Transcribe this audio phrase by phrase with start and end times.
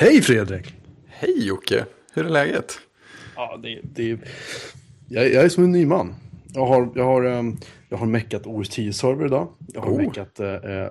[0.00, 0.74] Hej Fredrik!
[1.06, 1.84] Hej Jocke!
[2.14, 2.78] Hur är läget?
[3.36, 4.18] Ja, det, det,
[5.08, 6.14] jag, jag är som en ny man.
[6.54, 9.48] Jag har, jag har, um, jag har meckat OS 10-server idag.
[9.74, 9.96] Jag har Oh.
[9.96, 10.46] meckat uh,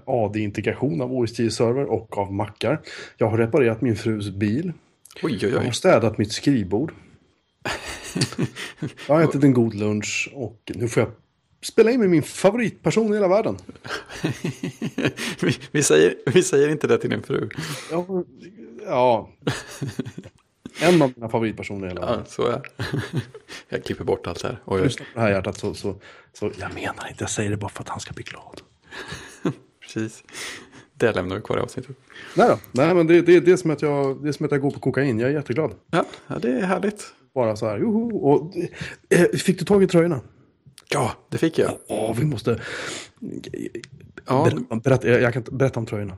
[0.05, 2.81] AD-integration av OS 10-server och av mackar.
[3.17, 4.73] Jag har reparerat min frus bil.
[5.23, 5.73] Oj, oj, Jag har oj.
[5.73, 6.93] städat mitt skrivbord.
[9.07, 11.11] Jag har ätit en god lunch och nu får jag
[11.61, 13.57] spela in med min favoritperson i hela världen.
[15.41, 17.49] vi, vi, säger, vi säger inte det till din fru.
[17.91, 18.23] Ja,
[18.89, 19.29] ja.
[20.81, 22.23] En av mina favoritpersoner i hela världen.
[22.25, 22.61] Ja, så är.
[23.69, 24.61] Jag klipper bort allt här.
[24.65, 24.81] Oj.
[24.81, 25.95] Lyssna på det här hjärtat så, så,
[26.33, 28.61] så jag menar inte, jag säger det bara för att han ska bli glad.
[29.81, 30.23] Precis.
[30.93, 31.95] Det lämnar vi kvar i avsnittet.
[32.35, 34.51] Nej då, nej men det, det, det, är som att jag, det är som att
[34.51, 35.71] jag går på kokain, jag är jätteglad.
[35.91, 37.13] Ja, ja det är härligt.
[37.33, 38.17] Bara så här, joho.
[38.17, 38.55] Och,
[39.09, 40.21] eh, fick du tag i tröjorna?
[40.89, 41.71] Ja, det fick jag.
[41.87, 42.61] Ja, vi måste...
[44.25, 46.17] Ja, Berätta, berätta, jag kan berätta om tröjorna.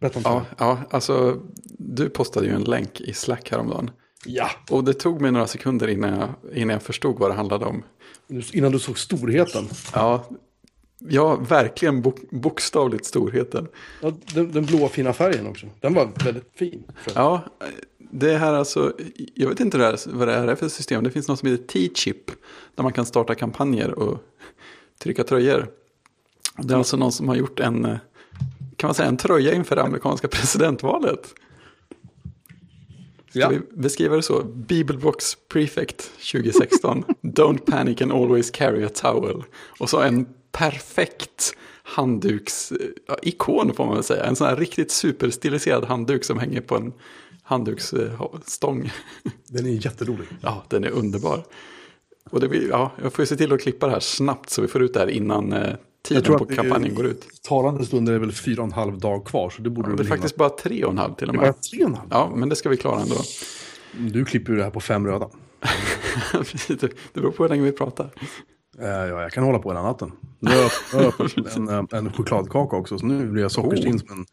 [0.00, 1.40] Berätta om ja, ja, alltså
[1.78, 3.90] du postade ju en länk i Slack häromdagen.
[4.24, 4.50] Ja.
[4.70, 7.82] Och det tog mig några sekunder innan jag, innan jag förstod vad det handlade om.
[8.52, 9.64] Innan du såg storheten.
[9.94, 10.24] Ja,
[10.98, 13.68] ja verkligen bok, bokstavligt storheten.
[14.02, 15.66] Ja, den, den blåa fina färgen också.
[15.80, 16.84] Den var väldigt fin.
[17.14, 17.40] Ja,
[17.98, 18.92] det här alltså,
[19.34, 21.04] jag vet inte vad det är- vad det är för system.
[21.04, 22.30] Det finns något som heter T-chip.
[22.74, 24.18] Där man kan starta kampanjer och
[25.02, 25.70] trycka tröjor.
[26.56, 27.96] Det är alltså någon som har gjort en, eh,
[28.78, 31.34] kan man säga en tröja inför det amerikanska presidentvalet.
[33.30, 33.48] Ska Ja.
[33.48, 34.42] vi beskriva det så?
[34.42, 37.04] Bibelbox Prefect 2016.
[37.22, 39.42] Don't panic and always carry a towel.
[39.78, 42.72] Och så en perfekt handduks,
[43.06, 44.24] ja, ikon får man väl säga.
[44.24, 46.92] En sån här riktigt superstiliserad handduk som hänger på en
[47.42, 48.92] handduksstång.
[49.48, 50.26] Den är jätterolig.
[50.40, 51.44] Ja, den är underbar.
[52.30, 54.82] Och det ja, jag får se till att klippa det här snabbt så vi får
[54.82, 57.26] ut det här innan eh, tiden på det är- kampanjen går ut.
[57.48, 59.50] Talande stunder är väl fyra och en halv dag kvar.
[59.50, 61.38] Så det borde Det du är faktiskt bara tre och en halv till och Det
[61.38, 61.62] är bara med.
[61.62, 62.08] tre och en halv.
[62.10, 63.16] Ja, men det ska vi klara ändå.
[64.12, 65.28] Du klipper ju det här på fem röda.
[66.68, 68.10] Det det beror på hur länge vi pratar.
[68.80, 70.12] Eh, ja, jag kan hålla på hela natten.
[70.40, 74.08] Nu har jag öppnat en, eh, en chokladkaka också, så nu blir jag sockerstinn som
[74.18, 74.26] en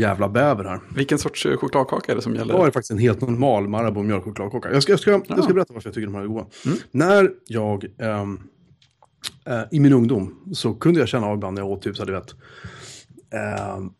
[0.00, 0.80] jävla bäver här.
[0.94, 2.54] Vilken sorts eh, chokladkaka är det som Det gäller?
[2.54, 4.72] var faktiskt en helt normal Marabou mjölkchokladkaka.
[4.72, 6.46] Jag ska, jag, ska, jag ska berätta varför jag tycker de här är goda.
[6.90, 8.40] När jag ehm,
[9.46, 12.04] eh, i min ungdom så kunde jag känna av ibland när jag åt typ så
[12.04, 12.34] du vet,
[13.30, 13.90] ehm,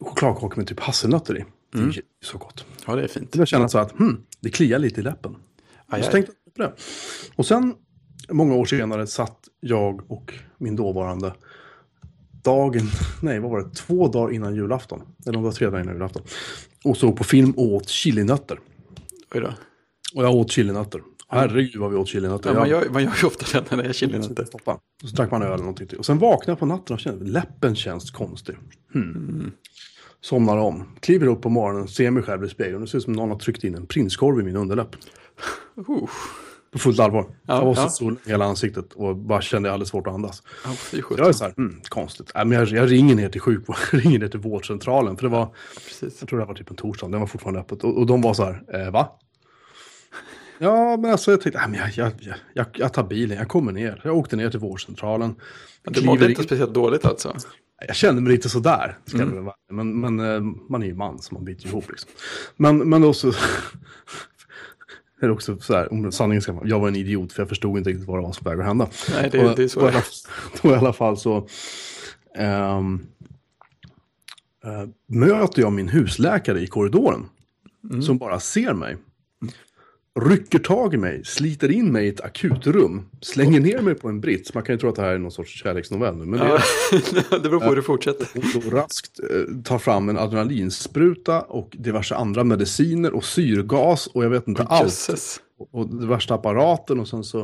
[0.00, 1.44] chokladkakor med typ hasselnötter i.
[1.72, 2.66] Det är ju så gott.
[2.86, 3.36] Ja, det är fint.
[3.36, 5.36] Jag kände så att hmm, det kliar lite i läppen.
[5.86, 6.12] Aj, så aj.
[6.12, 6.82] tänkte jag på det.
[7.36, 7.74] Och sen,
[8.28, 11.34] många år senare, satt jag och min dåvarande
[12.42, 12.90] dagen,
[13.22, 15.02] nej vad var det, två dagar innan julafton.
[15.26, 16.22] Eller om det var tre dagar innan julafton.
[16.84, 18.60] Och såg på film och åt chilinötter.
[19.34, 19.52] Oj då.
[20.14, 21.02] Och jag åt chilinötter.
[21.28, 22.50] Herregud vad vi åt chilinötter.
[22.50, 24.46] Ja, man, Jag- gör, man gör ju ofta det när det är chilinötter.
[25.00, 25.98] Och så drack man öl eller någonting till.
[25.98, 28.56] Och sen vaknade jag på natten och kände läppen känns konstig.
[28.94, 29.52] Hmm.
[30.20, 30.84] Somnar om.
[31.00, 32.80] Kliver upp på morgonen, ser mig själv i spegeln.
[32.80, 34.96] Det ser ut som någon har tryckt in en prinskorv i min underläpp.
[35.78, 36.08] Uh,
[36.72, 37.26] På fullt allvar.
[37.46, 37.82] Ja, jag var ja.
[37.82, 40.42] så sol i hela ansiktet och bara kände alldeles svårt att andas.
[40.64, 42.32] ja, fy Jag är så här, hmm, konstigt.
[42.34, 45.16] Nej, men jag, jag ringer ner till sjukvården, ringer ner till vårdcentralen.
[45.16, 46.16] För det var, Precis.
[46.20, 47.84] jag tror det var typ en torsdag, den var fortfarande öppet.
[47.84, 49.08] Och, och de var så här, eh, va?
[50.58, 53.72] Ja, men alltså jag tänkte, men jag, jag, jag, jag, jag tar bilen, jag kommer
[53.72, 54.00] ner.
[54.04, 55.34] Jag åkte ner till vårdcentralen.
[55.82, 56.30] Du mådde in.
[56.30, 57.36] inte speciellt dåligt alltså?
[57.86, 58.98] Jag kände mig lite sådär.
[59.06, 59.44] Ska Mm.
[59.44, 59.54] vara.
[59.70, 62.10] Men, men eh, man är ju man så man biter ihop liksom.
[62.56, 63.28] Men, men också...
[65.20, 67.78] är det också så här, om sanningen ska jag var en idiot för jag förstod
[67.78, 68.88] inte riktigt vad det var som var att hända.
[69.10, 69.90] Nej, det- Och det är så Då,
[70.62, 71.48] då i alla fall så
[72.38, 73.06] ehm,
[74.64, 77.28] eh, möter jag min husläkare i korridoren.
[77.90, 78.02] Mm.
[78.02, 78.96] Som bara ser mig.
[80.16, 84.20] Rycker tag i mig, sliter in mig i ett akutrum, slänger ner mig på en
[84.20, 84.54] brits.
[84.54, 86.48] Man kan ju tro att det här är någon sorts kärleksnovell nu, men det är
[86.50, 86.58] Ja,
[87.42, 88.28] det beror på hur det fortsätter.
[88.66, 94.30] och raskt eh, tar fram en adrenalinspruta och diverse andra mediciner och syrgas och jag
[94.30, 94.82] vet inte allt.
[94.84, 95.40] Jösses.
[95.72, 97.40] Och värsta apparaten och sen så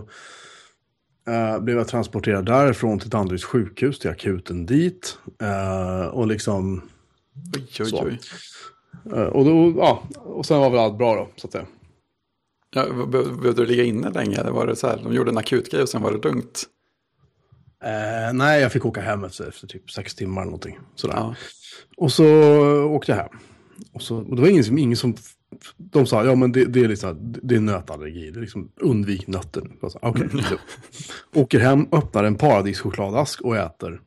[1.29, 5.19] eh, blev jag transporterad därifrån till Danderyds sjukhus, till akuten dit.
[5.43, 6.83] Eh, och liksom,
[7.57, 8.19] Oj, oj, oj.
[9.17, 11.67] eh, och då, ja, och sen var väl allt bra då, så att säga.
[12.75, 14.43] Ja, be- behövde du ligga inne länge?
[14.43, 16.65] Var det så här, de gjorde en akutgrej och sen var det lugnt?
[17.85, 20.79] Eh, nej, jag fick åka hem efter, efter typ sex timmar eller någonting.
[20.95, 21.15] Sådär.
[21.17, 21.35] Ja.
[21.97, 22.27] Och så
[22.85, 23.39] åkte jag hem.
[23.93, 25.15] Och, så, och det var ingen som, ingen som
[25.77, 29.27] de sa, ja men det, det är liksom, det är nötallergi, det är liksom, undvik
[29.27, 29.71] nötter.
[29.81, 30.61] Okej, lugnt.
[31.35, 34.01] Åker hem, öppnar en paradischokladask och äter.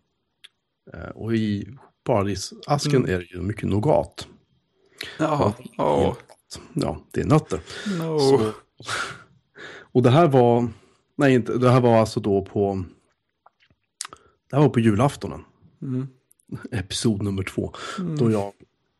[0.94, 1.68] Eh, och i
[2.06, 4.28] paradisasken är det ju mycket nougat.
[5.20, 6.16] Ja, åh,
[6.74, 7.60] Ja, det är nötter.
[8.00, 8.20] no.
[8.20, 8.52] Så,
[9.92, 10.68] och det här var,
[11.16, 12.84] nej inte, det här var alltså då på,
[14.50, 15.44] det här var på julaftonen.
[15.82, 16.08] Mm.
[16.72, 17.74] Episod nummer två.
[18.18, 18.54] Då jag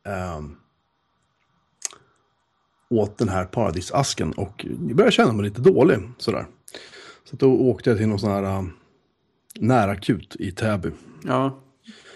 [0.08, 0.56] ehm,
[2.90, 6.00] åt den här paradisasken och jag började känna mig lite dålig.
[6.18, 6.46] Sådär.
[7.24, 8.68] Så då åkte jag till någon sån här uh,
[9.60, 10.92] närakut i Täby.
[11.24, 11.60] Ja,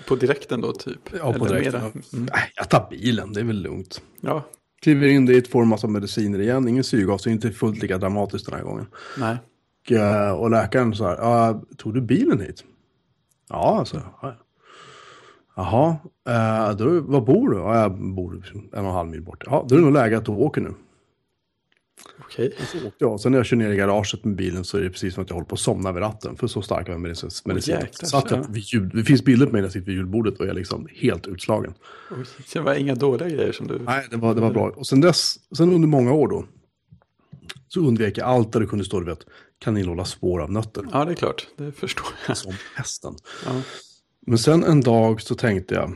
[0.08, 1.00] på direkten då typ?
[1.14, 2.04] Ja, på Eller direkten.
[2.14, 2.28] Mm.
[2.56, 4.02] Jag tar bilen, det är väl lugnt.
[4.22, 4.46] Ja,
[4.82, 8.56] Kliver in dit, får en massa mediciner igen, ingen syrgas, inte fullt lika dramatiskt den
[8.56, 8.86] här gången.
[9.20, 9.38] nej.
[9.86, 12.64] Och, eh, och läkaren så här, tog du bilen hit?
[13.50, 14.02] Ja, alltså.
[14.22, 14.36] Ja.
[15.56, 15.98] Jaha,
[16.30, 17.58] eh, då, var bor du?
[17.58, 19.44] Ja, jag bor en och en halv mil bort.
[19.46, 20.74] Ja, då är det nog läge att du åker nu.
[22.20, 22.54] Okej.
[22.72, 23.20] Så åkte jag.
[23.20, 25.30] Sen när jag kör ner i garaget med bilen så är det precis som att
[25.30, 26.38] jag håller på att somna vid ratten.
[26.38, 27.30] För så starka medicin.
[27.46, 27.74] medicin.
[27.76, 28.46] jäklar, Satt jag ja.
[28.50, 30.56] vid ljud, det finns bilder på mig när jag sitter vid julbordet och jag är
[30.56, 31.74] liksom helt utslagen.
[32.12, 33.80] Oj, Det var inga dåliga grejer som du...
[33.80, 34.70] Nej, det var, det var bra.
[34.70, 36.46] Och sen dess, sen under många år då,
[37.68, 39.26] så undvek jag allt där det kunde stå, du vet,
[39.60, 40.86] kan innehålla spår av nötter.
[40.92, 41.48] Ja, det är klart.
[41.58, 42.38] Det förstår jag.
[42.38, 43.16] Som hästen.
[43.46, 43.62] Ja.
[44.28, 45.94] Men sen en dag så tänkte jag,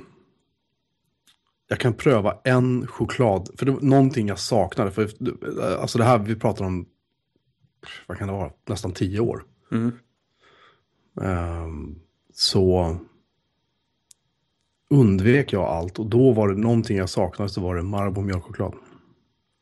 [1.73, 4.91] jag kan pröva en choklad, för det var någonting jag saknade.
[4.91, 5.09] För,
[5.81, 6.85] alltså det här vi pratar om,
[8.07, 9.43] vad kan det vara, nästan tio år.
[9.71, 9.91] Mm.
[11.21, 11.95] Ehm,
[12.33, 12.97] så
[14.89, 18.73] undvek jag allt och då var det någonting jag saknade så var det Marabou mjölkchoklad.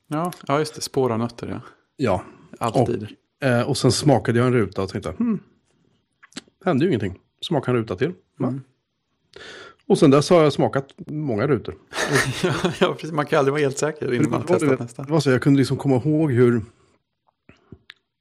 [0.07, 0.81] Ja, ja, just det.
[0.81, 1.61] Spår av nötter, ja.
[1.95, 2.23] Ja,
[2.59, 3.07] Alltid.
[3.43, 5.39] Eh, och sen smakade jag en ruta och tänkte, hmm,
[6.65, 7.19] hände ju ingenting.
[7.41, 8.13] Smaka en ruta till.
[8.39, 8.61] Mm.
[9.87, 11.75] Och sen dess har jag smakat många rutor.
[12.79, 13.11] ja, precis.
[13.11, 15.03] Man kan aldrig vara helt säker innan man har testat nästa.
[15.03, 16.61] det var så, jag kunde liksom komma ihåg hur...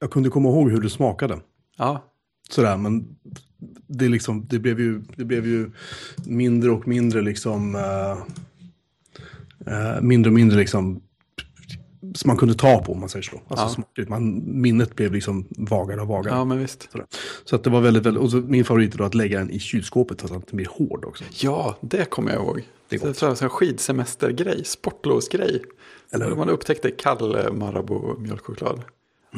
[0.00, 1.40] Jag kunde komma ihåg hur det smakade.
[1.76, 2.10] Ja,
[2.50, 3.16] Sådär, men
[3.86, 5.70] det, liksom, det, blev ju, det blev ju
[6.26, 7.74] mindre och mindre liksom...
[7.74, 8.18] eh,
[9.74, 11.02] eh, mindre och mindre liksom...
[12.14, 13.40] Som man kunde ta på om man säger så.
[13.48, 14.04] Alltså Ja.
[14.08, 16.34] Man, minnet blev liksom vagare och vagare.
[16.34, 16.88] ja men visst.
[16.92, 17.06] Sådär.
[17.44, 19.50] Så att det var väldigt, väldigt, och så min favorit är då att lägga den
[19.50, 21.24] i kylskåpet så att den inte blir hård också.
[21.30, 22.68] Ja, det kommer jag ihåg.
[22.88, 23.22] Det är gott.
[23.22, 25.62] är en skidsemestergrej, sportlovsgrej.
[26.12, 26.36] Eller hur?
[26.36, 28.82] Man upptäckte kall eh, Marabou mjölkchoklad.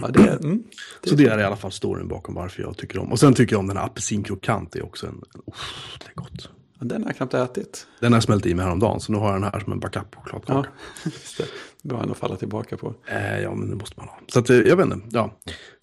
[0.01, 0.63] Ja, det, mm,
[1.03, 3.13] det, Så det är i alla fall storyn bakom varför jag tycker om.
[3.13, 5.55] Och sen tycker jag om den här apelsinkrokant, det är också en, oh,
[5.99, 6.49] det är gott.
[6.79, 7.87] ja, den har jag knappt ätit.
[8.01, 9.81] Den har jag smält i mig häromdagen, så nu har jag den här som en
[9.81, 10.69] backup-chokladkaka.
[11.05, 11.45] Ja,
[11.91, 12.95] en att falla tillbaka på.
[13.07, 14.19] Eh, ja, men det måste man ha.
[14.29, 15.39] Så att, eh, jag vet inte, ja.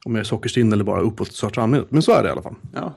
[0.05, 1.91] Om jag är sockerstinn eller bara uppåt största allmänhet.
[1.91, 2.55] Men så är det i alla fall.
[2.73, 2.93] Ja,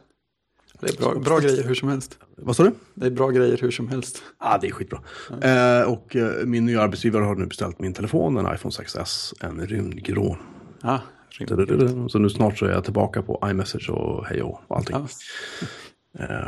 [0.83, 2.19] det är bra, bra grejer hur som helst.
[2.37, 2.73] Vad sa du?
[2.95, 4.23] Det är bra grejer hur som helst.
[4.41, 5.01] Ja, ah, det är skitbra.
[5.31, 9.67] Eh, och eh, min nya arbetsgivare har nu beställt min telefon, en iPhone 6S, en
[9.67, 10.37] rymdgrå.
[10.83, 11.01] Ja,
[11.31, 12.13] rimligt.
[12.13, 14.97] Så nu snart så är jag tillbaka på iMessage och hej och allting.
[14.97, 15.07] Ja,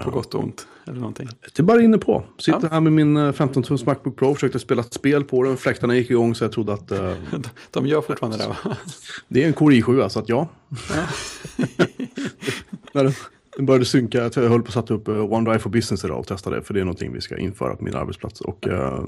[0.04, 0.66] på gott och ont.
[0.86, 1.28] Eller någonting.
[1.40, 2.24] Det är bara inne på.
[2.38, 2.68] Sitter Ja.
[2.72, 5.56] här med min eh, 15-tums Macbook Pro, försökte spela ett spel på den.
[5.56, 7.12] Fläktarna gick igång så jag trodde att eh,
[7.70, 8.56] De gör fortfarande det va?
[9.28, 10.48] det är en Core i7, så att ja.
[12.92, 13.04] När
[13.56, 16.26] den, började synka, jag höll på att sätta upp eh, OneDrive for Business idag och
[16.26, 16.62] testa det.
[16.62, 18.40] För det är någonting vi ska införa på min arbetsplats.
[18.40, 19.04] Och eh,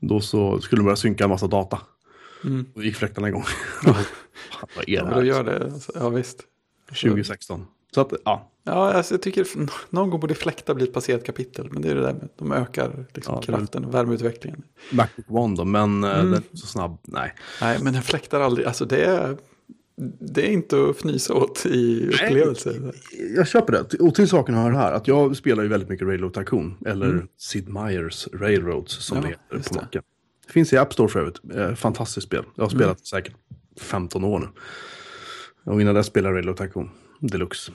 [0.00, 1.80] då så skulle den börja synka en massa data.
[2.44, 2.66] Mm.
[2.74, 3.44] Och då gick fläktarna igång.
[3.84, 4.04] Vad är
[4.86, 5.22] Ja, det här?
[5.22, 5.64] gör det.
[5.64, 6.40] Alltså, Ja, visst.
[6.88, 7.66] 2016.
[7.94, 8.50] Så att, ja.
[8.66, 9.46] Ja, alltså, jag tycker
[9.90, 11.68] någon gång borde fläktar bli ett passerat kapitel.
[11.70, 14.62] Men det är det där med de ökar liksom Ja, kraften och värmeutvecklingen.
[14.92, 16.30] Macbook One då, men eh, Mm.
[16.32, 16.98] den är så snabb.
[17.02, 17.34] Nej.
[17.60, 19.36] Nej, men en fläktar aldrig, alltså det är,
[20.20, 22.92] det är inte att fnysa åt i upplevelser.
[23.36, 24.00] Jag köper det.
[24.00, 26.76] Och till saken hör här att jag spelar ju väldigt mycket Railroad Tycoon.
[26.86, 27.28] Eller Mm.
[27.38, 29.74] Sid Meier's Railroads som Ja, det heter på.
[29.74, 30.02] Macen.
[30.46, 31.40] Det finns i App Store för övrigt.
[31.54, 32.44] Eh, fantastiskt spel.
[32.54, 32.78] Jag har Mm.
[32.80, 33.34] spelat säkert
[33.80, 34.46] 15 år nu.
[35.72, 36.90] Och innan dess spelade jag Railroad Tycoon
[37.28, 37.72] Deluxe.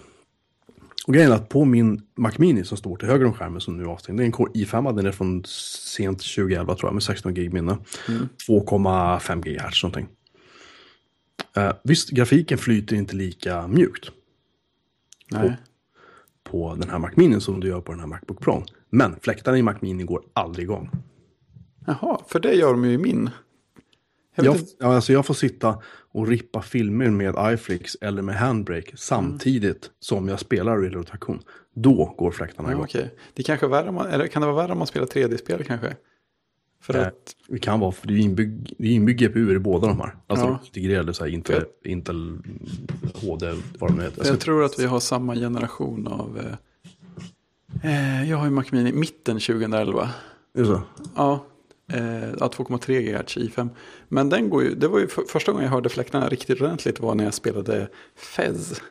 [1.08, 3.78] Och grejen är att på min Mac Mini som står till höger om skärmen som
[3.78, 4.20] nu är avstängd.
[4.20, 7.54] Det är en Core i5, den är från sent 2011 tror jag med 16 gig
[7.54, 7.78] minne.
[8.08, 8.30] Mm.
[8.48, 10.08] 2,5 GHz någonting.
[11.56, 14.10] Eh, visst, grafiken flyter inte lika mjukt
[15.32, 15.58] Nej.
[16.44, 18.64] på den här Mac Mini som du gör på den här Macbook Pro.
[18.90, 20.90] Men fläktarna i Mac Mini går aldrig igång.
[21.86, 23.30] Jaha, för det gör de ju i min.
[24.46, 25.78] Jag Jag, inte, ja, alltså jag får sitta
[26.12, 31.40] och rippa filmer med iFlix eller med Handbrake samtidigt som jag spelar Railroad Tycoon.
[31.76, 32.84] Då går fläktarna ja, igång.
[32.84, 33.16] okej.
[33.34, 35.96] Det kanske är värre man, eller kan det vara värre om man spelar 3D-spel kanske?
[36.82, 40.00] För Eh, att, Det kan vara, för det är inbygg, inbyggd GPU i båda de
[40.00, 40.16] här.
[40.28, 40.60] Alltså Ja.
[40.66, 42.38] integrerade så här Intel, Intel
[43.14, 44.26] HD, vad de nu heter.
[44.26, 46.40] jag tror att vi har samma generation av,
[47.84, 50.10] eh, eh, jag har ju Mac Mini mitten 2011.
[50.58, 50.82] Är det så?
[51.16, 51.46] Ja,
[51.90, 53.70] eh, ja, 2,3 GHz i5.
[54.08, 57.00] Men den går ju, det var ju för, första gången jag hörde fläktarna riktigt ordentligt
[57.00, 58.82] var när jag spelade Fez.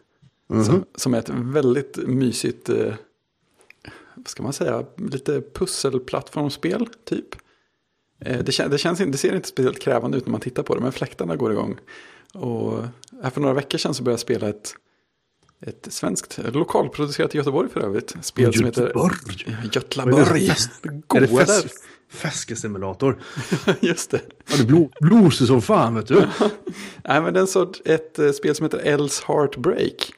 [0.48, 0.64] Mhm.
[0.64, 2.94] Som, som är ett väldigt mysigt, eh,
[4.14, 7.34] vad ska man säga, lite pusselplattformsspel typ.
[8.20, 10.74] Eh, det, kän, det, känns, det ser inte speciellt krävande ut när man tittar på
[10.74, 11.78] det, men fläktarna går igång.
[12.34, 12.82] Och
[13.22, 14.74] här för några veckor sedan så började jag spela ett,
[15.60, 18.14] ett svenskt, lokalproducerat i Göteborg för övrigt.
[18.22, 19.16] Spel som heter Göteborg?
[19.46, 20.34] Är
[20.82, 21.02] det?
[21.06, 21.84] Går Är det fest?
[22.10, 23.22] Fäskesimulator.
[23.80, 24.20] Just det.
[24.50, 26.14] Ja, det blå, blåser som fan vet du.
[27.04, 30.12] Nej, men det är en sort, ett eh, spel som heter Else Heartbreak.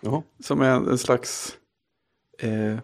[0.00, 0.22] Jaha.
[0.44, 1.56] Som är en slags...
[2.38, 2.76] Eh,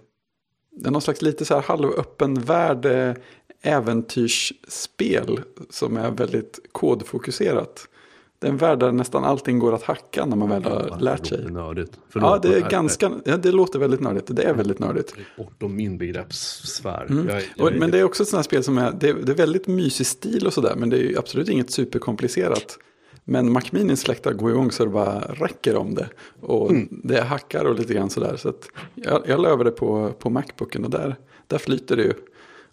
[0.71, 3.15] det är någon slags lite så här halvöppen värld eh,
[3.63, 7.89] äventyrsspel som är väldigt kodfokuserat.
[8.39, 11.27] Det är en värld där nästan allting går att hacka när man väl har lärt
[11.27, 11.39] sig.
[11.39, 11.93] Det nördigt.
[12.15, 14.37] Ja, det är här ganska, ja, det låter väldigt nördigt.
[14.37, 15.15] Det är väldigt nördigt.
[15.37, 17.07] Bortom min begreppssfär.
[17.11, 17.29] Mm.
[17.29, 19.15] Jag, jag, Och, men det är också ett sånt här spel som är, det är,
[19.15, 22.79] det är väldigt mysig stil och sådär, men det är absolut inget superkomplicerat.
[23.25, 26.09] Men Macminis släkta går igång så det bara räcker om det.
[26.41, 28.37] Och det är hackar och lite grann sådär.
[28.37, 31.17] Så att jag, jag la över det på, på Macbooken och där,
[31.47, 32.13] där flyter det ju.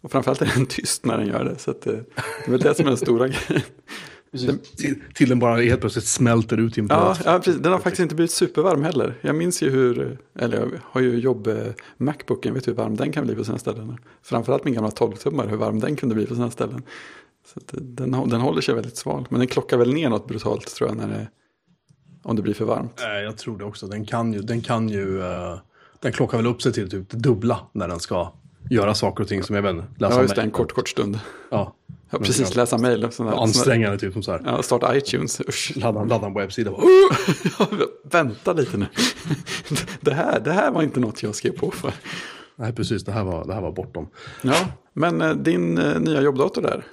[0.02, 1.58] Och framförallt är den tyst när den gör det.
[1.58, 3.64] Så att, eh, det är väl det som är den stora grejen.
[4.78, 7.22] Till, till den bara helt plötsligt smälter ut i en Ja, plats.
[7.26, 7.62] ja, precis.
[7.62, 9.18] Den har faktiskt inte blivit supervarm heller.
[9.22, 11.56] Jag minns ju hur, eller jag har ju jobb eh,
[11.98, 13.98] Macbooken, vet du hur varm den kan bli på sina ställen.
[14.24, 16.84] Framförallt min gamla 12-tummare, hur varm den kunde bli på sina ställen.
[17.54, 20.28] Så att, eh, den, den håller sig väldigt sval, men den klockar väl ner något
[20.28, 21.28] brutalt tror jag, när det,
[22.24, 23.00] om det blir för varmt.
[23.04, 23.88] Nej, jag tror det också.
[23.88, 25.58] Den kan ju, den kan ju, eh,
[26.00, 28.34] den klockar väl upp sig till typ det dubbla när den ska
[28.70, 31.20] göra saker och ting som jag vet läsa Ja, just det, en kort, kort stund.
[31.52, 31.76] Ja,
[32.14, 33.08] Ja, precis, läsa mejl.
[33.20, 34.42] ansträngande typ som så här.
[34.46, 35.72] Ja, starta iTunes, usch.
[35.76, 36.72] Ladda, ladda en webbsida.
[37.60, 37.68] Ja,
[38.12, 38.86] Vänta lite nu.
[40.02, 41.94] Det här, det här var inte något jag skrev på för.
[42.56, 43.04] Nej, precis.
[43.04, 44.08] Det här var, det här var bortom.
[44.42, 44.56] Ja,
[44.94, 46.86] men eh, din eh, nya jobbdator där,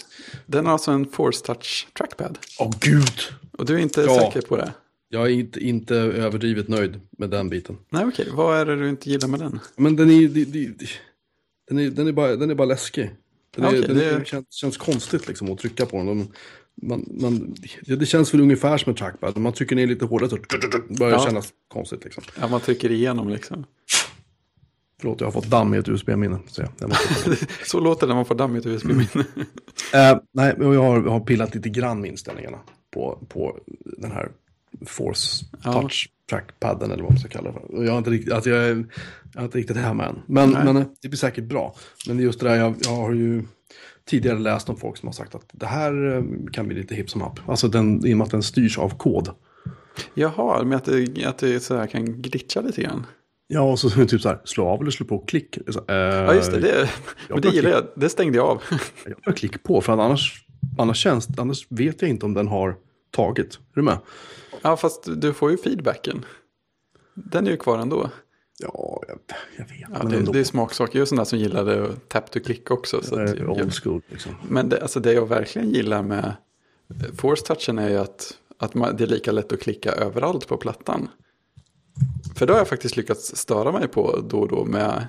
[0.46, 2.38] den har alltså en Force Touch Trackpad.
[2.58, 3.12] Åh gud!
[3.58, 4.18] Och du är inte Ja.
[4.18, 4.72] säker på det?
[5.08, 7.76] Jag är inte, inte överdrivet nöjd med den biten.
[7.90, 8.28] Nej, okej.
[8.32, 9.60] Vad är det du inte gillar med den?
[9.76, 10.28] Men den är,
[11.68, 13.10] den är, den är, bara, den är bara läskig.
[13.58, 16.06] Okej, den det- är, känns, känns konstigt liksom att trycka på den.
[16.06, 16.28] De-
[16.82, 17.54] Man, man,
[17.86, 19.36] det, det känns väl ungefär som en trackpad.
[19.36, 20.36] Man trycker ner lite hårdare så
[20.98, 21.24] börjar det Ja.
[21.26, 22.04] kännas konstigt.
[22.04, 22.22] Liksom.
[22.40, 23.64] Ja, man trycker igenom liksom.
[25.00, 26.38] Förlåt, jag har fått damm i ett USB-minne.
[26.46, 26.62] Så.
[27.66, 29.24] Så låter det när man får damm i ett USB-minne.
[29.94, 32.58] Eh, nej, jag har, har pillat lite grann med inställningarna
[32.94, 33.58] på, på
[33.98, 34.30] den här
[34.86, 35.72] Force Ja.
[35.72, 37.84] Touch trackpadden eller vad man ska kalla det för.
[37.84, 38.86] Jag har inte riktigt, alltså jag, är-
[39.34, 40.18] jag är inte riktigt hemma än.
[40.26, 40.64] Men, Nej.
[40.64, 41.74] men eh, det blir säkert bra.
[42.08, 43.42] Men just det där, jag, jag har ju
[44.10, 46.22] tidigare läst om folk som har sagt att det här eh,
[46.52, 47.40] kan bli lite hipp som happ.
[47.48, 49.28] Alltså den, i och med att den styrs av kod.
[50.14, 53.06] Jaha, med att det, att det så här kan glitcha lite grann.
[53.46, 55.58] Ja, och så typ så här, slå av eller slå på klick.
[55.68, 56.60] Så, eh, Ja, just det.
[56.60, 56.90] det
[57.28, 57.82] men det gillar jag.
[57.96, 58.62] Det stängde jag av.
[59.04, 60.44] Jag har klick på, för annars,
[60.78, 62.76] annars, känns, annars vet jag inte om den har
[63.10, 63.54] tagit.
[63.54, 63.98] Är du med?
[64.62, 66.24] Ja, fast du får ju feedbacken.
[67.14, 68.10] Den är ju kvar ändå.
[68.58, 69.18] Ja, jag,
[69.56, 70.00] jag vet.
[70.02, 70.32] Ja, det, ändå.
[70.32, 70.94] det är smaksak.
[70.94, 73.02] Jag är sån där som gillade tap to click också.
[73.02, 74.32] Så Det att old school liksom.
[74.48, 76.34] men det, alltså det jag verkligen gillar med
[77.16, 80.56] force touchen är ju att, att man, det är lika lätt att klicka överallt på
[80.56, 81.08] plattan.
[82.36, 85.06] För det har jag faktiskt lyckats störa mig på då och då med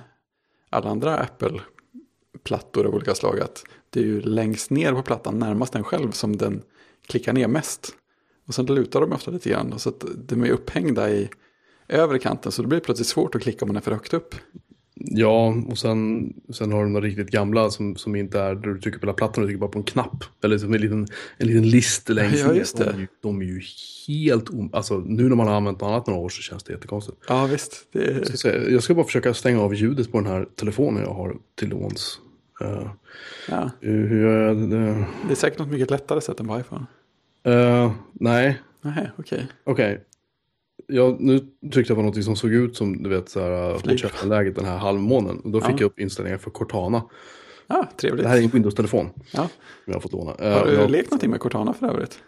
[0.70, 3.40] alla andra Apple-plattor av olika slag.
[3.40, 6.62] Att det är ju längst ner på plattan närmast en själv som den
[7.06, 7.94] klickar ner mest.
[8.46, 9.78] Och sen lutar de ofta lite grann.
[9.78, 11.28] Så att de är upphängda i
[11.88, 12.52] övre kanten.
[12.52, 14.34] Så det blir plötsligt svårt att klicka om man är för högt upp.
[14.94, 18.80] Ja, och sen, sen har du de riktigt gamla som, som inte är där du
[18.80, 20.24] trycker på hela plattan och trycker bara på en knapp.
[20.44, 21.06] Eller som en liten,
[21.36, 22.92] en liten list längst Ja, just det.
[22.92, 23.62] De, de är ju
[24.08, 24.70] helt om...
[24.72, 27.16] Alltså nu när man har använt något annat några år så känns det jättekonstigt.
[27.28, 27.86] Ja, visst.
[27.92, 28.12] Det.
[28.28, 31.36] Jag ska, jag ska bara försöka stänga av ljudet på den här telefonen jag har
[31.58, 32.20] till låns.
[32.62, 32.90] Uh,
[33.48, 35.06] Ja, hur jag det?
[35.30, 36.86] är säkert något mycket lättare sätt än på iPhone.
[37.44, 39.46] Eh, nej, Nej, okej.
[39.64, 40.04] okej.
[40.86, 41.38] Jag, nu
[41.72, 44.78] tryckte jag på något som såg ut som du vet så här läget den här
[44.78, 45.38] halvmånen.
[45.38, 45.76] Och Då fick Ja.
[45.80, 47.02] jag upp inställningar för Cortana.
[47.66, 48.22] Ja, trevligt.
[48.22, 49.48] Det här är en Windows-telefon Ja.
[49.84, 50.34] jag har fått låna.
[50.38, 52.18] Eh, Har du jag, lekt någonting med Cortana för övrigt?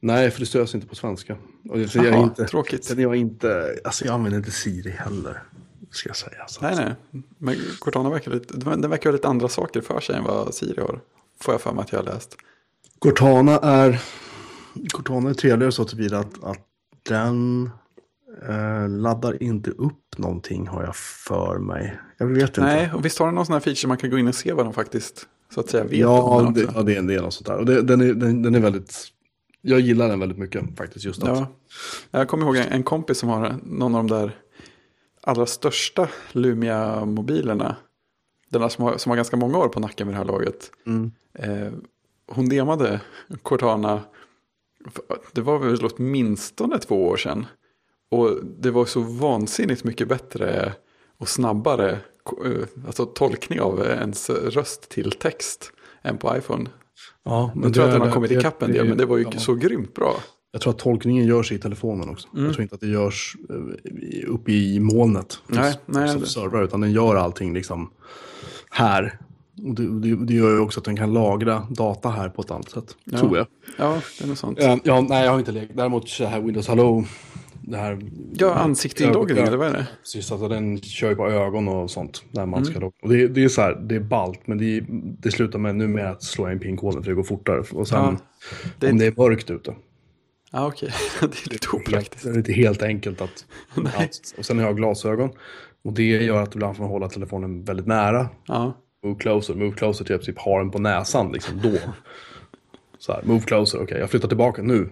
[0.00, 1.36] Nej, för det stöds inte på svenska.
[1.68, 2.94] Och det, så jag inte, tråkigt.
[2.98, 5.42] Jag inte, alltså jag använder inte Siri heller.
[5.92, 6.46] Ska jag säga.
[6.46, 6.60] Så.
[6.62, 7.22] Nej, nej.
[7.38, 10.80] Men Cortana verkar lite, den verkar ha lite andra saker för sig än vad Siri
[10.80, 11.00] har.
[11.40, 12.36] Får jag för mig att jag har läst.
[12.98, 14.02] Cortana är,
[14.92, 16.58] Cortana är trevligare så tillvida att, att
[17.08, 17.70] den
[18.48, 21.98] eh, laddar inte upp någonting har jag för mig.
[22.18, 22.60] Jag vet inte.
[22.60, 24.52] Nej, och visst har den någon sån här feature man kan gå in och se
[24.52, 26.78] vad de faktiskt så att säga vet om Ja, den det, också?
[26.78, 27.56] ja det, är- det är något sånt där.
[27.56, 28.98] Och det, den, är, den, den är väldigt,
[29.62, 31.04] jag gillar den väldigt mycket faktiskt.
[31.04, 31.46] Just att, Ja.
[32.10, 34.36] Jag kommer ihåg en, en kompis som har någon av de där
[35.22, 37.76] allra största Lumia-mobilerna.
[38.48, 40.70] Den som har, som har ganska många år på nacken vid det här laget.
[40.86, 41.12] Mm.
[41.34, 41.72] Eh,
[42.26, 43.00] hon demade
[43.42, 44.00] Cortana,
[45.32, 47.46] det var väl åtminstone två år sedan.
[48.10, 50.72] Och det var så vansinnigt mycket bättre
[51.18, 51.90] och snabbare
[52.44, 56.70] eh, alltså tolkning av ens röst till text än på iPhone.
[57.24, 59.38] ja, Jag tror att den har kommit ikapp en del, men det var ju ja.
[59.38, 60.16] så grymt bra.
[60.52, 62.28] Jag tror att tolkningen görs i telefonen också.
[62.32, 62.44] Mm.
[62.44, 65.38] Jag tror inte att det görs eh, uppe i molnet.
[65.46, 67.90] Nej, nej, som servrar, utan den gör allting liksom
[68.70, 69.18] här.
[69.68, 72.50] Och det, det, det gör ju också att den kan lagra data här på ett
[72.50, 72.96] annat sätt.
[73.04, 73.18] Ja.
[73.18, 73.46] Tror jag.
[73.78, 74.58] Ja, det är något sånt.
[74.62, 75.72] Ja, ja, nej, jag har inte lekt.
[75.76, 77.04] Däremot så här Windows Hello.
[77.64, 77.98] Det här,
[78.34, 79.46] Ja, ansiktsinloggning, Ja.
[79.46, 79.86] eller vad är det?
[80.02, 82.22] Precis, alltså den kör ju på ögon och sånt.
[82.30, 82.70] När man Mm.
[82.70, 82.92] ska logga.
[83.02, 84.40] Och det, det är så här, det är ballt.
[84.46, 84.84] Men det,
[85.22, 87.60] det slutar med nu med att slå in pinkoden för det går fortare.
[87.72, 88.16] Och sen Ja,
[88.78, 89.74] det- om det är mörkt ute.
[90.52, 90.90] Ja, okej.
[91.20, 92.24] Det är lite opraktiskt.
[92.24, 93.46] Det är inte helt enkelt att...
[93.94, 95.30] att och sen har jag glasögon.
[95.84, 98.28] Och det gör att ibland får man hålla telefonen väldigt nära.
[98.46, 98.72] Ja,
[99.04, 101.78] Move closer, move closer till typ har den på näsan liksom då.
[102.98, 104.88] Så här, move closer, okej jag flyttar tillbaka nu.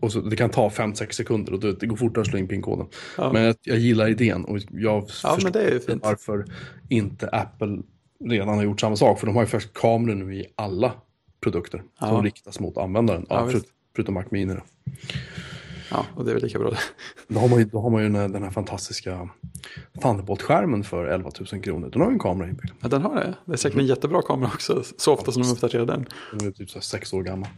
[0.00, 2.48] Och så, det kan ta 5-6 sekunder och det, det går fortare att slå in
[2.48, 2.86] pinkoden.
[3.16, 3.32] Ja.
[3.32, 6.44] Men jag, jag gillar idén och jag Ja, förstår varför
[6.88, 7.78] inte Apple
[8.24, 9.20] redan har gjort samma sak.
[9.20, 10.92] För de har ju faktiskt kameror nu i alla
[11.40, 12.06] produkter Ja.
[12.08, 13.26] som riktas mot användaren.
[13.28, 13.50] Ja,
[13.94, 14.54] förutom Mac Mini.
[14.54, 14.60] Då.
[15.90, 16.78] ja, och det är väl lika bra det.
[17.28, 19.28] Då har man ju, då har man ju den, här, den här fantastiska
[20.02, 21.90] Thunderbolt-skärmen för 11 000 kronor.
[21.92, 22.70] Den har ju en kamera inbyggd.
[22.80, 23.34] Ja, den har det.
[23.44, 26.06] Det är säkert en jättebra kamera också, så ofta som de uppdaterar den.
[26.32, 27.48] Den är typ så sex år gammal.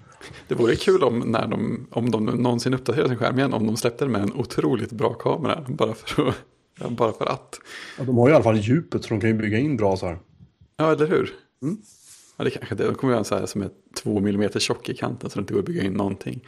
[0.48, 3.76] Det vore kul om, när de, om de någonsin uppdaterar sin skärm igen, om de
[3.76, 5.64] släppte den med en otroligt bra kamera.
[5.68, 6.34] Bara för, att,
[6.80, 7.60] ja, bara för att.
[7.98, 9.96] Ja, de har ju i alla fall djupet så de kan ju bygga in bra
[9.96, 10.18] så här.
[10.76, 11.34] Ja, eller hur?
[12.36, 12.84] Ja, det kanske det.
[12.84, 13.70] De kommer göra en så här som är
[14.02, 16.46] två millimeter tjock i kanten så det inte går att bygga in någonting.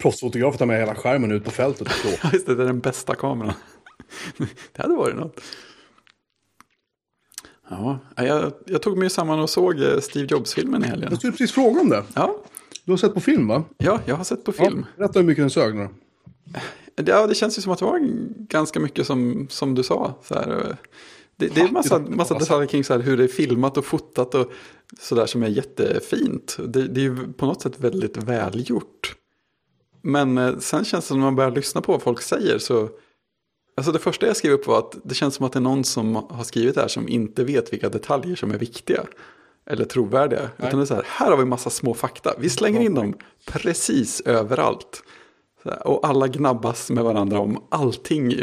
[0.00, 2.12] Proffsfotografer tar med hela skärmen ut på fältet och slår.
[2.22, 3.52] Ja, just det, det är den bästa kameran.
[4.72, 5.40] det hade varit något.
[7.70, 11.08] Ja, jag, jag tog mig samman och såg eh, Steve Jobs-filmen i helgen.
[11.10, 12.04] Jag skulle precis fråga om det.
[12.14, 12.36] Ja,
[12.84, 13.64] Du har sett på film va?
[13.78, 14.86] ja, jag har sett på film.
[14.96, 15.88] Ja, berätta hur mycket den sög nu.
[17.06, 17.98] Ja, det känns ju som att det var
[18.48, 20.14] ganska mycket som, som du sa.
[20.24, 20.76] Så här, eh,
[21.36, 24.34] det, det är massa, massa detaljer kring så här, hur det är filmat och fotat
[24.34, 24.52] och
[25.00, 26.56] sådär som är jättefint.
[26.66, 29.16] Det, det är ju på något sätt väldigt välgjort.
[30.02, 32.88] Men eh, sen känns det som när man börjar lyssna på vad folk säger så...
[33.76, 35.84] Alltså det första jag skrev upp var att det känns som att det är någon
[35.84, 39.04] som har skrivit det här som inte vet vilka detaljer som är viktiga.
[39.66, 40.50] Eller trovärdiga.
[40.58, 42.34] Utan det är så här, här har vi massa små fakta.
[42.38, 43.14] Vi slänger in dem
[43.46, 45.02] precis överallt.
[45.64, 48.34] Här, Och alla gnabbas med varandra om allting.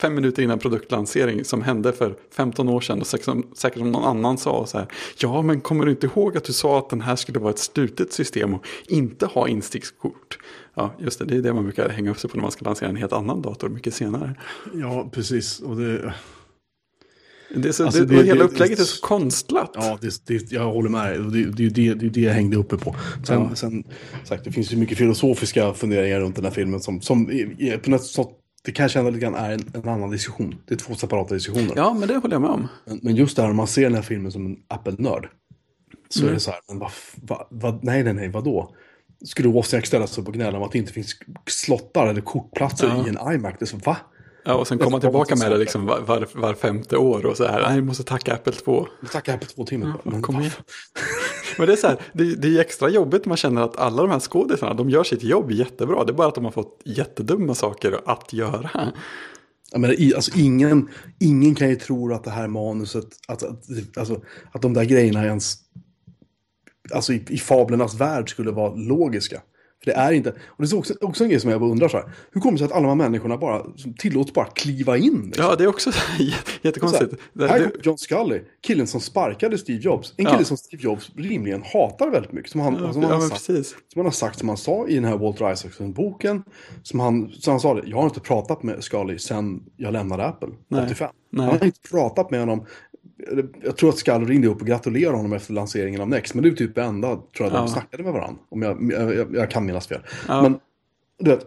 [0.00, 3.00] Fem minuter innan produktlansering som hände för 15 år sedan.
[3.00, 4.86] Och säkert som, någon annan sa så här.
[5.18, 7.58] Ja, men kommer du inte ihåg att du sa att den här skulle vara ett
[7.58, 10.38] slutet system och inte ha instickskort?
[10.74, 11.24] Ja, just det.
[11.24, 13.12] Det är det man brukar hänga upp sig på när man ska lansera en helt
[13.12, 14.34] annan dator mycket senare.
[14.74, 15.60] Ja, precis.
[15.60, 16.14] Och det,
[17.54, 19.70] Det är så, Alltså, det, det- hela det- upplägget är så konstlat.
[19.74, 22.56] ja, det, det, jag håller med Det, det, är det, det är det jag hängde
[22.56, 22.96] uppe på.
[23.26, 23.54] Sen, Ja.
[23.54, 23.84] sen
[24.24, 27.26] sagt, det finns ju mycket filosofiska funderingar runt den här filmen som, som
[27.84, 28.26] på något sätt,
[28.68, 30.54] det kan jag känna lite grann är en, en annan diskussion.
[30.66, 31.72] Det är två separata diskussioner.
[31.76, 32.68] Ja, men det håller jag med om.
[32.84, 35.28] Men, men just det här om man ser den här filmen som en Apple-nörd.
[36.08, 36.30] Så Mm.
[36.30, 36.90] är det så här, men vad,
[37.22, 38.74] vad, vad, nej, nej, nej, vadå?
[39.24, 41.14] Skulle Wozniak ställa sig upp och gnälla om att det inte finns
[41.46, 43.06] slottar eller kortplatser Ja.
[43.06, 43.54] i en iMac?
[43.58, 43.96] Det är så, va?
[44.48, 47.44] Ja, och sen komma tillbaka med det liksom var, var, var femte år och så
[47.44, 47.62] här.
[47.62, 48.88] Nej, vi måste tacka Apple 2.
[49.00, 50.00] Vi tackar här på två timmar.
[50.04, 50.52] men Kom igen.
[51.58, 54.10] Men det är så här, det, det är extra jobbigt man känner att alla de
[54.10, 56.04] här skådisarna, de gör sitt jobb jättebra.
[56.04, 58.92] Det är bara att de har fått jättedumma saker att göra.
[59.72, 60.88] Jag menar, alltså, ingen,
[61.20, 63.64] ingen kan ju tro att det här manuset, att, att,
[63.96, 65.56] alltså, att de där grejerna ens,
[66.94, 69.42] alltså i, i fablernas värld skulle vara logiska.
[69.84, 71.88] För det är inte, och det är också, också en grej som jag bara undrar
[71.88, 73.62] så här, hur kommer det sig att alla de här människorna bara
[73.98, 75.22] tillåts bara kliva in?
[75.26, 75.44] Liksom?
[75.44, 76.22] Ja, det är också Så
[76.62, 77.14] jättekonstigt.
[77.40, 80.14] här, här kommer John Scully, killen som sparkade Steve Jobs.
[80.16, 80.44] En kille Ja.
[80.44, 82.50] som Steve Jobs rimligen hatar väldigt mycket.
[82.50, 83.68] Som han, ja, som han, har men sagt, precis.
[83.68, 86.42] som han har sagt, som han sa i den här Walter Isaacson-boken.
[86.82, 90.24] Som han, som han sa det, jag har inte pratat med Scully sen jag lämnade
[90.24, 90.84] Apple, Nej.
[90.84, 91.10] 85.
[91.30, 91.46] Nej.
[91.46, 92.66] Han har inte pratat med honom.
[93.62, 96.34] Jag tror att Scully ringde upp och gratulerade honom efter lanseringen av Next.
[96.34, 97.58] Men det är typ det enda, tror jag, Ja.
[97.58, 98.42] de snackade med varandra.
[98.48, 100.00] Om jag, jag, jag, kan minnas fel.
[100.28, 100.42] Ja.
[100.42, 100.58] Men,
[101.18, 101.46] du vet,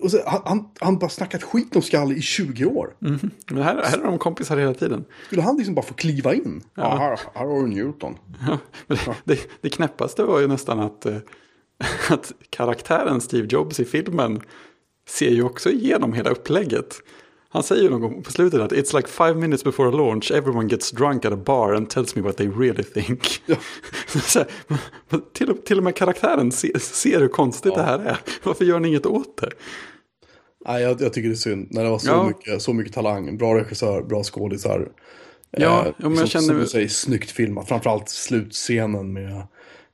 [0.00, 2.96] och så, han, han, bara snackat skit om Scully i 20 år.
[2.98, 3.30] Mhm.
[3.50, 5.04] Men här, här är de kompisar hela tiden.
[5.26, 6.62] Skulle han liksom bara få kliva in?
[6.74, 8.18] Ja, här, här har du Newton.
[8.46, 11.16] Ja, men det, det, det knäppaste var ju nästan att, eh,
[12.10, 14.40] att karaktären Steve Jobs i filmen
[15.08, 16.94] ser ju också igenom hela upplägget.
[17.56, 20.30] Han säger ju någon gång på slutet att it's like five minutes before a launch
[20.30, 23.42] everyone gets drunk at a bar and tells me what they really think.
[23.46, 23.56] Ja.
[24.34, 24.46] Här,
[25.32, 28.18] till, och- till och med karaktären ser, ser hur konstigt det här är.
[28.42, 29.50] Varför gör ni inget åt det?
[30.66, 31.68] Nej, jag, jag tycker det är synd.
[31.70, 32.26] När det var så, Ja.
[32.28, 34.88] mycket, så mycket talang, bra regissör, bra skådisar.
[35.50, 37.68] Ja, ja, men jag känner- Som du säger, snyggt filmat.
[37.68, 39.46] Framförallt slutscenen med,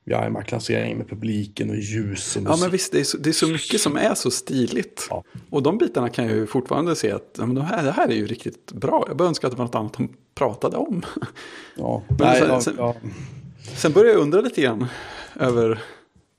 [0.03, 2.61] med iMac-lanseringen med publiken och ljus och Ja musik.
[2.61, 5.07] men visst, det är, så, det är så mycket som är så stiligt.
[5.09, 5.23] Ja.
[5.49, 8.07] Och de bitarna kan jag ju fortfarande se att ja, men de här, det här
[8.07, 9.05] är ju riktigt bra.
[9.07, 11.01] Jag bara önskar att det var något annat de pratade om.
[11.75, 12.03] Ja.
[12.09, 12.95] Men Nej, sen- ja, sen- ja.
[13.75, 14.85] Sen börjar jag undra lite grann
[15.39, 15.81] över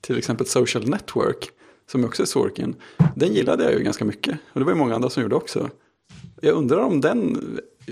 [0.01, 1.49] till exempel Social Network.
[1.91, 2.75] Som också är Sorkin.
[3.15, 4.37] Den gillade jag ju ganska mycket.
[4.53, 5.69] Och det var ju många andra som gjorde också.
[6.41, 7.41] Jag undrar om den,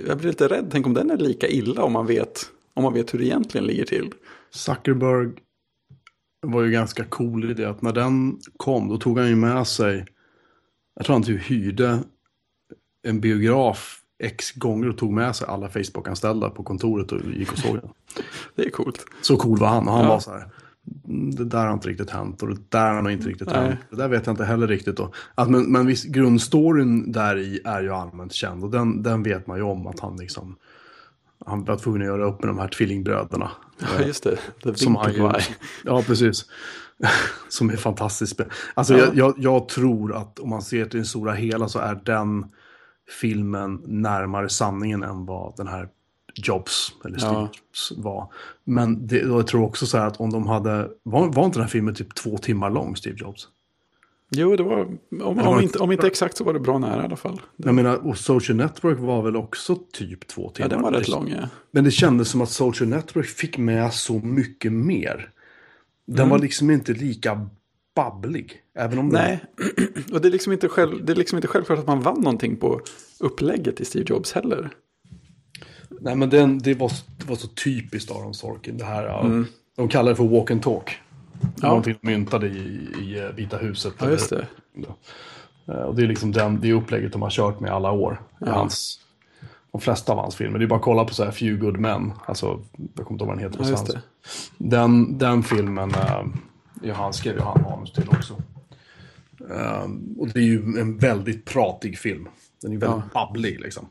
[0.08, 2.94] jag blir lite rädd, tänk om den är lika illa om man vet Om man
[2.94, 4.12] vet hur det egentligen ligger till.
[4.52, 5.30] Zuckerberg
[6.44, 9.68] var ju ganska cool i det att när den kom då tog han ju med
[9.68, 10.06] sig,
[10.96, 12.00] jag tror han typ hyrde
[13.08, 17.58] en biograf x gånger och tog med sig alla Facebook-anställda på kontoret och gick och
[17.58, 17.90] såg den.
[18.56, 19.06] Det är coolt.
[19.22, 20.10] Så cool var han och han Ja.
[20.10, 20.50] var så här.
[21.08, 23.68] "Mm, Det där har inte riktigt hänt och det där har inte riktigt Nej.
[23.68, 23.80] hänt.
[23.90, 24.98] Det där vet jag inte heller riktigt.
[24.98, 25.12] Då.
[25.36, 29.48] Att, men, men visst, grundstoryn där i är ju allmänt känd och den, den vet
[29.48, 30.56] man ju om att han liksom
[31.46, 33.52] han var tvungen att göra upp med de här tvillingbröderna.
[33.80, 34.38] Ja, just det.
[34.64, 35.32] The Som han ju,
[35.84, 36.46] ja, precis.
[37.50, 38.42] Som är fantastiskt.
[38.74, 39.00] Alltså, Ja.
[39.00, 42.46] jag, jag, jag tror att om man ser till det stora hela så är den
[43.22, 45.90] filmen närmare sanningen än vad den här
[46.36, 47.50] Jobs, eller Steve Ja.
[47.98, 48.34] Var.
[48.64, 51.64] Men det, jag tror också så här att om de hade, var, var inte den
[51.64, 53.48] här filmen typ två timmar lång, Steve Jobs?
[54.30, 56.78] Jo, det var, om, Det om, var inte, om inte exakt så var det bra
[56.80, 57.42] nära i alla fall.
[57.58, 60.70] Jag menar, och Social Network var väl också typ två timmar?
[60.70, 61.50] Ja, den var rätt lång, ja.
[61.72, 65.30] Men det kändes som att Social Network fick med så mycket mer.
[66.08, 66.30] Den Mm.
[66.30, 67.50] var liksom inte lika
[67.96, 68.54] babblig.
[68.78, 69.44] Även om den- Nej,
[70.14, 72.56] och det är, liksom inte själv, det är liksom inte självklart att man vann någonting
[72.56, 72.82] på
[73.20, 74.70] upplägget i Steve Jobs heller.
[76.02, 78.78] Nej, men den, det, var, det var så typiskt Aron Sorkin.
[78.78, 79.46] Det här, Mm.
[79.76, 80.98] De kallar det för walk and talk.
[81.62, 81.68] Ja.
[81.68, 83.94] någonting de myntade i, i eh, Vita huset.
[84.00, 84.48] Ja, just det.
[85.68, 88.22] Eh, Och det är liksom den, det upplägget de har kört med alla år.
[88.32, 88.52] I Ja.
[88.52, 89.00] hans,
[89.72, 90.60] de flesta av hans filmer.
[90.60, 92.14] Det är bara att kolla på så här Few Good Men.
[92.26, 92.60] Alltså,
[92.96, 93.60] jag kommer inte ihåg vad den heter.
[93.64, 94.06] Ja, just någonstans.
[94.58, 94.70] det.
[94.70, 96.26] Den, den filmen äh,
[96.82, 98.34] ja, han skrev ju han manus till också.
[99.50, 99.84] Eh,
[100.18, 102.28] och det är ju en väldigt pratig film.
[102.62, 103.86] Den är väldigt babblig liksom.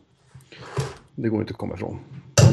[1.15, 1.99] Det går inte att komma ifrån.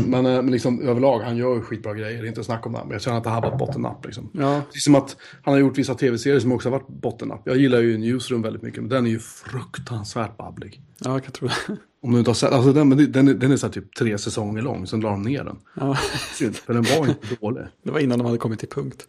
[0.08, 2.22] Men, eh, men liksom, överlag, han gör ju skitbra grejer.
[2.22, 2.80] Det är inte snack om det.
[2.84, 4.06] Men jag känner att det här var bottennapp.
[4.06, 4.30] Liksom.
[4.34, 4.62] Ja.
[4.68, 7.42] Precis som att han har gjort vissa tv-serier som också har varit bottennapp.
[7.46, 8.80] Jag gillar ju Newsroom väldigt mycket.
[8.80, 10.82] Men den är ju fruktansvärt babblig.
[11.00, 11.54] Ja, jag kan tro det.
[12.04, 13.96] Om du inte har sett, alltså den, det- den, är- den är så här typ
[13.96, 14.88] tre säsonger lång.
[14.88, 15.58] Sen la de ner den.
[15.76, 15.98] Ja,
[16.34, 17.64] Synd, för den var inte dålig.
[17.84, 19.08] det var innan de hade kommit till punkt.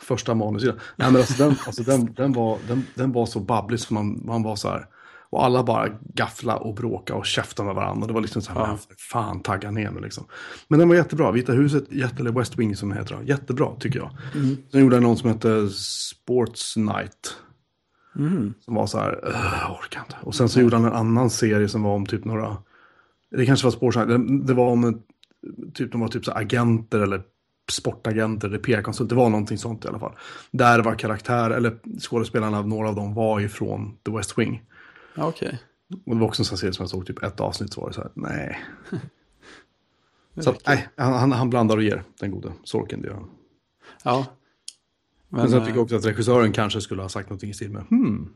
[0.00, 0.76] första manussidan.
[0.96, 4.20] Nej men alltså den, alltså den, den, var, den, den var så babblig som man,
[4.26, 4.86] man var så här.
[5.36, 8.06] Och alla bara gaffla och bråka och käfta med varandra.
[8.06, 8.78] Det var liksom så här, Ja.
[9.10, 10.24] fan tagga ner mig liksom.
[10.68, 11.30] Men den var jättebra.
[11.32, 13.18] Vita huset, jätte, eller West Wing som heter.
[13.24, 14.10] Jättebra tycker jag.
[14.70, 17.36] Sen gjorde jag någon som hette Sports Night.
[18.64, 20.16] Som var så här, "Ugh, jag orkar inte.
[20.22, 22.56] Och sen så gjorde han en annan serie som var om typ några,
[23.30, 24.98] det kanske var Sports Night, det, det var om en,
[25.74, 27.22] typ, de var typ så här agenter eller
[27.70, 29.08] sportagenter eller PR-konsult.
[29.08, 30.12] Det var någonting sånt i alla fall.
[30.50, 34.62] Där var karaktär, eller skådespelarna, några av dem var ifrån The West Wing.
[35.16, 35.58] Ja, okej.
[36.06, 37.88] Och det var också en sån serie som jag såg typ ett avsnitt så var
[37.88, 38.64] det så här, nej.
[40.38, 43.02] Så att, nej, han, han, han blandar och ger, den gode Sorkin.
[43.02, 43.30] Det gör han.
[44.04, 44.26] Ja.
[45.28, 47.54] Men, Men, sen eh, tycker jag också att regissören kanske skulle ha sagt någonting i
[47.54, 48.34] stil med, hmm,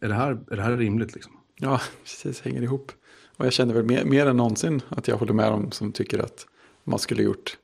[0.00, 1.32] är det här, är det här rimligt liksom?
[1.56, 2.92] Ja, precis, hänger ihop.
[3.36, 6.18] Och jag känner väl mer, mer än någonsin att jag håller med dem som tycker
[6.18, 6.46] att
[6.84, 7.58] man skulle gjort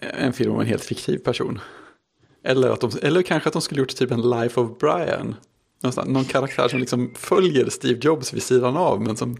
[0.00, 1.60] en film om en helt fiktiv person.
[2.42, 5.34] Eller, att de, eller kanske att de skulle gjort typ en Life of Brian.
[5.84, 9.36] Någonstans, någon karaktär som liksom följer Steve Jobs vid sidan av, men som,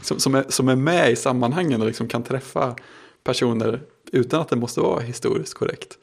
[0.00, 2.76] som, som, är, som är med i sammanhangen och liksom kan träffa
[3.24, 5.98] personer utan att det måste vara historiskt korrekt.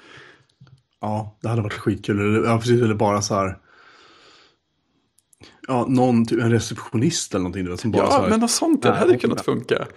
[1.02, 2.44] Ja, det hade varit skitkul.
[2.46, 3.58] Ja, precis, eller bara så här,
[5.68, 7.64] ja, någon, typ en receptionist eller någonting.
[7.64, 9.88] Du vet, som bara så Ja, här, men något sånt det hade kunnat funka.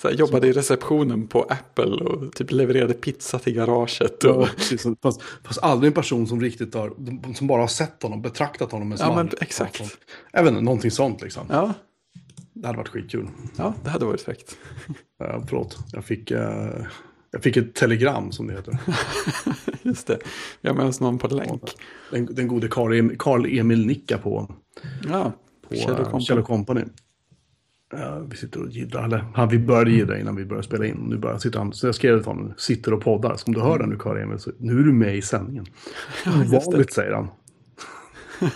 [0.00, 4.24] Så här, jobbade i receptionen på Apple och typ levererade pizza till garaget.
[4.24, 4.86] Och, Ja, precis.
[5.02, 6.92] Fast, fast aldrig en person som riktigt har,
[7.34, 9.98] som bara har sett honom, betraktat honom med Ja, men exakt.
[10.32, 11.46] Jag vet inte, någonting sånt liksom.
[11.50, 11.74] ja,
[12.52, 13.28] Det hade varit skitkul.
[13.56, 14.56] ja, det hade varit fräckt.
[15.22, 16.86] Uh, förlåt, jag fick, eh,
[17.30, 18.78] jag fick ett telegram som det heter.
[19.82, 20.18] Just det,
[20.62, 21.62] har med oss någon på länk.
[22.10, 24.54] Den, den gode Carl Emil, Carl Emil Nicka på,
[25.08, 25.32] Ja,
[25.68, 26.82] på Kjell eh, Company.
[27.92, 30.96] Eh, vi sitter och jiddrar, eller han, vi började jiddra innan vi började spela in.
[30.96, 33.36] Nu börjar sitter han, så jag skrev till honom, sitter och poddar.
[33.36, 35.66] Så om du hör den nu Carl Emil, så nu är du med i sändningen.
[36.24, 36.56] det.
[36.56, 37.28] Ovanligt säger han.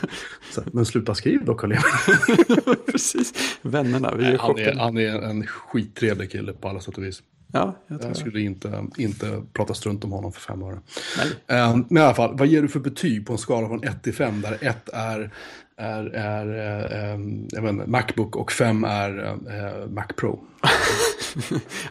[0.54, 2.76] så, men sluta skriv då Carl Emil.
[2.92, 3.58] Precis.
[3.62, 7.22] Vännerna, vi är Han är, han är en skittrevlig kille på alla sätt och vis.
[7.52, 8.20] Ja, jag tror Jag det.
[8.20, 10.78] skulle inte, inte prata strunt om honom för fem öre.
[11.18, 11.58] Nej.
[11.58, 14.02] Eh, Men i alla fall, vad ger du för betyg på en skala från 1
[14.02, 14.40] till 5?
[14.40, 15.30] Där 1 är,
[15.76, 17.18] är, är eh, eh,
[17.50, 20.40] jag inte, Macbook och 5 är eh, Mac Pro.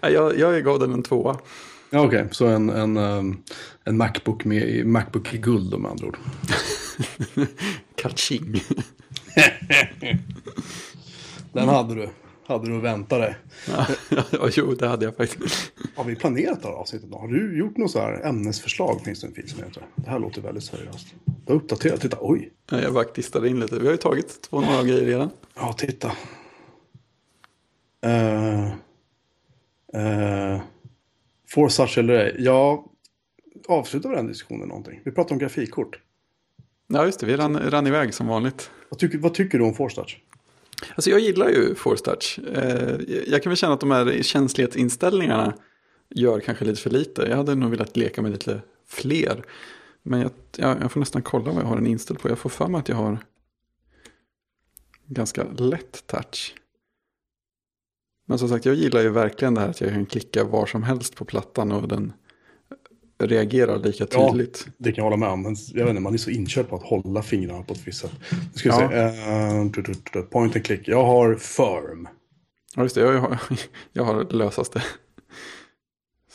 [0.01, 1.39] Ja, jag, jag gav den en tvåa.
[1.89, 2.97] Ja, Okej, så en, en,
[3.83, 6.17] en Macbook, med, Macbook i guld med andra ord.
[7.95, 8.53] Kaching.
[11.51, 12.09] Den hade du.
[12.45, 13.36] Hade du att vänta dig.
[13.67, 13.88] Ja,
[14.51, 15.71] jo, det hade jag faktiskt.
[15.95, 17.17] Har vi planerat det här avsnittet då?
[17.17, 19.01] Har du gjort något så här ämnesförslag?
[19.06, 19.84] Finns det en film som heter?
[19.95, 21.08] Det här låter väldigt seriöst.
[21.25, 22.01] Du har uppdaterat.
[22.01, 22.51] Titta, oj.
[22.71, 23.79] Ja, Jag bara klistade in lite.
[23.79, 25.29] Vi har ju tagit två några grejer redan.
[25.56, 26.12] Ja, titta.
[28.06, 28.73] Eh,
[29.97, 30.62] Uh,
[31.49, 32.36] for such eller ej.
[32.39, 32.86] Ja,
[33.67, 35.01] avslutar vi den diskussionen någonting?
[35.06, 35.99] Vi pratar om grafikkort.
[36.88, 37.25] Ja, just det.
[37.25, 38.71] Vi rann, rann iväg som vanligt.
[38.89, 40.19] Vad tycker, vad tycker du om Force Touch?
[40.95, 42.39] Alltså jag gillar ju Force Touch.
[42.53, 45.53] Eh, jag kan väl känna att de här känslighetsinställningarna
[46.09, 47.21] gör kanske lite för lite.
[47.21, 49.43] Jag hade nog velat leka med lite fler.
[50.03, 52.29] Men jag, jag, jag får nästan kolla vad jag har den inställd på.
[52.29, 53.17] Jag får för mig att jag har
[55.07, 56.55] ganska lätt touch.
[58.25, 60.83] Men som sagt, jag gillar ju verkligen det här att jag kan klicka var som
[60.83, 62.13] helst på plattan och den
[63.17, 64.63] reagerar lika tydligt.
[64.65, 65.41] Ja, det kan jag hålla med om.
[65.41, 68.02] Men jag vet inte, man är så inkörd på att hålla fingrarna på ett visst
[68.02, 68.12] sätt.
[68.32, 68.89] Nu ska ja.
[68.89, 70.19] se.
[70.19, 70.88] Uh, point and click.
[70.88, 72.08] Jag har firm.
[72.76, 73.02] Ja, just det.
[73.02, 73.39] Jag har,
[73.93, 74.84] jag har lösaste.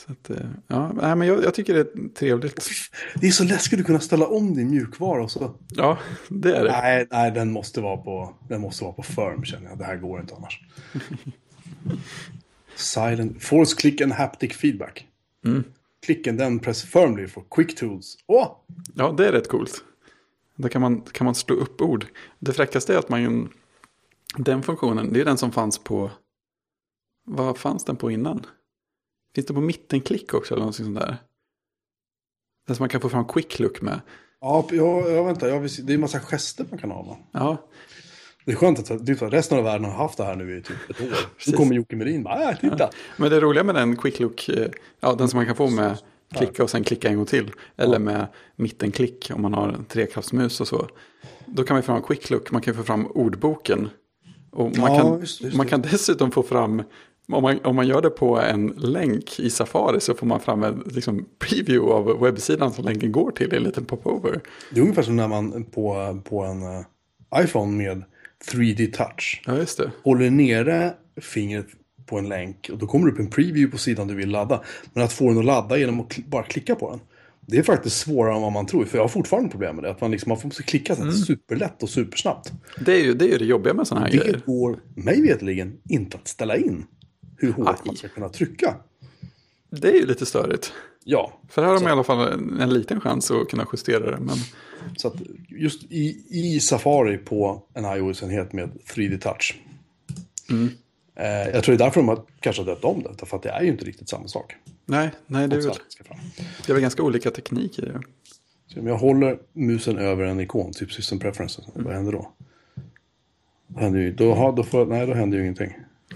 [0.07, 2.69] Så att, eh, ja, nej, men jag, jag, tycker det är trevligt.
[3.15, 5.55] Det är så läskigt att kunna ställa om din mjukvara och så.
[5.69, 6.71] Ja, det är det.
[6.71, 9.79] Nej, nej den, måste vara på, den måste vara på firm känner jag.
[9.79, 10.61] Det här går inte annars.
[12.77, 15.07] Silent, force click and haptic feedback.
[15.45, 15.65] Mm.
[16.07, 18.19] Klicken den press firmly for quick tools.
[18.27, 18.57] Åh!
[18.95, 19.85] Ja, det är rätt coolt.
[20.57, 22.07] Där kan man, kan man slå upp ord.
[22.39, 23.53] Det fräckaste är att man
[24.37, 26.11] den funktionen, det är den som fanns på,
[27.25, 28.47] vad fanns den på innan?
[29.35, 31.17] Finns det på mittenklick också eller någonting sånt där?
[32.67, 34.01] Den som man kan få fram quick look med.
[34.41, 37.03] Ja, jag, jag väntar, jag, det är en massa gester man kan ha.
[37.03, 37.17] Va?
[37.33, 37.69] Ja.
[38.49, 40.91] Det är skönt att typ, resten av världen har haft det här nu i typ
[40.91, 41.19] ett år.
[41.47, 42.77] Nu kommer Jocke Merin bara, äh, titta.
[42.79, 42.91] Ja.
[43.17, 44.67] Men det roliga med den quick look, eh,
[45.01, 45.99] ja den som man kan få med
[46.35, 47.51] klicka och sen klicka en gång till.
[47.77, 47.99] Eller ja.
[47.99, 50.89] med mittenklick om man har en treknappsmus och så.
[51.47, 53.89] Då kan man få fram quick look, man kan få fram ordboken.
[54.51, 56.83] Och man, ja, kan, just, just man kan dessutom få fram
[57.33, 60.63] om man, om man gör det på en länk i Safari så får man fram
[60.63, 64.41] en liksom, preview av webbsidan som länken går till i en liten popover.
[64.71, 66.85] Det är ungefär som när man på, på en uh,
[67.45, 68.03] iPhone med
[68.53, 69.43] 3D touch.
[69.47, 69.91] Ja, just det.
[70.03, 71.67] Håller nere fingret
[72.07, 74.63] på en länk och då kommer det upp en preview på sidan du vill ladda.
[74.93, 77.01] Men att få den att ladda genom att bara klicka på den.
[77.41, 78.85] Det är faktiskt svårare än vad man tror.
[78.85, 79.91] För jag har fortfarande problem med det.
[79.91, 81.15] Att man, liksom, man måste klicka så mm.
[81.15, 82.53] superlätt och supersnabbt.
[82.85, 84.33] Det är ju det, är det jobbiga med sådana här det grejer.
[84.33, 86.87] Det går, mig vetligen, inte att ställa in
[87.37, 87.75] hur hårt Aj.
[87.85, 88.75] man ska kunna trycka.
[89.71, 90.73] Det är ju lite störigt.
[91.11, 91.33] Ja.
[91.49, 94.21] För här har man i alla fall en, en, liten chans att kunna justera det.
[94.21, 94.37] Men...
[94.97, 95.15] Så att
[95.49, 99.61] just i, i Safari på en iOS-enhet med 3D touch.
[100.51, 100.69] Mm.
[101.17, 103.27] Eh, jag tror det är därför de har kanske döpt om det.
[103.27, 104.57] För att det är ju inte riktigt samma sak.
[104.87, 105.73] Nej, nej det, är väl,
[106.67, 108.03] det är väl ganska olika teknik i det.
[108.67, 111.85] Så om jag håller musen över en ikon, typ system preferences, mm.
[111.85, 112.33] vad händer då?
[113.67, 115.73] Då händer ju, då, då får, nej, då händer ju ingenting.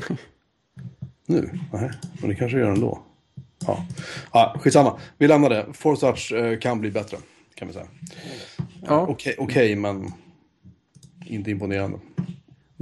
[1.26, 1.50] nu?
[1.72, 3.02] Nej, men det kanske gör ändå.
[3.66, 3.87] Ja,
[4.33, 4.98] ja skitsamma.
[5.18, 5.66] Vi lämnar det.
[5.72, 7.16] Force Touch eh, kan bli bättre,
[7.55, 7.87] kan vi säga.
[8.87, 9.01] Ja.
[9.01, 10.12] Okej, okay, okay, men
[11.27, 11.98] inte imponerande.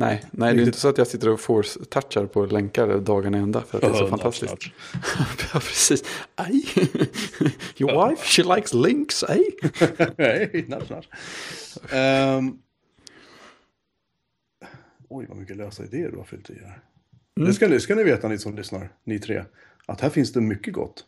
[0.00, 3.60] Nej, nej, det är inte så att jag sitter och force-touchar på länkar dagarna ända
[3.62, 4.52] för att det är så fantastiskt.
[5.52, 6.04] ja, precis.
[6.34, 6.64] Aj,
[7.76, 9.44] your wife, she likes links, aj.
[10.16, 11.08] Nej, nudge, nudge.
[11.94, 12.58] Um,
[15.08, 16.82] oj, vad mycket lösa idéer du har fyllt i här.
[17.36, 17.48] Mm.
[17.48, 19.44] Det, ska, ska ni veta, ni som lyssnar, ni tre,
[19.90, 21.04] att här finns det mycket gott.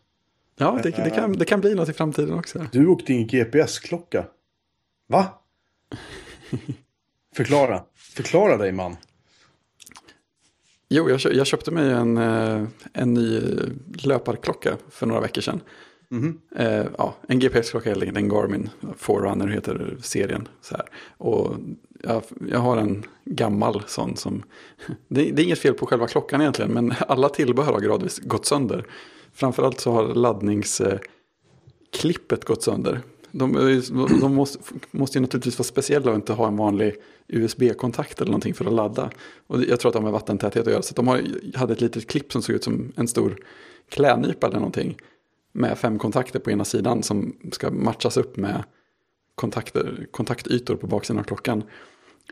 [0.57, 2.67] Ja, det, det, kan, det kan bli något i framtiden också.
[2.73, 4.25] Du och din GPS-klocka.
[5.07, 5.27] Va?
[7.37, 7.83] Förklara.
[7.95, 8.97] Förklara dig man.
[10.89, 13.41] Jo, jag, jag köpte mig en, eh, en ny
[14.03, 15.61] löparklocka för några veckor sedan.
[16.11, 16.91] Mm -hmm.
[16.99, 20.49] ja, en GPS-klocka enkelt, en Garmin Forerunner heter serien.
[20.61, 20.87] Så här.
[21.17, 21.57] Och
[22.03, 24.43] jag, jag har en gammal sån som,
[25.09, 28.47] det, det, är inget fel på själva klockan egentligen, men alla tillbehör har gradvis gått
[28.47, 28.87] sönder.
[29.33, 33.01] Framförallt så har laddningsklippet gått sönder.
[33.31, 33.81] De,
[34.21, 34.59] de måste,
[34.91, 36.95] måste ju naturligtvis vara speciella och inte ha en vanlig
[37.29, 39.11] USB-kontakt eller någonting för att ladda.
[39.47, 40.83] Och jag tror att de har vattentäthet att göra.
[40.83, 41.23] Så de har,
[41.55, 43.37] hade ett litet klipp som såg ut som en stor
[43.89, 44.97] klädnypa eller någonting.
[45.53, 48.65] Med fem kontakter på ena sidan som ska matchas upp med
[49.35, 51.63] kontakter, kontaktytor på baksidan av klockan.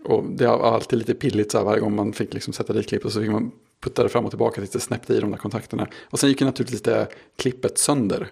[0.04, 2.88] Och det var alltid lite pilligt så här varje gång man fick liksom sätta dit
[2.88, 3.50] klipp och så fick man
[3.80, 5.88] putta det fram och tillbaka tills det snäppte i de där kontakterna.
[6.10, 8.30] Och sen gick ju naturligtvis det klippet sönder.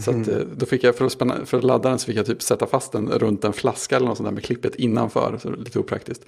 [0.00, 0.40] Så att, mm.
[0.40, 2.42] eh, då fick jag för att, spänna, för att ladda den så fick jag typ
[2.42, 5.38] sätta fast den runt en flaska eller något sånt där med klippet innanför.
[5.42, 6.24] Så lite opraktiskt.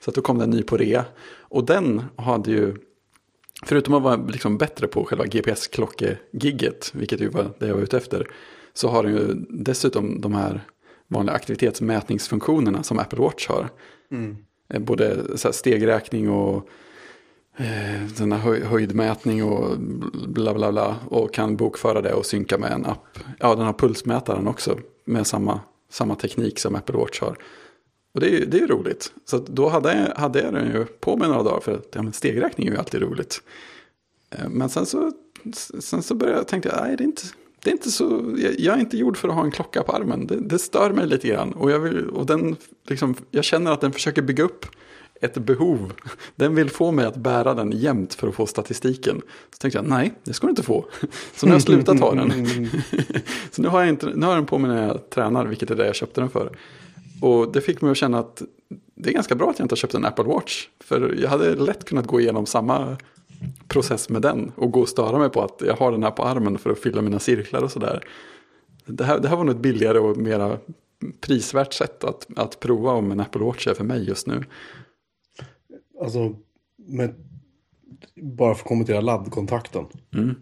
[0.00, 1.04] Så att då kom den ny på rea.
[1.40, 2.76] Och den hade ju,
[3.64, 7.96] förutom att vara liksom bättre på själva GPS-klockegigget, vilket ju var det jag var ute
[7.96, 8.28] efter,
[8.72, 10.64] så har den ju dessutom de här
[11.08, 13.68] vanliga aktivitetsmätningsfunktionerna som Apple Watch har.
[14.10, 14.36] Mm.
[14.68, 16.68] Eh, både stegräkning och
[17.56, 19.78] eh, den här höjdmätning och
[20.28, 20.96] bla bla bla.
[21.06, 23.18] Och kan bokföra det och synka med en app.
[23.38, 27.38] Ja, den har pulsmätaren också med samma, samma teknik som Apple Watch har.
[28.14, 29.12] Och det är, det är roligt.
[29.24, 32.02] Så då hade jag, hade jag den ju på mig några dagar för att ja,
[32.02, 33.42] men stegräkning är ju alltid roligt.
[34.30, 35.12] Eh, men sen så
[35.54, 37.22] sen så började jag tänka, nej det är inte,
[37.62, 39.92] det är inte så, jag, jag är inte gjord för att ha en klocka på
[39.92, 40.26] armen.
[40.26, 41.52] Det, det stör mig lite grann.
[41.52, 44.66] Och, jag, vill, och den, liksom, jag känner att den försöker bygga upp
[45.20, 45.92] ett behov.
[46.36, 49.22] Den vill få mig att bära den jämt för att få statistiken.
[49.50, 50.84] Så tänkte jag, nej, det ska du inte få.
[51.34, 52.30] Så nu har jag slutat ha den.
[53.50, 55.70] så nu har, jag inte, nu har jag den på mig när jag tränar, vilket
[55.70, 56.58] är det jag köpte den för.
[57.22, 58.42] Och det fick mig att känna att
[58.94, 60.68] det är ganska bra att jag inte har köpt en Apple Watch.
[60.80, 62.96] För jag hade lätt kunnat gå igenom samma
[63.68, 66.22] process med den och gå och störa mig på att jag har den här på
[66.22, 68.04] armen för att fylla mina cirklar och sådär.
[68.86, 70.58] Det här, det här var nog ett billigare och mera
[71.20, 74.44] prisvärt sätt att, att prova om en Apple Watch är för mig just nu.
[76.00, 76.34] Alltså,
[76.76, 77.14] med,
[78.14, 79.86] bara för att kommentera laddkontakten.
[80.14, 80.34] Mm.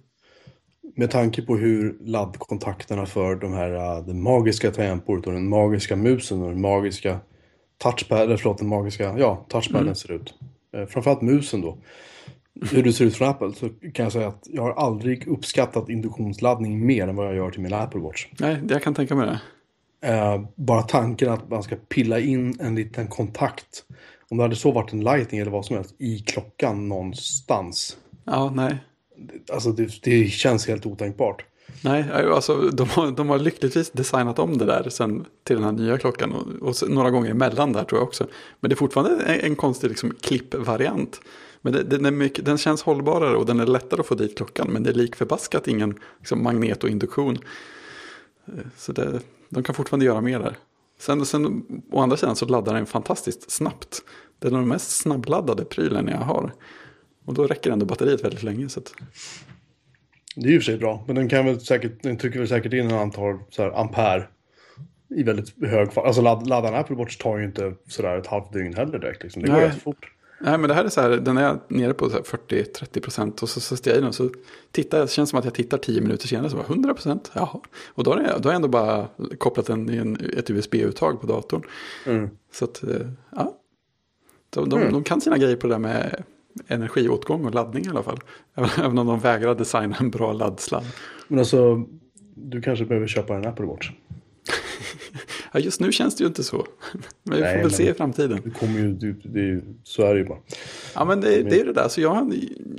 [0.96, 5.96] Med tanke på hur laddkontakterna för de här, uh, det magiska tangentbordet och den magiska
[5.96, 7.18] musen och den magiska
[7.78, 9.94] touchpaden, förlåt, den magiska, ja, touchpaden mm.
[9.94, 10.34] ser ut.
[10.72, 11.78] Eh, framförallt musen då.
[12.62, 15.88] Hur det ser ut från Apple så kan jag säga att jag har aldrig uppskattat
[15.88, 18.26] induktionsladdning mer än vad jag gör till min Apple Watch.
[18.40, 19.40] Nej, jag kan tänka mig det.
[20.08, 23.84] Eh, bara tanken att man ska pilla in en liten kontakt
[24.30, 27.96] om det hade så varit en lightning eller vad som helst i klockan någonstans.
[28.24, 28.76] Ja, nej.
[29.52, 31.44] Alltså det, det känns helt otänkbart.
[31.80, 35.72] Nej, alltså de har, de har lyckligtvis designat om det där sen till den här
[35.72, 36.32] nya klockan.
[36.32, 38.26] Och, och några gånger emellan där tror jag också.
[38.60, 41.20] Men det är fortfarande en, en konstig liksom, klippvariant.
[41.66, 44.36] Men det, den, är mycket, den känns hållbarare och den är lättare att få dit
[44.36, 44.68] klockan.
[44.70, 47.38] Men det är lik förbaskat ingen liksom, magnet och induktion.
[48.76, 50.56] Så det, de kan fortfarande göra mer där.
[50.98, 54.02] Sen, sen å andra sidan så laddar den fantastiskt snabbt.
[54.38, 56.52] Det är den mest snabbladdade prylen jag har.
[57.24, 58.68] Och då räcker ändå batteriet väldigt länge.
[58.68, 58.94] Så att...
[60.36, 62.72] Det är ju för sig bra, men den, kan väl säkert, den trycker väl säkert
[62.72, 64.28] in en antal så här, ampere
[65.16, 66.06] i väldigt hög fart.
[66.06, 69.22] Alltså ladd, ladda en Apple Watch tar ju inte sådär ett halvt dygn heller direkt.
[69.22, 69.42] Liksom.
[69.42, 70.12] Det går rätt fort.
[70.38, 73.60] Nej, men det här är så här, den är nere på 40-30 procent och så
[73.60, 74.30] sätter jag i den så
[74.70, 77.60] tittar det känns som att jag tittar 10 minuter senare så bara 100 procent, jaha.
[77.88, 81.20] Och då har, jag, då har jag ändå bara kopplat den i en, ett USB-uttag
[81.20, 81.62] på datorn.
[82.06, 82.30] Mm.
[82.52, 82.90] Så att, eh,
[83.30, 83.56] ja.
[84.50, 84.92] De, de, mm.
[84.92, 86.24] de, kan sina grejer på det där med
[86.66, 88.18] energiåtgång och laddning i alla fall.
[88.54, 90.86] Även om de vägrar designa en bra laddsladd.
[91.28, 91.84] Men alltså,
[92.34, 93.90] du kanske behöver köpa en Apple Watch.
[95.52, 96.66] Ja, just nu känns det ju inte så.
[97.22, 98.40] Men vi får väl se i framtiden.
[98.44, 100.38] Det kommer ju, det, det, så är det ju bara.
[100.94, 101.88] Ja, men det, det är det där.
[101.88, 102.34] Så jag,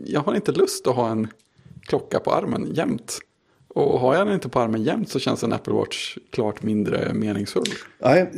[0.06, 1.28] jag har inte lust att ha en
[1.82, 3.20] klocka på armen jämt.
[3.68, 7.14] Och har jag den inte på armen jämt så känns en Apple Watch klart mindre
[7.14, 7.68] meningsfull.
[8.00, 8.32] Nej,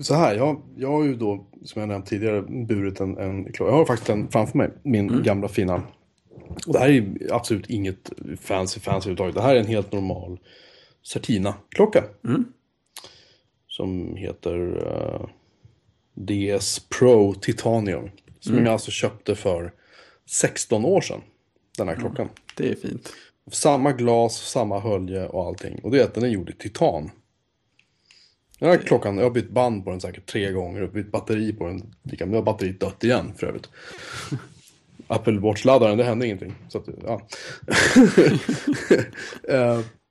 [0.00, 0.34] så här.
[0.34, 3.72] Jag, jag har ju då, som jag nämnt tidigare, burit en, en klocka.
[3.72, 5.22] Jag har faktiskt en framför mig, min mm.
[5.22, 5.82] gamla fina.
[6.66, 9.34] Och det här är absolut inget fancy fancy överhuvudtaget.
[9.34, 10.38] Det här är en helt normal
[11.02, 12.04] Certina-klocka.
[12.24, 12.44] Mm
[13.72, 15.26] som heter uh,
[16.24, 18.10] eh, DS Pro Titanium.
[18.40, 18.64] Som mm.
[18.64, 19.72] jag alltså köpte för
[20.26, 21.20] 16 år sedan.
[21.78, 22.24] Den här klockan.
[22.24, 23.12] Mm, det är fint.
[23.50, 25.80] Samma glas, samma hölje och allting.
[25.82, 27.10] Och det är att den är gjord i titan.
[28.58, 31.52] Den här klockan, jag har bytt band på den säkert tre gånger och bytt batteri
[31.52, 31.94] på den.
[32.02, 33.68] Nu har batteriet dött igen för övrigt.
[35.06, 36.54] Apple Watch-laddaren, det hände ingenting.
[36.68, 37.20] Så att, ja.
[39.50, 39.80] uh,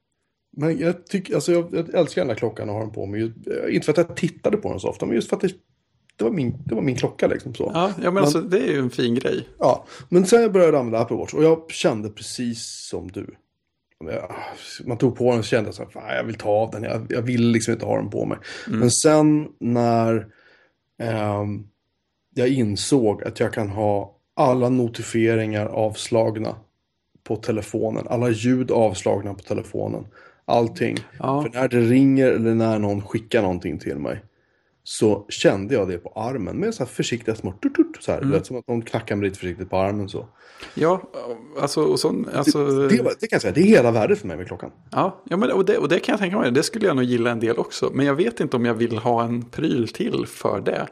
[0.57, 3.21] Men jag, tycker, alltså jag, jag älskar den där klockan och har den på mig.
[3.21, 5.53] Eh, inte för att jag tittade på den så ofta, men just för att det,
[6.15, 7.53] det, var, min, det var min klocka liksom.
[7.53, 7.71] Så.
[7.73, 9.47] Ja, ja men, men alltså det är ju en fin grej.
[9.59, 13.35] Ja, men sen jag började använda Apple Watch och jag kände precis som du.
[14.85, 17.21] Man tog på den och kände så här, jag vill ta av den, jag, jag
[17.21, 18.37] vill liksom inte ha den på mig.
[18.67, 18.79] Mm.
[18.79, 20.27] Men sen när
[21.01, 21.43] eh,
[22.35, 26.55] jag insåg att jag kan ha alla notifieringar avslagna
[27.23, 30.05] på telefonen, alla ljud avslagna på telefonen
[30.51, 30.97] allting.
[31.19, 31.41] Ja.
[31.41, 34.23] För när det ringer eller när någon skickar någonting till mig
[34.83, 38.21] så kände jag det på armen med så här försiktiga små tut, tut, så här.
[38.21, 38.43] Mm.
[38.43, 40.27] som att någon knackar mig lite försiktigt på armen så.
[40.73, 41.01] Ja,
[41.61, 42.65] alltså och sån, alltså...
[42.65, 44.71] Det, det, det, kan jag säga, det är hela värdet för mig med klockan.
[44.91, 47.05] Ja, ja men, och, det, och det kan jag tänka mig, det skulle jag nog
[47.05, 47.91] gilla en del också.
[47.93, 50.87] Men jag vet inte om jag vill ha en pryl till för det.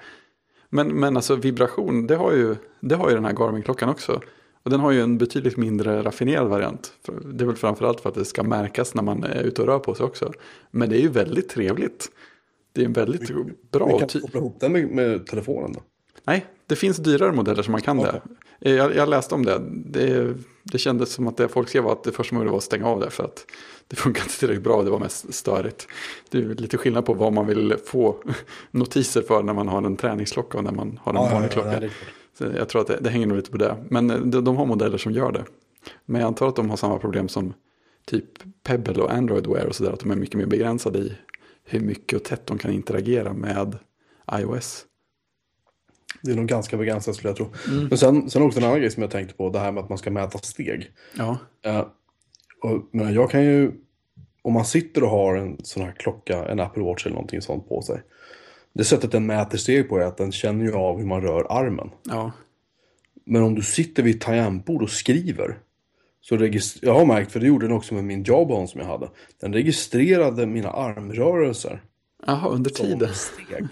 [0.70, 4.22] Men, men alltså vibration, det har ju, det har ju den här Garmin-klockan också.
[4.70, 6.94] Och den har ju en betydligt mindre raffinerad variant.
[7.34, 9.80] Det är väl framförallt för att det ska märkas när man är ute och rör
[9.80, 10.34] på sig också.
[10.72, 12.12] Men det är ju väldigt trevligt.
[12.74, 13.34] Det är en väldigt vi,
[13.72, 13.86] bra...
[13.86, 15.82] Vi kan koppla ihop den med, med, telefonen då?
[16.24, 18.20] Nej, det finns dyrare modeller som man kan okay.
[18.60, 18.70] det.
[18.70, 19.62] Jag, jag, läste om det.
[19.70, 20.34] det.
[20.64, 20.78] det.
[20.78, 22.88] kändes som att det folk skrev var att det första man gjorde var att stänga
[22.88, 23.10] av det.
[23.10, 23.46] För att
[23.88, 25.88] det funkar inte tillräckligt bra och det var mest störigt.
[26.30, 28.16] Det är lite skillnad på vad man vill få
[28.72, 31.84] notiser för när man har en träningsklocka och när man har en ja, vanlig klocka.
[31.84, 31.90] Ja,
[32.40, 33.78] jag tror att det, det, hänger nog lite på det.
[33.90, 35.46] Men eh, de, de, har modeller som gör det.
[36.06, 37.54] Men jag antar att de har samma problem som
[38.06, 38.26] typ
[38.64, 39.92] Pebble och Android Wear och sådär.
[39.92, 41.14] Att de är mycket mer begränsade i
[41.64, 43.78] hur mycket och tätt de kan interagera med
[44.34, 44.86] iOS.
[46.22, 47.54] Det är nog ganska begränsat skulle jag tro.
[47.68, 47.88] Mm.
[47.88, 49.90] Men sen, sen också en annan grej som jag tänkte på, det här med att
[49.90, 50.92] man ska mäta steg.
[51.18, 51.38] Ja.
[51.68, 51.86] Uh,
[52.62, 53.72] Och, men jag kan ju,
[54.42, 57.70] om man sitter och har en sån här klocka, en Apple Watch eller någonting sånt
[57.70, 58.02] på sig.
[58.74, 61.48] Det sättet den mäter steg på är att den känner ju av hur man rör
[61.50, 61.90] armen.
[62.04, 62.32] Ja,
[63.26, 65.58] Men om du sitter vid ett tangentbord och skriver.
[66.22, 68.88] Så registr- jag har märkt, för det gjorde den också med min Jawbone som jag
[68.88, 69.10] hade.
[69.42, 71.82] Den registrerade mina armrörelser
[72.28, 73.14] Jaha, under tiden.
[73.14, 73.68] steg.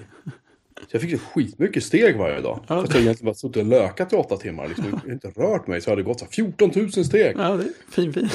[0.78, 2.60] Så jag fick skitmycket steg varje dag.
[2.68, 2.82] Ja.
[2.82, 4.68] Fast jag egentligen bara suttit och lökat i åtta timmar.
[4.68, 7.36] Liksom, jag har inte rört mig så jag hade gått så här 14 000 steg.
[7.38, 8.30] Ja, det är fin, fin.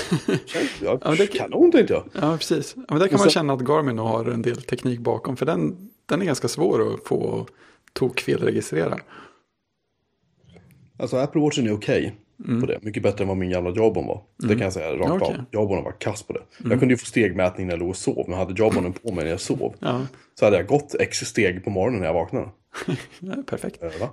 [0.82, 2.04] Jag, Ja, det- Kanon tänkte jag.
[2.20, 2.72] Ja, precis.
[2.76, 5.36] Ja, men där kan Och man känna att Garmin har en del teknik bakom.
[5.36, 7.46] För den, den är ganska svår att få
[7.92, 8.98] tokfelregistrera.
[10.98, 12.14] Alltså Apple Watchen är okej
[12.60, 12.78] på det.
[12.82, 14.22] Mycket bättre än vad min gamla Jawbone var.
[14.36, 15.22] Det kan jag säga rakt Mm.
[15.22, 15.36] Okej.
[15.38, 15.44] av.
[15.52, 16.42] Jawbone var kass på det.
[16.70, 18.24] Jag kunde ju få stegmätning när jag låg och sov.
[18.28, 19.74] Men hade Jawbonen på mig när jag sov.
[19.78, 20.06] Ja,
[20.38, 22.48] Så hade jag gått x steg på morgonen när jag vaknade.
[23.46, 23.82] perfekt.
[24.00, 24.08] Va?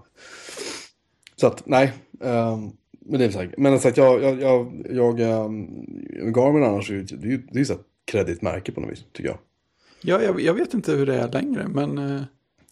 [1.35, 1.93] Så att, nej.
[2.23, 2.71] ehm,
[3.05, 3.53] men det är här.
[3.57, 5.85] Men så att jag, jag, jag, jag um,
[6.33, 9.37] Garmin annars det är ju det är så ett kreditmärke på något vis, tycker jag.
[10.01, 12.21] Ja, jag, jag vet inte hur det är längre, men eh,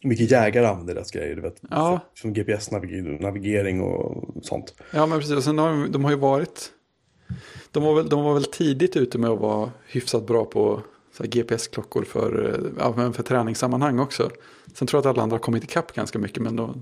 [0.03, 1.61] Mycket jägare använder deras grejer, du vet.
[1.69, 1.99] Ja.
[2.13, 4.73] Som GPS-navigering och sånt.
[4.91, 5.35] ja, men precis.
[5.35, 6.71] Och sen har de, de har ju varit,
[7.71, 10.81] de var, väl, de var väl tidigt ute med att vara hyfsat bra på
[11.23, 14.29] GPS-klockor för, eh, ja, för träningssammanhang också.
[14.73, 16.75] Sen tror jag att alla andra har kommit ikapp ganska mycket, men då,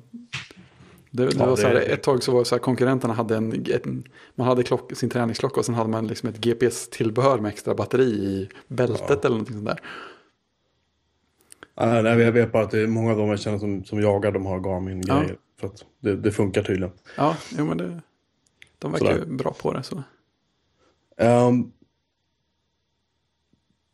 [1.11, 3.35] det, det Ja, var så här, ett tag så var det så här, konkurrenterna hade
[3.35, 4.03] en, en
[4.35, 8.05] man hade klock, sin träningsklocka och sen hade man liksom ett GPS-tillbehör med extra batteri
[8.05, 9.79] i bältet eller någonting sånt där.
[11.77, 14.31] Nej, jag vet bara att det är många av dem jag känner som, som jagar,
[14.31, 15.37] de har Garmin-grejer.
[15.59, 16.91] För att det, det funkar tydligen.
[17.17, 18.01] Ja, jo, men det,
[18.79, 19.25] de verkar Sådär.
[19.25, 19.83] ju bra på det.
[19.83, 20.03] Så.
[21.17, 21.71] Ehm,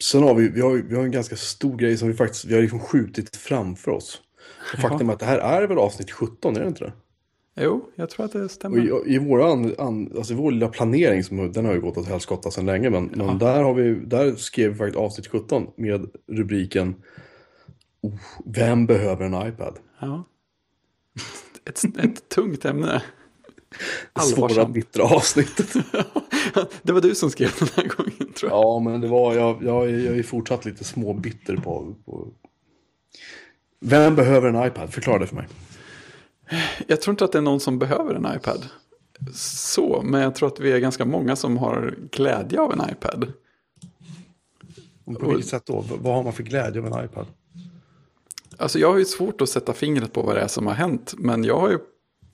[0.03, 2.53] sen har vi, vi har, vi har en ganska stor grej som vi faktiskt, vi
[2.53, 4.21] har liksom skjutit framför oss.
[4.73, 6.93] Och faktum är att det här är väl avsnitt 17, är det inte det?
[7.55, 9.07] Jo, jag tror att det Och stämmer.
[9.07, 11.97] i, i våra an, an, alltså i vår lilla planering, som, den har ju gått
[11.97, 15.67] åt helskotta sedan länge, men, men där, har vi, där skrev vi faktiskt avsnitt 17
[15.75, 16.95] med rubriken
[18.01, 19.79] oh, Vem behöver en iPad?
[19.99, 20.23] Ja.
[21.65, 23.03] Ett, ett tungt ämne.
[24.19, 24.73] Svåra, Allvarsamt.
[24.73, 25.73] bittra avsnittet.
[26.81, 28.59] Det var du som skrev den här gången tror jag.
[28.59, 32.27] ja, men det var, jag, jag, jag är fortsatt lite småbitter på, på...
[33.79, 34.93] Vem behöver en iPad?
[34.93, 35.47] Förklara det för mig.
[36.87, 38.65] Jag tror inte att det är någon som behöver en iPad.
[39.33, 43.33] Så, men jag tror att vi är ganska många som har glädje av en iPad.
[45.19, 45.85] På vilket sätt då?
[46.01, 47.25] Vad har man för glädje av en iPad?
[48.61, 51.13] Alltså jag har ju svårt att sätta fingret på vad det är som har hänt.
[51.17, 51.77] Men jag har ju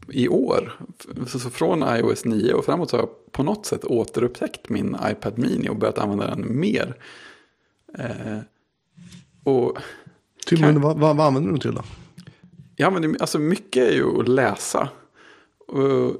[0.10, 0.80] i år,
[1.28, 5.38] så från iOS 9 och framåt så har jag på något sätt återupptäckt min iPad
[5.38, 6.96] Mini och börjat använda den mer.
[7.98, 8.38] Eh,
[9.44, 9.78] och
[10.46, 11.84] Typ, Kan- vad, vad, vad använder du den till då?
[12.76, 14.90] Ja, men alltså mycket är ju att läsa.
[15.68, 16.16] Och,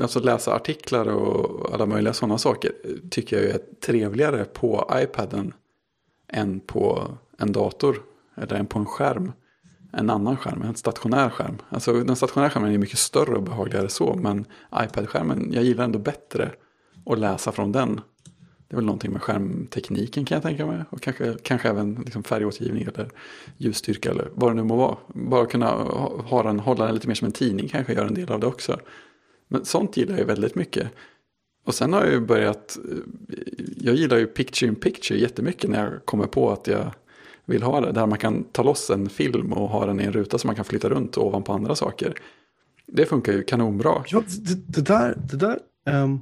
[0.00, 2.72] alltså läsa artiklar och alla möjliga sådana saker
[3.10, 5.54] tycker jag är trevligare på iPaden
[6.28, 7.08] än på
[7.38, 8.02] en dator
[8.36, 9.32] eller än på en skärm.
[9.92, 11.56] En annan skärm, en stationär skärm.
[11.68, 15.98] Alltså den stationära skärmen är mycket större och behagligare så, men iPad-skärmen, jag gillar ändå
[15.98, 16.50] bättre
[17.06, 18.00] att läsa från den.
[18.68, 20.84] Det är väl någonting med skärmtekniken kan jag tänka mig.
[20.90, 23.10] Och kanske, kanske även liksom färgåtergivning eller
[23.56, 24.96] ljusstyrka eller vad det nu må vara.
[25.08, 28.14] Bara kunna ha, ha den, hålla den lite mer som en tidning kanske gör en
[28.14, 28.80] del av det också.
[29.48, 30.92] Men sånt gillar jag väldigt mycket.
[31.66, 33.44] Och sen har jag ju börjat, eh,
[33.76, 36.94] jag gillar ju picture in picture jättemycket när jag kommer på att jag
[37.46, 37.92] vill ha det.
[37.92, 40.56] Där man kan ta loss en film och ha den i en ruta som man
[40.56, 42.14] kan flytta runt ovanpå andra saker.
[42.86, 44.04] Det funkar ju kanonbra.
[44.06, 45.58] Ja, det, det där, det där.
[45.86, 46.20] ehm,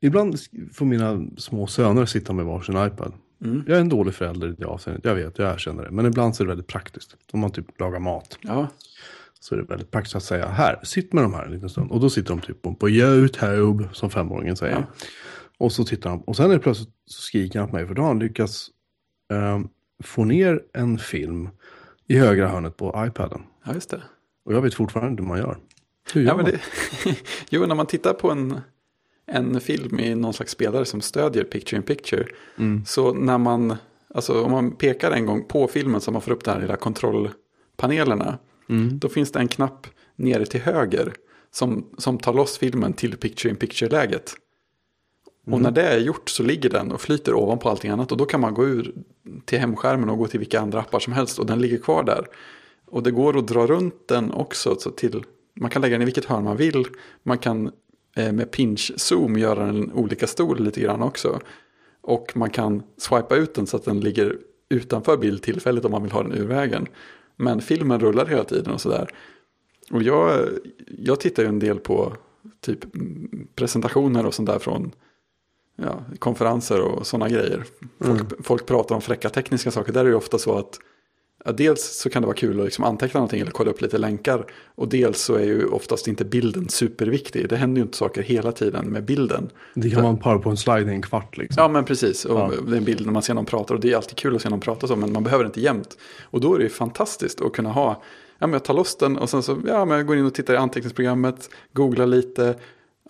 [0.00, 0.36] ibland
[0.72, 3.12] får mina små söner sitta med varsin iPad.
[3.44, 3.64] Mm.
[3.66, 5.90] Jag är en dålig förälder i det avseendet, jag vet, jag erkänner det.
[5.90, 7.16] Men ibland så är det väldigt praktiskt.
[7.32, 8.68] Om man typ lagar mat Ja,
[9.40, 11.90] så är det väldigt praktiskt att säga här, sitt med de här en liten stund.
[11.90, 14.74] Och då sitter de typ på, YouTube, som femåringen säger.
[14.74, 15.06] Ja.
[15.58, 17.94] Och så tittar han, och sen är det plötsligt så skriker han på mig, för
[17.94, 18.68] då har han lyckats
[19.32, 19.68] ehm,
[20.02, 21.48] få ner en film
[22.06, 23.42] i högra hörnet på iPaden.
[23.64, 24.02] ja just det.
[24.44, 25.58] Och jag vet fortfarande inte hur man gör.
[26.14, 26.44] Hur gör Ja, man?
[26.44, 26.60] det,
[27.50, 28.60] jo, när man tittar på en,
[29.26, 32.26] en film i någon slags spelare som stödjer picture in picture.
[32.86, 33.76] Så när man,
[34.14, 36.76] alltså om man pekar en gång på filmen så man får upp de här lilla
[36.76, 38.38] kontrollpanelerna.
[38.92, 39.86] Då finns det en knapp
[40.16, 41.12] nere till höger
[41.50, 44.34] som, som tar loss filmen till picture in picture-läget.
[45.46, 48.12] Och när det är gjort så ligger den och flyter ovanpå allting annat.
[48.12, 48.94] Och då kan man gå ur
[49.44, 51.38] till hemskärmen och gå till vilka andra appar som helst.
[51.38, 52.26] Och den ligger kvar där.
[52.86, 54.76] Och det går att dra runt den också.
[54.78, 55.24] Så till,
[55.54, 56.86] man kan lägga den i vilket hörn man vill.
[57.22, 57.70] Man kan
[58.16, 61.40] eh, med pinch-zoom göra den olika stor lite grann också.
[62.00, 64.38] Och man kan swipa ut den så att den ligger
[64.68, 66.86] utanför bildtillfället om man vill ha den ur vägen.
[67.36, 69.08] Men filmen rullar hela tiden och sådär.
[69.90, 70.48] Och jag,
[70.98, 72.12] jag tittar ju en del på
[72.60, 74.92] typ mm, presentationer och sånt där från
[75.82, 77.64] ja, konferenser och sådana grejer.
[78.04, 78.26] Folk, Mm.
[78.42, 79.92] folk pratar om fräcka tekniska saker.
[79.92, 80.78] Där är det ju ofta så att
[81.44, 83.98] ja, dels så kan det vara kul att liksom anteckna någonting eller kolla upp lite
[83.98, 84.46] länkar.
[84.74, 87.48] Och dels så är ju oftast inte bilden superviktig.
[87.48, 89.50] Det händer ju inte saker hela tiden med bilden.
[89.74, 91.62] Det kan vara en powerpoint-slide i en kvart liksom.
[91.62, 92.50] Ja men precis, och Ja.
[92.66, 94.42] det är en bild när man ser någon prata och det är alltid kul att
[94.42, 95.98] se någon prata så men man behöver inte jämt.
[96.22, 98.02] Och då är det ju fantastiskt att kunna ha,
[98.38, 100.34] ja men jag tar loss den och sen så, ja men jag går in och
[100.34, 102.54] tittar i anteckningsprogrammet, googlar lite,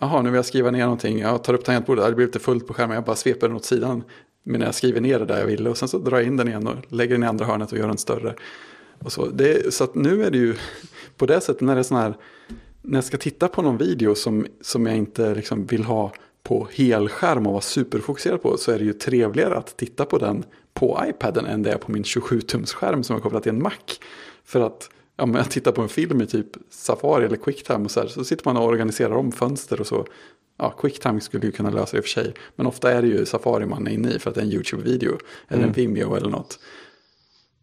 [0.01, 2.67] jaha nu vill jag skriva ner någonting, jag tar upp tangentbordet, det blir lite fullt
[2.67, 4.03] på skärmen, jag bara sveper den åt sidan.
[4.43, 6.47] Men jag skriver ner det där jag ville och sen så drar jag in den
[6.47, 8.35] igen och lägger den i andra hörnet och gör den större.
[8.99, 10.55] Och så det, så att nu är det ju
[11.17, 12.13] på det sättet när det är sån här,
[12.81, 16.11] när jag ska titta på någon video som, som jag inte liksom vill ha
[16.43, 20.43] på helskärm och vara superfokuserad på så är det ju trevligare att titta på den
[20.73, 23.71] på iPaden än det är på min 27-tumsskärm som är kopplad till en Mac.
[24.45, 27.91] För att ja, men jag tittar på en film i typ Safari eller Quicktime och
[27.91, 30.05] så här, så sitter man och organiserar om fönster och så.
[30.57, 32.33] Ja, Quicktime skulle ju kunna lösa det i och för sig.
[32.55, 34.51] Men ofta är det ju Safari man är inne i för att det är en
[34.51, 36.59] YouTube-video eller en Vimeo eller något.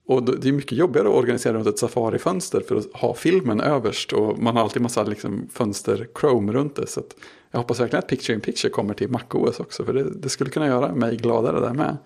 [0.07, 4.13] Och det är mycket jobbigare att organisera runt ett Safari-fönster för att ha filmen överst.
[4.13, 6.87] Och man har alltid massa liksom, fönster Chrome runt det.
[6.87, 7.03] Så
[7.51, 9.85] jag hoppas verkligen att Picture in Picture kommer till MacOS också.
[9.85, 11.97] För det, det skulle kunna göra mig gladare där med.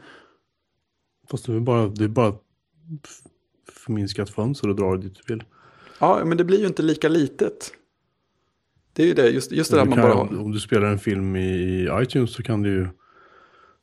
[1.30, 2.34] Fast det är bara, det är bara
[3.72, 5.44] förminskat fönster och drar dit du vill.
[5.98, 7.72] Ja, men det blir ju inte lika litet.
[8.92, 10.40] Det är ju det, just, just det där man bara har.
[10.40, 12.88] Om du spelar en film i, i iTunes så kan du ju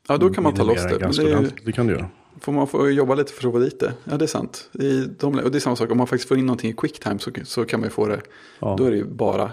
[0.07, 0.99] Ja, då kan man ta loss det.
[0.99, 1.49] Men det ju.
[1.65, 2.09] Det kan du göra.
[2.39, 3.93] får man få jobba lite för att få dit det.
[4.03, 4.69] Ja, det är sant.
[4.73, 7.19] Är, de, och det är samma sak, om man faktiskt får in någonting i Quicktime
[7.19, 8.21] så, så kan man ju få det.
[8.59, 8.75] Ja.
[8.77, 9.51] Då är det ju bara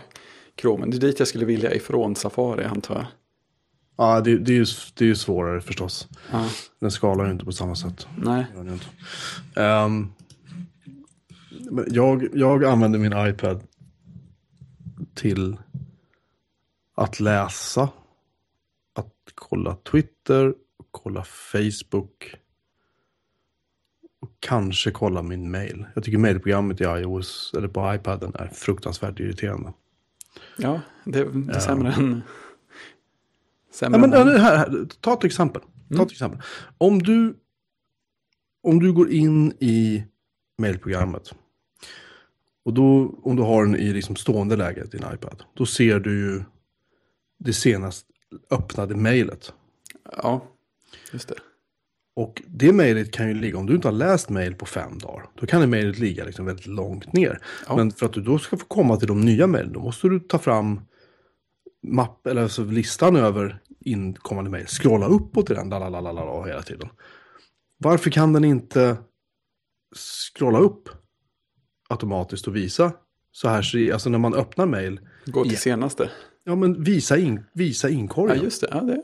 [0.61, 0.87] Chrome.
[0.87, 3.07] Det är dit jag skulle vilja ifrån Safari, antar jag.
[4.01, 6.09] Ja, det, det, är ju, det är ju svårare förstås.
[6.33, 6.49] Ja,
[6.81, 8.07] Den skalar ju inte på samma sätt.
[8.17, 8.47] nej.
[11.71, 13.63] Men jag, jag använder min iPad
[15.15, 15.57] till
[16.95, 17.89] att läsa,
[18.95, 20.55] att kolla Twitter,
[20.91, 22.35] kolla Facebook
[24.21, 25.87] och kanske kolla min mail.
[25.95, 29.73] Jag tycker mailprogrammet i iOS eller på iPaden är fruktansvärt irriterande.
[30.59, 32.23] Ja, det, det är sämre än...
[33.81, 34.41] Ja, Sämre men, än...
[34.41, 35.63] här, här, ta ett exempel.
[35.97, 36.41] Ta ett exempel.
[36.79, 37.37] Om, du,
[38.63, 40.05] om du går in i
[40.59, 41.35] mailprogrammet
[42.65, 46.19] och då, om du har den i liksom stående läge, din iPad, då ser du
[46.19, 46.43] ju
[47.39, 48.07] det senast
[48.51, 49.53] öppnade mejlet.
[50.17, 50.45] Ja,
[51.13, 51.35] just det.
[52.17, 55.27] Och det mejlet kan ju ligga, om du inte har läst mejl på fem dagar,
[55.35, 57.41] då kan det mejlet ligga liksom väldigt långt ner.
[57.69, 57.77] Ja.
[57.77, 60.21] Men för att du då ska få komma till de nya mejlen, då måste du
[60.21, 60.81] ta fram
[61.83, 66.89] mapp, eller alltså listan över inkommande mejl, scrolla uppåt i den, lalalala, hela tiden.
[67.79, 68.97] Varför kan den inte
[70.35, 70.89] scrolla upp
[71.89, 72.93] automatiskt och visa
[73.33, 75.59] så här, alltså när man öppnar mejl, Gå till Ja.
[75.59, 76.11] senaste.
[76.45, 78.43] ja men visa, in, visa Ja, inkorgen.
[78.45, 78.69] just det.
[78.71, 79.03] Ja, det,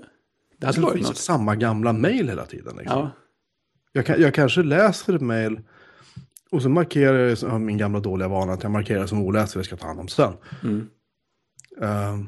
[0.58, 1.16] det hade att varit något.
[1.16, 2.76] samma gamla mejl hela tiden.
[2.76, 2.98] Liksom.
[2.98, 3.10] Ja,
[3.92, 5.60] Jag, jag kanske läser ett mejl
[6.50, 9.66] och så markerar jag, min gamla dåliga vana att jag markerar som oläst för jag
[9.66, 10.32] ska ta hand om sen.
[10.62, 10.88] mm.
[11.80, 12.26] Ehm,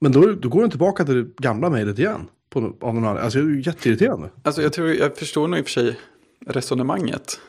[0.00, 2.28] men då, då går den tillbaka till det gamla mejlet igen.
[2.50, 3.18] På, av någon annan.
[3.18, 4.30] Alltså det är jätteirriterande.
[4.42, 5.98] Alltså jag, tror, jag förstår nog i och för sig
[6.46, 7.40] resonemanget.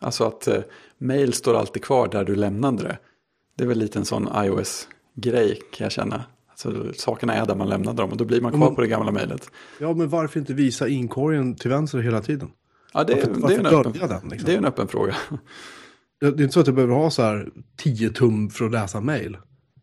[0.00, 0.60] Alltså att eh,
[0.98, 2.98] mail står alltid kvar där du lämnade det.
[3.56, 6.24] Det är väl lite en sån iOS-grej kan jag känna.
[6.50, 8.86] Alltså sakerna är där man lämnade dem och då blir man kvar men- på det
[8.86, 9.50] gamla mejlet.
[9.80, 12.50] Ja men varför inte visa inkorgen till vänster hela tiden?
[12.92, 14.28] Ja, det, är- Varför, det, är varför en öppen, den?
[14.30, 14.46] Liksom?
[14.46, 15.14] det är en öppen fråga.
[16.20, 19.00] Det är inte så att jag behöver ha så här 10 tum för att läsa
[19.00, 19.36] mejl.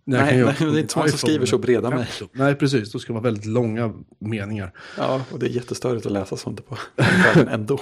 [0.07, 2.05] Jag Nej, kan göra nej, det är inte många som skriver så breda mejl.
[2.05, 2.33] 50.
[2.33, 2.91] Nej, precis.
[2.91, 4.71] Då ska det vara väldigt långa meningar.
[4.97, 6.77] Ja, och det är jättestörigt att läsa sånt på
[7.49, 7.79] ändå.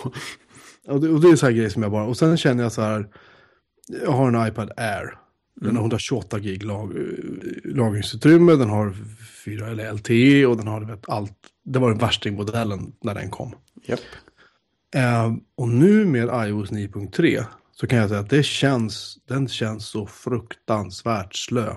[0.88, 2.06] Och det, och det är så här grejer som jag bara...
[2.06, 3.08] Och sen känner jag så här...
[4.04, 5.18] Jag har en iPad Air.
[5.56, 6.94] Den har 128 gig lag,
[7.64, 8.56] lagringsutrymme.
[8.56, 8.94] Den har
[9.46, 11.38] 4 eller LTE och den har vet, allt.
[11.66, 13.56] Det var den värstingmodellen när den kom.
[13.86, 14.00] Japp.
[14.96, 19.88] Eh, och nu med iOS 9.3 så kan jag säga att det känns, den känns
[19.88, 21.76] så fruktansvärt slö.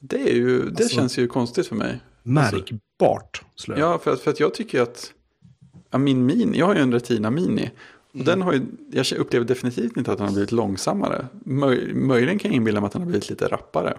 [0.00, 2.00] Det, är ju, det Alltså- känns ju konstigt för mig.
[2.22, 3.78] Märkbart slö.
[3.78, 5.12] Ja, för att, för att jag tycker att
[5.90, 7.70] ja, min Mini, jag har ju en Retina Mini.
[8.12, 11.26] Och den har ju, jag upplever definitivt inte att den har blivit långsammare.
[11.44, 13.96] Möj, möjligen kan jag inbilla mig att den har blivit lite rappare.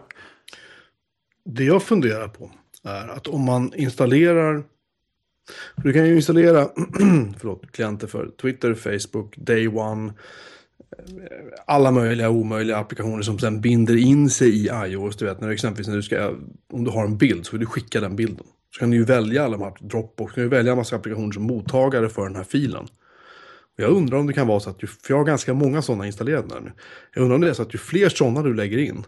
[1.45, 2.51] Det jag funderar på
[2.83, 4.63] är att om man installerar...
[5.75, 6.63] Du kan ju installera
[7.39, 10.13] förlåt, klienter för Twitter, Facebook, Day One.
[11.65, 15.17] Alla möjliga och omöjliga applikationer som sen binder in sig i iOS.
[15.17, 16.33] Du vet när du exempelvis när du ska,
[16.73, 18.45] om du har en bild så vill du skicka den bilden.
[18.73, 21.31] Så kan du ju välja alla de här Dropbox, kan du välja en massa applikationer
[21.31, 22.83] som mottagare för den här filen.
[23.77, 25.81] Och jag undrar om det kan vara så att, ju, för jag har ganska många
[25.81, 26.71] sådana installerade nu.
[27.13, 29.05] Jag undrar om det är så att ju fler sådana du lägger in,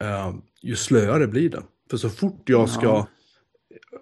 [0.00, 1.62] eh, ju slöare blir det.
[1.90, 3.06] För så fort jag ska Ja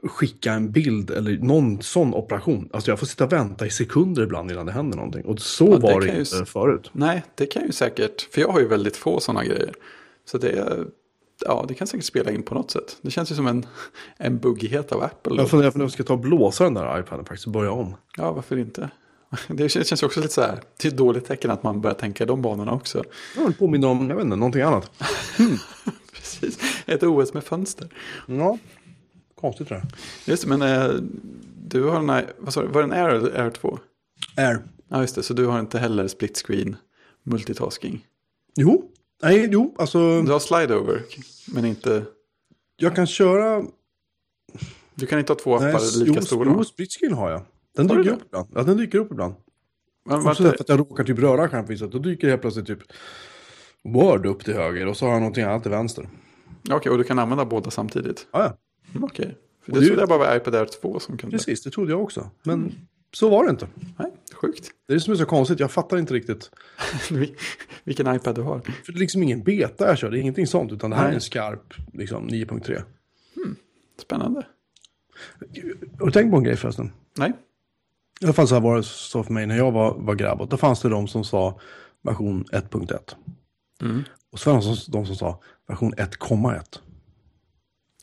[0.02, 2.68] skicka en bild eller någon sån operation.
[2.72, 5.24] Alltså jag får sitta och vänta i sekunder ibland innan det händer någonting.
[5.24, 6.90] Och så Ja, det var det ju inte s- förut.
[6.92, 9.74] Nej, det kan ju säkert, för jag har ju väldigt få sådana grejer.
[10.24, 10.76] Så det,
[11.44, 12.96] ja, det kan säkert spela in på något sätt.
[13.02, 13.66] Det känns ju som en,
[14.16, 15.36] en buggighet av Apple.
[15.36, 17.70] Jag funderar på om jag ska ta och blåsa den där iPaden faktiskt och börja
[17.72, 17.94] om.
[18.16, 18.90] Ja, varför inte?
[19.48, 21.94] Det känns, ju också lite så här, det är ett dåligt tecken att man börjar
[21.94, 23.04] tänka i de banorna också.
[23.36, 24.90] Jag påminner om, jag vet inte, någonting annat.
[26.14, 27.88] Precis, ett OS med fönster.
[28.26, 28.58] Ja,
[29.40, 29.84] konstigt det där.
[30.24, 30.94] Just det, men eh,
[31.66, 33.78] du har en, i- vad sa du, var det en Air eller Air 2?
[34.36, 34.62] Air.
[34.88, 36.76] Ja, just det, så du har inte heller split screen
[37.22, 38.06] multitasking.
[38.56, 38.90] Jo,
[39.22, 41.02] nej, jo, alltså Du har slide over,
[41.54, 42.04] men inte,
[42.76, 43.62] jag kan köra...
[44.94, 46.52] du kan inte ha två appar Nej, lika jo, stora.
[46.56, 47.42] Jo, split screen har jag.
[47.76, 48.16] Den Har dyker det?
[48.16, 48.48] upp ibland.
[48.54, 49.34] Ja, den dyker upp ibland.
[50.04, 52.78] Men, Också vänta, för att jag råkar typ röra att då dyker helt plötsligt typ
[53.84, 56.08] Word upp till höger och så har jag någonting annat till vänster.
[56.70, 58.26] Okej, och du kan använda båda samtidigt?
[58.32, 58.56] Ja, ja.
[58.90, 59.36] Mm, Okej.
[59.62, 61.36] För Och det det- trodde jag bara var iPad Air 2 som kunde.
[61.36, 62.30] precis, det trodde jag också.
[62.42, 62.72] Men
[63.12, 63.68] så var det inte.
[63.98, 64.70] Nej, sjukt.
[64.86, 66.50] Det är det som är så konstigt, jag fattar inte riktigt.
[67.10, 67.34] Vil-
[67.84, 68.60] Vilken iPad du har.
[68.60, 71.02] För det är liksom ingen beta jag kör, det är ingenting sånt, utan det här
[71.02, 71.10] Nej.
[71.10, 72.82] är en skarp liksom, 9.3.
[74.02, 74.46] Spännande.
[75.98, 76.92] Har du tänkt på en grej förresten?
[77.18, 77.32] Nej,
[78.20, 80.48] I alla fall så här var det så för mig när jag var, var grabb.
[80.48, 81.60] Då fanns det de som sa
[82.02, 83.14] version 1.1.
[83.82, 84.02] Mm.
[84.32, 86.78] Och så fanns det de som sa version 1,1.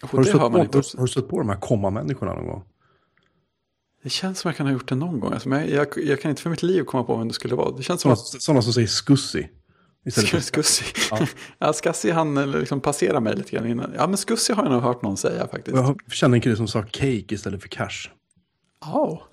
[0.02, 2.64] Har, du stött på- har du stött på de här komma-människorna någon gång?
[4.04, 5.34] Det känns som jag kan ha gjort det någon gång.
[5.34, 7.72] Alltså, men jag, jag, kan inte för mitt liv komma på vem det skulle vara.
[7.78, 9.50] Det känns som Sådana, att sådana som säger skussi.
[10.06, 10.86] Istället Skussi.
[11.12, 11.28] Ja.
[11.60, 11.74] Ja.
[11.74, 13.94] Skassi han eller liksom passera mig lite grann innan.
[13.96, 15.78] Ja, men Skussi har jag nog hört någon säga faktiskt.
[15.78, 18.10] Jag kände en kille som sa cake istället för cash.
[18.82, 19.28] Ja.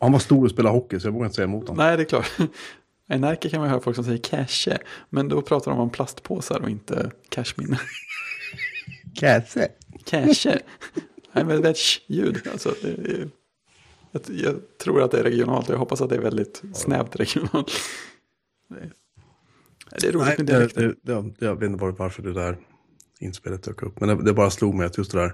[0.00, 1.84] Han var stor och spelade hockey så jag vågar inte säga emot honom.
[1.84, 2.30] Nej, det är klart.
[3.12, 4.78] I Nike kan man höra folk som säger cache.
[5.10, 7.78] Men då pratar de om plastpåsar och inte cashminne.
[9.20, 9.68] Kasse.
[10.04, 10.60] Cache.
[11.32, 12.48] Nej, men det är ett sh-ljud.
[12.52, 13.28] Alltså, är,
[14.12, 15.68] jag, jag tror att det är regionalt.
[15.68, 17.72] Jag hoppas att det är väldigt snävt regionalt.
[18.68, 18.90] Det är,
[20.00, 20.94] det är roligt Nej, med dialekter.
[21.02, 22.58] det, jag vet inte var- varför det där
[23.20, 24.00] inspelet dök upp.
[24.00, 25.32] Men det, det bara slog mig att just det där.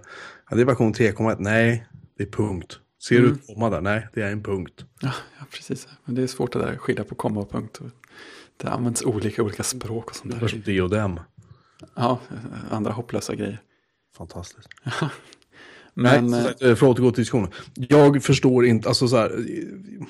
[0.51, 1.37] Ja, det är version 3,1.
[1.39, 2.80] Nej, det är punkt.
[3.09, 3.80] Ser du ett komma där?
[3.80, 4.84] Nej, det är en punkt.
[5.01, 5.89] Ja, ja, precis.
[6.05, 7.80] Men det är svårt där att skilja på komma och punkt.
[8.57, 10.49] Det används olika olika språk och sånt Det är där.
[10.49, 11.20] som det och dem.
[11.95, 12.18] Ja,
[12.70, 13.62] andra hopplösa grejer.
[14.17, 14.69] Fantastiskt.
[15.95, 17.51] Men Nej, eh, för att återgå till diskussionen.
[17.75, 19.31] Jag förstår inte, alltså så här.
[19.31, 20.07] eh,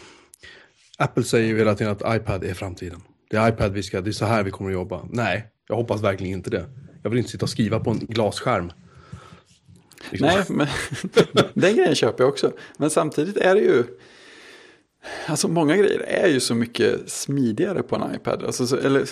[0.98, 3.00] Apple säger ju hela tiden att iPad är framtiden.
[3.30, 5.08] Det är iPad vi ska, det är så här vi kommer att jobba.
[5.10, 6.66] Nej, jag hoppas verkligen inte det.
[7.02, 8.72] Jag vill inte sitta och skriva på en glasskärm.
[10.10, 10.28] Liksom.
[10.28, 10.66] nej, men
[11.54, 12.52] den grejen köper jag också.
[12.78, 13.84] Men samtidigt är det ju,
[15.26, 18.44] alltså många grejer är ju så mycket smidigare på en iPad.
[18.44, 19.08] Alltså, så, eller,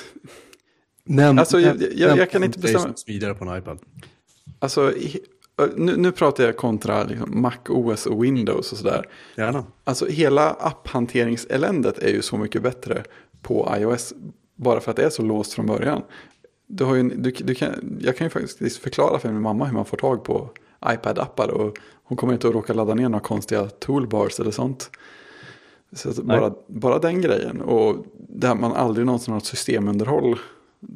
[1.06, 3.78] Nämn, Alltså, jag- jag- jag kan inte bestämma- Smidigare på en iPad.
[4.58, 4.92] Alltså
[5.76, 9.08] nu, nu pratar jag kontra liksom, Mac OS och Windows och sådär.
[9.36, 9.64] Gärna.
[9.84, 13.04] Alltså hela apphanteringseländet är ju så mycket bättre
[13.42, 14.14] på iOS.
[14.56, 16.02] Bara för att det är så låst från början.
[16.66, 19.72] Du har en- du, du kan, jag kan ju faktiskt förklara för min mamma hur
[19.74, 20.50] man får tag på
[20.84, 21.48] iPad-appar.
[21.48, 24.90] Och hon kommer inte att råka ladda ner några konstiga toolbars eller sånt.
[25.92, 27.60] Så bara, bara den grejen.
[27.60, 30.38] Och där man aldrig någonsin har ett systemunderhåll.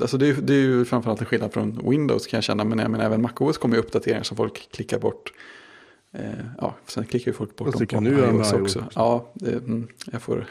[0.01, 2.65] Alltså det, är, det är ju framförallt en skillnad från Windows kan jag känna.
[2.65, 5.33] Men jag menar, även MacOS kommer ju uppdateringar som folk klickar bort.
[6.13, 6.21] Eh,
[6.59, 8.85] ja, sen klickar ju folk bort dem på iOS också.
[8.95, 10.47] Ja, det, mm, jag får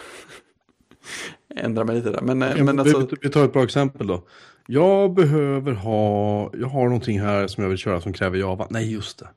[1.56, 2.22] ändra mig lite där.
[2.22, 4.24] Men, eh, Ja, men alltså, Vi tar ett bra exempel då.
[4.68, 8.68] Jag behöver ha, jag har någonting här som jag vill köra som kräver Java.
[8.70, 9.28] Nej, just det.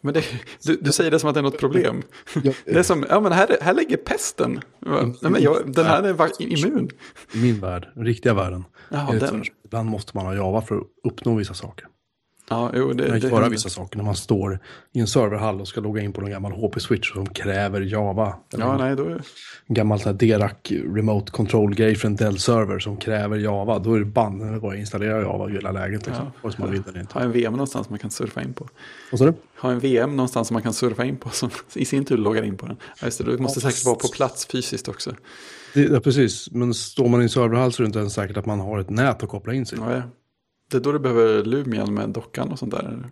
[0.00, 0.24] men det,
[0.62, 2.02] du, du säger det som att det är något problem.
[2.64, 4.60] Det är som, ja men här, här ligger pesten.
[4.78, 6.90] Nej, men jag, den här är immun.
[7.34, 8.64] I min värld, den riktiga världen.
[8.92, 9.44] Jaha, den.
[9.64, 11.86] ibland måste man ha Java för att uppnå vissa saker.
[12.50, 14.60] Ja, jo, det, Man kan göra vissa saker när man står
[14.92, 18.34] i en serverhall och ska logga in på någon gammal HP-switch som kräver Java.
[18.50, 19.22] Ja, en nej, då är,
[19.66, 23.78] gammal så här Derac remote control-grej för en Dell-server som kräver Java.
[23.78, 26.06] Då är det banne bara installera Java i hela läget.
[26.06, 26.26] Liksom.
[26.42, 26.50] Ja.
[26.58, 27.14] Man vill inte.
[27.14, 28.68] ha en VM någonstans man kan surfa in på.
[29.10, 29.34] Vad sa du?
[29.58, 32.42] Ha en VM någonstans som man kan surfa in på som i sin tur loggar
[32.42, 32.76] in på den.
[33.00, 35.14] Ja, just det, du måste Ja, säkert vara på plats fysiskt också.
[35.74, 36.50] Det, ja, precis.
[36.50, 38.78] Men står man i en serverhall så är det inte ens säkert att man har
[38.78, 39.78] ett nät att koppla in sig.
[39.80, 40.02] Ja.
[40.70, 43.10] Det är då du behöver Lumion med dockan och sånt där.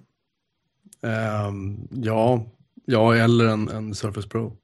[1.03, 2.47] Ehm, ja,
[2.85, 4.57] ja, eller en, en Surface Pro.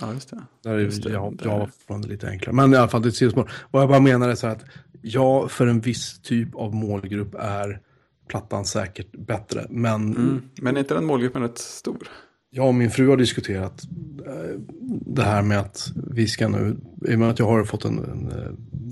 [0.00, 0.42] Ja, just det.
[0.62, 1.46] Där är Just det, ja, där.
[1.46, 2.56] Java fortfarande lite enklare.
[2.56, 3.52] Men i alla fall, det är ett sidospår.
[3.70, 4.64] Vad jag bara menar är så här att
[5.02, 7.80] ja, för en viss typ av målgrupp är
[8.28, 9.66] plattan säkert bättre.
[9.70, 10.42] Men Mm.
[10.60, 12.08] Men är inte den målgruppen rätt stor?
[12.54, 13.82] Jag och min fru har diskuterat
[14.26, 14.60] eh,
[15.06, 16.76] det här med att vi ska nu,
[17.08, 18.32] i och med att jag har fått en, en,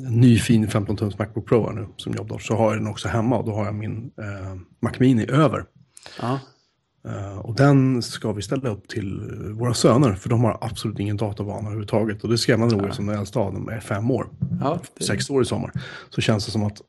[0.06, 3.08] en ny fin 15-tums Macbook Pro här nu som jobbdator, så har jag den också
[3.08, 5.64] hemma och då har jag min eh, Mac Mini över.
[6.20, 6.40] Ja.
[7.08, 9.20] Eh, och den ska vi ställa upp till
[9.52, 12.22] våra söner, för de har absolut ingen databana överhuvudtaget.
[12.22, 14.28] Och det är skrämmande roligt som den äldsta av dem är fem år,
[14.60, 15.72] Ja, det, sex år i sommar.
[16.10, 16.80] Så känns det som att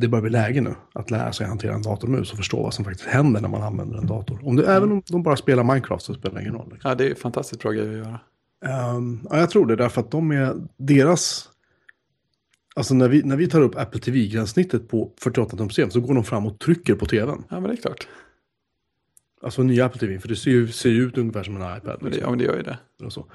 [0.00, 2.84] det börjar bli läge nu att lära sig hantera en datormus och förstå vad som
[2.84, 4.40] faktiskt händer när man använder en dator.
[4.42, 6.68] Om det, Även om de bara spelar Minecraft så spelar det ingen roll.
[6.72, 6.88] Liksom.
[6.88, 8.20] ja, det är fantastiskt bra grejer att göra.
[8.64, 11.48] Ehm, ja, jag tror det, därför att de är deras...
[12.76, 16.14] Alltså när vi, när vi tar upp Apple TV-gränssnittet på 48 tums TV så går
[16.14, 17.44] de fram och trycker på tvn.
[17.48, 18.08] Ja, men det är klart.
[19.42, 22.02] Alltså nya Apple TV, för det ser ju ser ju ut ungefär som en iPad.
[22.02, 22.78] Liksom, ja, men det gör ju det.
[23.04, 23.26] och, så.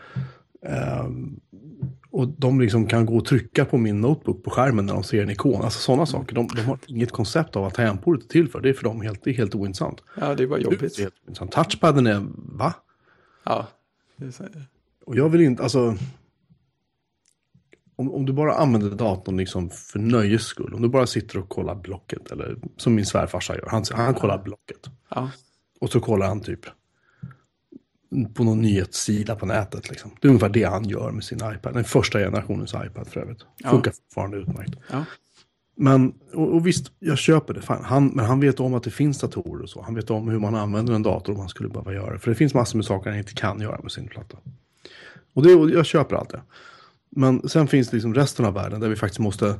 [0.66, 1.40] Ehm,
[2.14, 5.24] och de liksom kan gå och trycka på min notebook på skärmen när de ser
[5.24, 5.62] en ikon.
[5.62, 6.36] Alltså sådana saker.
[6.36, 8.62] De, de har inget koncept av vad tangentbordet är till för.
[8.62, 10.04] Det är för dem helt, det är helt ointressant.
[10.20, 11.00] Ja, det är bara Det jobbigt.
[11.00, 11.52] är helt.
[11.52, 12.74] Touchpaden är, va?
[13.44, 13.68] Ja,
[14.16, 14.44] det är så,
[15.06, 15.96] Och jag vill inte, alltså...
[17.96, 20.74] Om, om du bara använder datorn liksom för nöjes skull.
[20.74, 22.32] Om du bara sitter och kollar blocket.
[22.32, 23.68] Eller som min svärfarsa gör.
[23.72, 24.90] Han, han kollar blocket.
[25.10, 25.32] ja.
[25.80, 26.60] Och så kollar han typ
[28.34, 29.90] på någon nyhetssida på nätet.
[29.90, 30.12] Liksom.
[30.22, 31.74] Det är ungefär det han gör med sin iPad.
[31.74, 33.46] Den första generationens iPad för övrigt.
[33.58, 33.70] Ja.
[33.70, 34.76] Funkar fortfarande utmärkt.
[34.92, 35.06] ja.
[35.76, 37.62] Men, och, och visst, jag köper det.
[37.62, 39.82] Fan, han, men han vet om att det finns datorer och så.
[39.82, 42.20] Han vet om hur man använder en dator om han skulle behöva göra det.
[42.20, 44.38] För det finns massor med saker han inte kan göra med sin platta.
[45.34, 46.42] Och, det, och jag köper allt det.
[47.10, 49.56] Men sen finns det liksom resten av världen där vi faktiskt måste,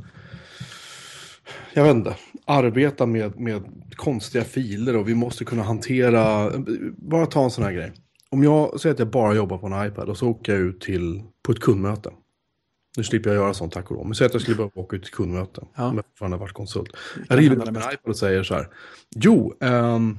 [1.74, 3.64] jag vet inte, arbeta med, med
[3.96, 6.52] konstiga filer och vi måste kunna hantera,
[6.98, 7.92] bara ta en sån här grej.
[8.34, 10.82] Om jag säger att jag bara jobbar på en iPad och så åker jag ut
[10.82, 12.12] till, på ett kundmöte.
[12.98, 14.06] Nu slipper jag göra sånt tack och lov.
[14.06, 15.66] Men säg att jag skulle behöva åka ut till kundmöte.
[15.76, 15.88] Ja.
[15.88, 16.90] Om jag fortfarande varit konsult.
[17.30, 18.70] Jag hända upp min iPad och säger så här.
[19.16, 20.18] Jo, ehm,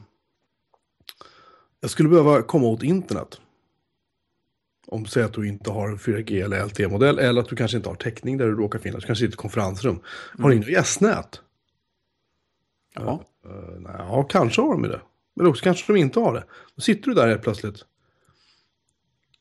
[1.81, 3.41] jag skulle behöva komma åt internet.
[4.87, 7.89] Om säg att du inte har en 4G eller LTE-modell eller att du kanske inte
[7.89, 9.03] har täckning där du råkar finnas.
[9.03, 10.01] Du kanske sitter i ett konferensrum.
[10.39, 11.41] Har du inga gästnät?
[12.95, 13.25] ja.
[13.47, 15.01] Uh, nej, ja, kanske har de det.
[15.37, 16.45] Men också kanske de inte har det.
[16.75, 17.85] Då sitter du där helt plötsligt.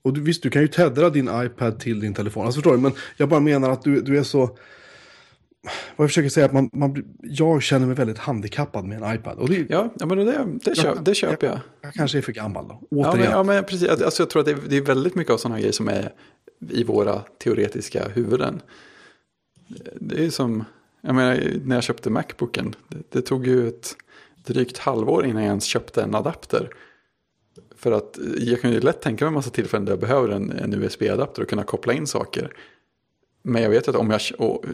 [0.04, 2.46] Och du, visst, du kan ju teddra din iPad till din telefon.
[2.46, 2.78] Alltså förstår du?
[2.78, 4.58] Men jag bara menar att du, du är så...
[5.96, 9.16] Vad jag försöker säga är att man, man, jag känner mig väldigt handikappad med en
[9.16, 9.38] iPad.
[9.38, 11.60] Och det, Ja, ja, men det, det, köp, det köper jag.
[11.82, 12.82] jag kanske är för gammal då.
[12.90, 13.20] Ja, Återigen.
[13.20, 13.90] men, ja, men precis.
[13.90, 16.14] Alltså, jag tror att det är, det är väldigt mycket av sådana grejer som är
[16.70, 18.62] i våra teoretiska huvuden.
[19.96, 20.64] Det är som,
[21.02, 23.96] jag menar, när jag köpte Macbooken, det, det tog ju ett
[24.46, 26.70] drygt halvår innan jag ens köpte en adapter.
[27.84, 30.52] För att jag kan ju lätt tänka mig en massa tillfällen där jag behöver en,
[30.52, 32.54] en USB-adapter och kunna koppla in saker.
[33.42, 34.22] Men jag vet att om jag...
[34.38, 34.66] Och,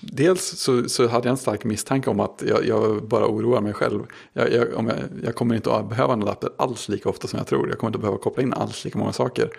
[0.00, 3.72] dels så, så hade jag en stark misstanke om att jag, jag bara oroar mig
[3.72, 4.02] själv.
[4.32, 7.36] Jag, jag, om jag, jag kommer inte att behöva en adapter alls lika ofta som
[7.38, 7.68] jag tror.
[7.68, 9.50] Jag kommer inte att behöva koppla in alls lika många saker.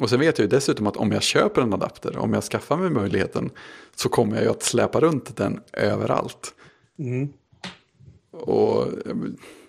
[0.00, 2.76] Och sen vet jag ju dessutom att om jag köper en adapter, om jag skaffar
[2.76, 3.50] mig möjligheten,
[3.94, 6.54] så kommer jag ju att släpa runt den överallt.
[6.98, 7.28] Mm.
[8.30, 8.86] Och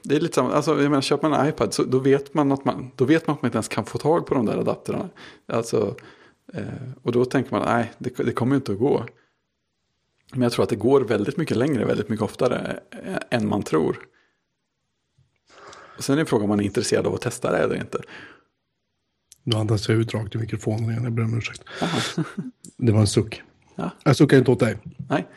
[0.08, 2.52] det är lite samma, alltså jag menar, köper man en iPad så då vet man
[2.52, 4.58] att man, då vet man att man inte ens kan få tag på de där
[4.58, 5.10] adapterna.
[5.48, 5.96] Alltså,
[6.54, 6.64] eh,
[7.04, 9.06] och då tänker man, nej, det, det kommer ju inte att gå.
[10.32, 13.64] Men jag tror att det går väldigt mycket längre, väldigt mycket oftare eh, än man
[13.64, 14.00] tror.
[15.98, 18.02] Och sen är frågan om man är intresserad av att testa det eller inte.
[19.44, 21.04] Nu andas jag ut rakt i mikrofonen igen.
[21.04, 21.64] Jag ber om ursäkt.
[22.78, 23.42] Det var en suck.
[23.76, 23.92] Ja.
[24.04, 24.78] Jag suckar inte åt dig.
[25.10, 25.28] Nej,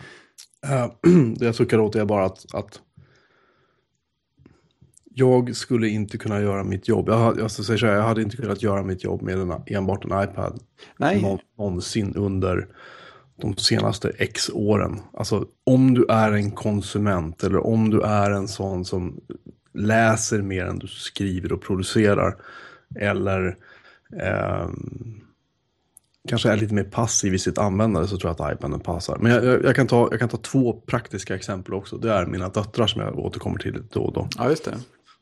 [1.37, 2.81] det jag suckar åt är bara att, att
[5.21, 7.09] jag skulle inte kunna göra mitt jobb.
[7.09, 9.53] Jag, jag, ska säga så här, jag hade inte kunnat göra mitt jobb med en,
[9.67, 10.61] enbart en iPad
[10.99, 12.69] nej, nå, någonsin under
[13.41, 15.01] de senaste X åren.
[15.13, 19.21] Alltså om du är en konsument eller om du är en sån som
[19.75, 22.37] läser mer än du skriver och producerar.
[23.01, 23.57] Eller
[24.23, 25.21] ehm,
[26.29, 29.19] kanske är lite mer passiv i sitt användande så tror jag att iPaden passar.
[29.19, 31.97] Men jag, jag, jag, kan ta, jag kan ta två praktiska exempel också.
[31.97, 34.29] Det är mina döttrar som jag återkommer till då och då.
[34.39, 34.77] ja just det.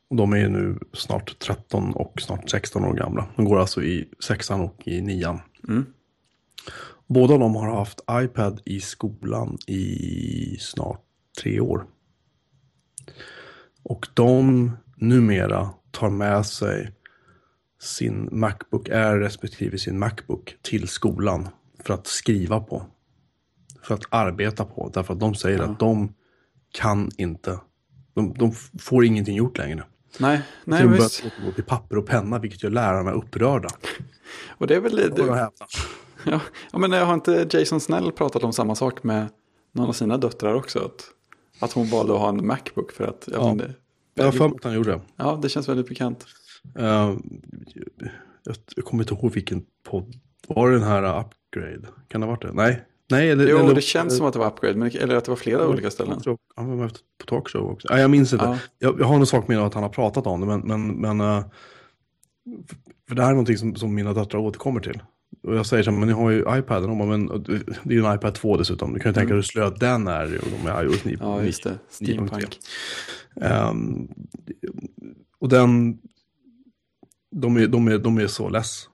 [0.09, 3.27] De är ju nu snart 13 och snart 16 år gamla.
[3.35, 5.39] De går alltså i sexan och i nian.
[5.67, 5.85] Mm.
[7.07, 11.01] Båda de har haft iPad i skolan i snart
[11.41, 11.85] tre år.
[13.83, 16.91] Och de numera tar med sig
[17.81, 21.47] sin Macbook Air respektive sin Macbook till skolan
[21.83, 22.85] för att skriva på.
[23.81, 24.91] För att arbeta på.
[24.93, 26.13] Därför att de säger att de
[26.71, 27.59] kan inte.
[28.13, 29.83] De, de får ingenting gjort längre.
[30.17, 31.23] Nej, nej de börjar visst.
[31.45, 33.69] gå till papper och penna vilket gör lärarna upprörda.
[34.47, 35.21] Och det är väl jag lite...
[35.33, 35.67] häpnar.
[36.71, 39.27] Ja, men har inte Jason Snell pratat om samma sak med
[39.71, 40.79] någon av sina döttrar också?
[40.79, 41.03] Att,
[41.59, 43.29] att hon valde att ha en Macbook för att...
[43.31, 43.53] Ja, Ja.
[43.65, 43.73] det,
[44.13, 45.01] Jag har för mig att han gjorde det.
[45.15, 46.25] ja, det känns väldigt bekant.
[46.77, 47.13] Eh,
[48.43, 50.13] jag, jag kommer inte ihåg vilken podd.
[50.47, 51.87] Var det den här Upgrade?
[52.07, 52.51] Kan det ha varit det?
[52.53, 55.25] Nej, Nej, eller, Jo, eller, det känns som att det var upgrade, men, eller att
[55.25, 56.21] det var flera olika ställen.
[56.55, 57.87] Han var med på talkshow också.
[57.91, 58.45] Ja, jag minns inte.
[58.45, 58.57] Ja.
[58.79, 61.21] Jag, jag har en sak med att han har pratat om det, men, men, men
[61.21, 61.45] eh,
[63.07, 65.01] för det här är någonting som, som mina döttrar återkommer till.
[65.43, 67.27] Och jag säger så här, men ni har ju iPaden, bara, men
[67.83, 68.93] det är ju en iPad 2 dessutom.
[68.93, 71.15] Du kan ju tänka dig hur slö den är och de är iOS 9.
[71.15, 71.27] Mm.
[71.27, 71.69] Ja, just det.
[71.69, 71.77] 9.3.
[71.89, 72.59] Steampunk.
[73.41, 74.07] Ehm,
[75.39, 75.97] och den,
[77.35, 78.88] de är, de, är, de är så less.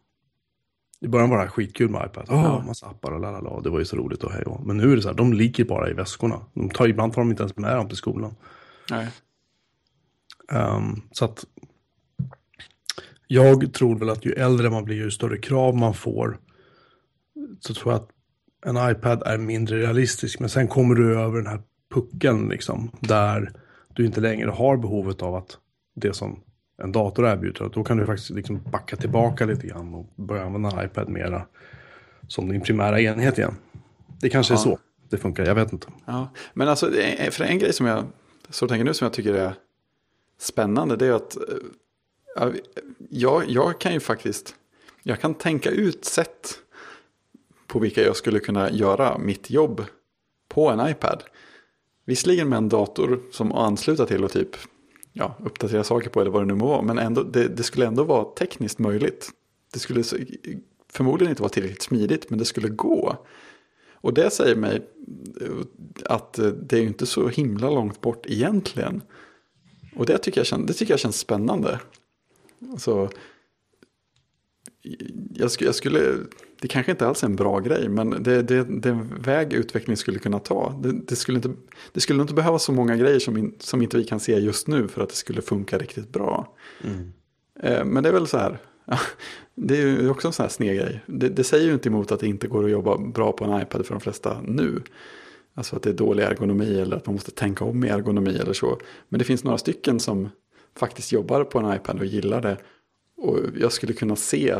[1.05, 2.25] I början var det här skitkul med iPad.
[2.27, 2.63] Ja.
[2.67, 3.61] massa appar och lalala.
[3.61, 4.65] Det var ju så roligt och hej och.
[4.65, 6.41] Men nu är det så här, de ligger bara i väskorna.
[6.53, 8.35] De tar, ibland tar de inte ens med dem till skolan.
[8.91, 9.07] Nej.
[10.51, 11.45] Ehm, så att
[13.27, 16.39] jag tror väl att ju äldre man blir, ju större krav man får.
[17.59, 18.09] Så tror jag att
[18.65, 20.39] en iPad är mindre realistisk.
[20.39, 21.61] Men sen kommer du över den här
[21.93, 22.91] pucken liksom.
[22.99, 23.51] Där
[23.95, 25.57] du inte längre har behovet av att
[25.95, 26.39] det som
[26.77, 27.69] en dator erbjuder.
[27.73, 31.45] Då kan du faktiskt liksom backa tillbaka lite grann och börja använda iPad mera
[32.27, 33.55] som din primära enhet igen.
[34.21, 34.61] Det kanske är Ja.
[34.61, 35.87] så det funkar, jag vet inte.
[36.05, 38.03] Ja, men alltså, är- för en grej som jag
[38.49, 39.53] så tänker nu som jag tycker är
[40.39, 41.43] spännande, det är att eh,
[42.35, 42.51] ja,
[43.09, 44.55] jag, jag kan ju faktiskt,
[45.03, 46.49] jag kan tänka ut sätt
[47.67, 49.85] på vilka jag skulle kunna göra mitt jobb
[50.49, 51.23] på en iPad.
[52.05, 54.49] Visserligen med en dator som ansluta till och typ
[55.17, 57.85] ja, uppdatera saker på eller vad det nu må vara, men ändå, det, det skulle
[57.85, 59.29] ändå vara tekniskt möjligt.
[59.73, 60.03] Det skulle
[60.91, 63.25] förmodligen inte vara tillräckligt smidigt, men det skulle gå.
[63.93, 64.87] Och det säger mig
[65.41, 65.47] eh,
[66.05, 69.01] att eh, det är ju inte så himla långt bort egentligen.
[69.95, 71.79] Och det tycker jag, kän- det tycker jag känns spännande.
[72.71, 73.09] Alltså,
[75.33, 76.13] jag, skulle, jag skulle,
[76.65, 79.53] det kanske inte alls är en bra grej, men det, det, det är en väg
[79.53, 80.79] utvecklingen skulle kunna ta.
[80.83, 81.49] Det, det, skulle inte,
[81.91, 84.67] det skulle inte behöva så många grejer som, in, som inte vi kan se just
[84.67, 86.53] nu för att det skulle funka riktigt bra.
[87.59, 88.99] Eh, Men det är väl så här, ja,
[89.55, 91.03] det är ju också en sån här sned grej.
[91.05, 93.61] Det, det säger ju inte emot att det inte går att jobba bra på en
[93.61, 94.81] iPad för de flesta nu.
[95.53, 98.53] Alltså att det är dålig ergonomi eller att man måste tänka om i ergonomi eller
[98.53, 98.79] så.
[99.09, 100.29] Men det finns några stycken som
[100.77, 102.57] faktiskt jobbar på en iPad och gillar det.
[103.17, 104.55] Och jag skulle kunna se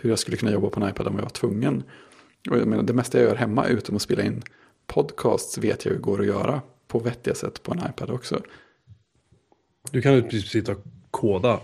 [0.00, 1.82] hur jag skulle kunna jobba på en iPad om jag var tvungen.
[2.50, 4.42] Och jag menar, det mesta jag gör hemma utom att spela in
[4.86, 8.40] podcasts vet jag hur går att göra på vettiga sätt på en iPad också.
[9.90, 11.60] Du kan ju precis sitta och koda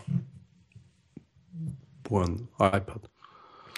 [2.03, 3.01] på en iPad.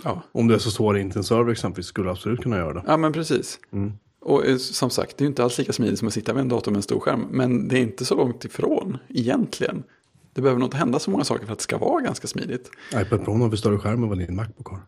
[0.04, 2.72] Ja, Om det är så står inte en server exempelvis skulle du absolut kunna göra
[2.72, 2.82] det.
[2.86, 3.58] ja men precis.
[4.20, 6.40] Och eh, som sagt, det är ju inte alls lika smidigt som att sitta vid
[6.40, 7.26] en dator med en stor skärm.
[7.30, 9.82] Men det är inte så långt ifrån egentligen.
[10.36, 12.70] Det behöver nog inte hända så många saker för att det ska vara ganska smidigt.
[12.94, 14.80] iPad Pro har väl större skärm än vad din Macbook har.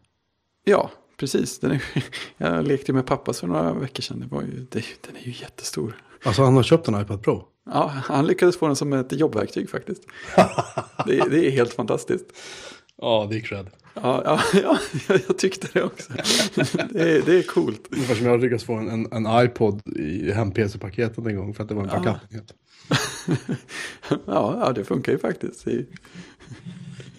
[0.64, 1.58] Ja, precis.
[1.58, 1.82] Den är,
[2.36, 4.20] jag lekte med pappas för några veckor sedan.
[4.20, 6.02] Det var ju, det, den är ju jättestor.
[6.24, 7.44] Alltså han har köpt en iPad Pro.
[7.66, 10.02] Ja, han lyckades få den som ett jobbverktyg faktiskt.
[11.06, 12.26] Det, det är helt fantastiskt.
[12.96, 13.66] Ja, det är cred.
[13.94, 14.78] Ja, ja, ja
[15.28, 16.12] jag tyckte det också.
[16.90, 17.88] Det är, det är coolt.
[17.90, 21.68] Ungefär som jag lyckades få en, en, en iPod i hem-PC-paketet en gång för att
[21.68, 22.44] det var en backup-enhet.
[22.48, 22.54] Ja,
[24.26, 25.64] ja, det funkar ju faktiskt.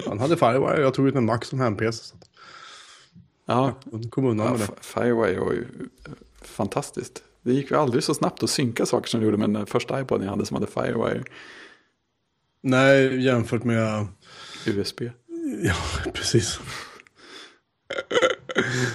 [0.08, 2.16] Han hade Firewire, jag tog ut en Mac som hem-PC.
[3.46, 4.74] Ja, jag kom undan Ja, med det.
[4.82, 5.62] Firewire var ju
[6.06, 6.12] eh,
[6.42, 7.24] fantastiskt.
[7.42, 10.02] Det gick ju aldrig så snabbt att synka saker som det gjorde med den första
[10.02, 11.24] iPoden jag hade som hade Firewire
[12.62, 14.08] Nej, jämfört med...
[14.66, 15.02] USB.
[15.64, 15.76] Ja,
[16.14, 16.60] precis.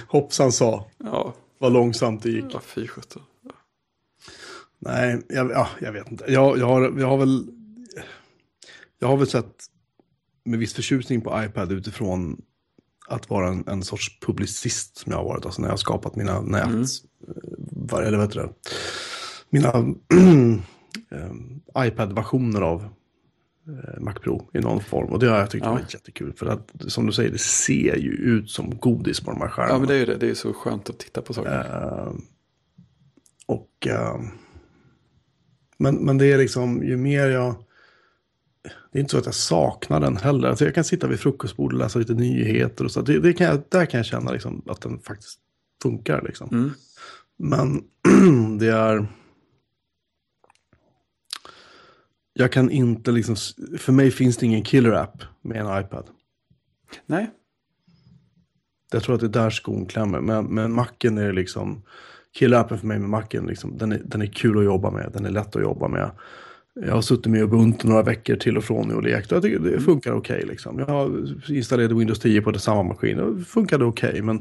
[0.07, 0.87] Hoppsan sa.
[0.97, 2.45] Ja, Vad långsamt det gick.
[2.53, 3.23] ja fy sjutton.
[4.85, 6.25] Nej, jag, ja, jag vet inte.
[6.27, 7.47] Jag, jag, har, jag har väl...
[8.99, 9.53] Jag har väl sett
[10.45, 12.41] med viss förtjusning på iPad utifrån
[13.07, 15.45] att vara en, en sorts publicist som jag har varit.
[15.45, 16.67] Alltså när jag har skapat mina nät.
[16.67, 16.85] Mm.
[17.71, 18.49] Var, eller vad heter det?
[19.49, 19.69] Mina
[21.11, 22.81] eh, iPad-versioner av
[23.67, 25.09] eh, Mac Pro i någon form.
[25.09, 25.71] Och det har jag tyckt Ja.
[25.71, 26.33] varit jättekul.
[26.33, 29.73] För att som du säger, det ser ju ut som godis på de här skärmarna.
[29.73, 30.15] Ja, men det är ju det.
[30.15, 32.05] Det är ju så skönt att titta på saker.
[32.07, 32.13] Eh,
[33.45, 33.87] och...
[33.87, 34.19] eh,
[35.77, 37.55] men, men det är liksom, ju mer jag...
[38.91, 40.49] Det är inte så att jag saknar den heller.
[40.49, 43.01] Alltså jag kan sitta vid frukostbordet och läsa lite nyheter och så.
[43.01, 45.39] Det, det kan jag, där kan jag känna liksom att den faktiskt
[45.81, 46.21] funkar.
[46.21, 46.49] Liksom.
[46.51, 46.71] Mm.
[47.37, 47.83] Men
[48.59, 49.07] det är...
[52.33, 53.35] Jag kan inte liksom...
[53.77, 56.09] För mig finns det ingen killer app med en iPad.
[57.05, 57.31] Nej,
[58.91, 60.21] Jag tror att det är där skon klämmer.
[60.21, 61.83] Men, men macken är liksom...
[62.39, 65.09] Killappen för mig med macken, liksom, den, är, den är kul att jobba med.
[65.13, 66.11] Den är lätt att jobba med.
[66.73, 69.31] Jag har suttit med Ubuntu några veckor till och från nu och lekt.
[69.31, 70.45] och Jag tycker det funkar okej.
[70.45, 70.79] liksom.
[70.79, 74.21] Jag har installerat Windows 10 på samma maskin och det funkade okej.
[74.21, 74.37] men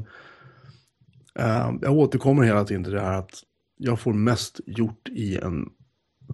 [1.39, 3.43] uh, jag återkommer hela tiden till det här att
[3.77, 5.69] jag får mest gjort i en,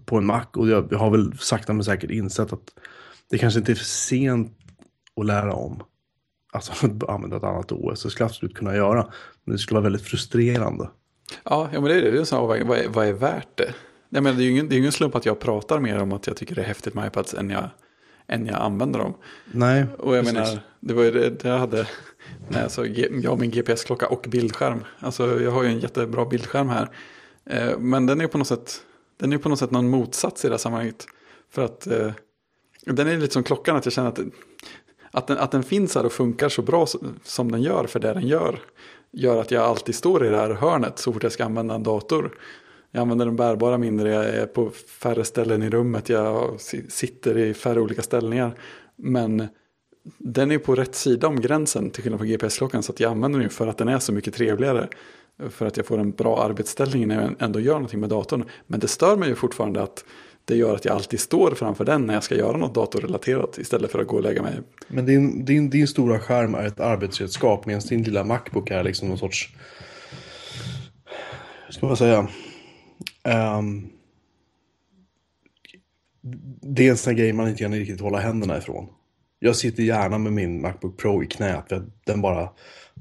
[0.05, 0.45] på en Mac.
[0.53, 2.69] Och jag, jag har väl sakta men säkert insett att
[3.31, 4.59] det kanske inte är för sent
[5.17, 5.83] att lära om.
[6.53, 8.03] Alltså att använda ett annat OS.
[8.03, 9.13] Det skulle jag absolut kunna göra.
[9.45, 10.89] Men det skulle vara väldigt frustrerande
[11.45, 12.11] Ja, ja men det är det.
[12.11, 13.75] det är så, vad, vad, är, vad är värt det?
[14.09, 16.13] Jag menar, det är ju ingen, det är ingen slump att jag pratar mer om
[16.13, 17.69] att jag tycker det är häftigt med iPads än jag,
[18.27, 19.15] än jag använder dem.
[19.53, 20.39] Nej, Och jag precis.
[20.39, 21.87] menar, det var ju det, det jag hade
[22.49, 22.87] när jag, så,
[23.23, 24.85] jag har min GPS-klocka och bildskärm.
[24.99, 26.89] Alltså jag har ju en jättebra bildskärm här.
[27.45, 28.83] Eh, men den är på något sätt,
[29.17, 31.07] den är på något sätt någon motsats i det här sammanhanget.
[31.51, 32.13] För att eh,
[32.85, 34.21] den är lite som klockan, att jag känner att,
[35.11, 36.87] att, den, att den finns här och funkar så bra
[37.25, 38.61] som den gör för det den gör.
[39.13, 41.83] Gör att jag alltid står i det här hörnet så fort jag ska använda en
[41.83, 42.39] dator.
[42.91, 47.55] Jag använder den bärbara mindre, jag är på färre ställen i rummet, jag sitter i
[47.55, 48.55] färre olika ställningar.
[48.97, 49.49] Men
[50.19, 53.41] den är på rätt sida om gränsen till skillnad från GPS-klockan så att jag använder
[53.41, 54.89] den för att den är så mycket trevligare.
[55.51, 58.45] För att jag får en bra arbetsställning när jag ändå gör någonting med datorn.
[58.67, 60.05] Men det stör mig ju fortfarande att
[60.45, 63.93] det gör att jag alltid står framför den när jag ska göra något datorrelaterat istället
[63.93, 64.55] för att gå och lägga mig.
[64.89, 69.09] Men din, din, din stora skärm är ett arbetsredskap medan din lilla Macbook är liksom
[69.09, 69.55] någon sorts...
[71.67, 72.29] Hur ska man säga?
[73.25, 73.91] um,
[76.63, 78.89] det är en sån här grej man inte kan riktigt hålla händerna ifrån.
[79.39, 82.49] Jag sitter gärna med min Macbook Pro i knät för att den bara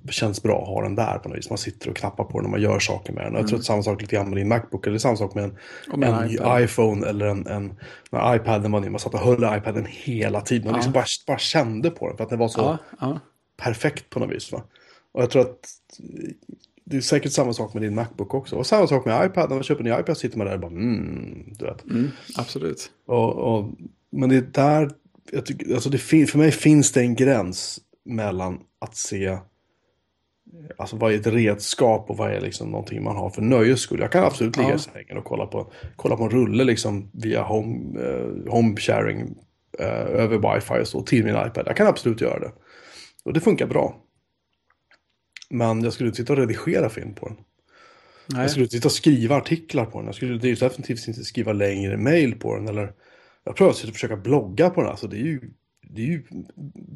[0.10, 1.50] känns bra att ha den där på något vis.
[1.50, 3.34] Man sitter och knappar på den och man gör saker med den.
[3.34, 6.04] Jag tror att samma sak lite grann med din Macbook eller samma sak med en,
[6.04, 6.62] en iPad.
[6.62, 7.74] iPhone eller en, en
[8.12, 8.90] när iPaden var ny.
[8.90, 12.24] Man satt och höll iPaden hela tiden och liksom bara, bara kände på den för
[12.24, 13.20] att den var så Ja, ja.
[13.58, 14.52] perfekt på något vis.
[14.52, 14.64] Va?
[15.12, 15.60] Och jag tror att
[16.86, 18.56] det är säkert samma sak med din Macbook också.
[18.56, 19.50] Och samma sak med iPad.
[19.50, 21.84] När man köper en ny iPad sitter man där och bara mm, du vet.
[21.84, 22.92] Mm, absolut.
[23.06, 23.70] Och, och,
[24.12, 24.92] men det är där,
[25.32, 29.38] jag tycker, alltså det för mig finns det en gräns mellan att se
[30.78, 34.00] Alltså vad är ett redskap och vad är liksom någonting man har för nöjes skull.
[34.00, 34.76] Jag kan absolut ligga Ja.
[34.76, 39.36] i sängen och kolla på, kolla på en rulle liksom via home, eh, home sharing
[39.80, 41.64] eh, över wifi och så till min iPad.
[41.66, 42.52] Jag kan absolut göra det.
[43.26, 43.96] Och det funkar bra.
[45.50, 47.38] Men jag skulle inte sitta och redigera film på den.
[48.34, 48.42] Nej.
[48.42, 50.06] Jag skulle inte sitta och skriva artiklar på den.
[50.06, 52.68] Jag skulle definitivt inte skriva längre mail på den.
[52.68, 52.94] Eller
[53.44, 54.90] jag prövar att försöka blogga på den.
[54.90, 55.42] Alltså det är ju,
[55.92, 56.24] det är ju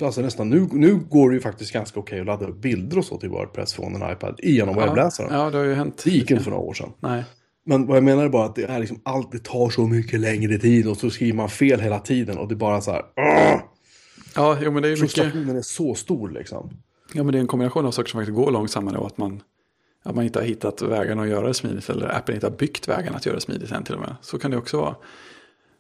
[0.02, 3.06] alltså nästan, nu, nu går det ju faktiskt ganska okej att ladda upp bilder och
[3.06, 5.34] så till Wordpress från en iPad genom webbläsaren.
[5.34, 6.02] Ja, det har ju hänt.
[6.04, 6.90] Det gick inte för några år sedan.
[7.00, 7.24] Nej.
[7.66, 10.20] Men vad jag menar är bara att det är liksom allt, det tar så mycket
[10.20, 13.02] längre tid och så skriver man fel hela tiden och det är bara så här.
[13.16, 13.60] "Åh!"
[14.36, 15.16] Ja, jo, men det är ju mycket.
[15.16, 16.70] Frustrationen är så stor liksom.
[17.14, 19.42] Ja, men det är en kombination av saker som faktiskt går långsammare och att man,
[20.04, 21.90] att man inte har hittat vägarna att göra det smidigt.
[21.90, 24.16] Eller Apple inte har byggt vägarna att göra det smidigt än till och med.
[24.22, 24.96] Så kan det också vara.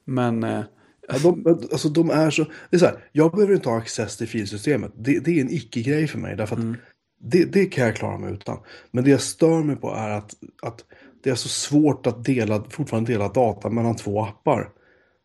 [0.06, 0.62] Men eh,
[1.08, 4.18] Ja, de, alltså de är så, det är så här, jag behöver inte ha access
[4.18, 4.92] till filsystemet.
[4.96, 6.36] Det, det är en icke-grej för mig.
[6.36, 6.78] Därför att
[7.20, 8.58] det, det kan jag klara mig utan.
[8.92, 10.80] Men det jag stör mig på är att, att
[11.24, 14.70] det är så svårt att dela, fortfarande dela data mellan två appar.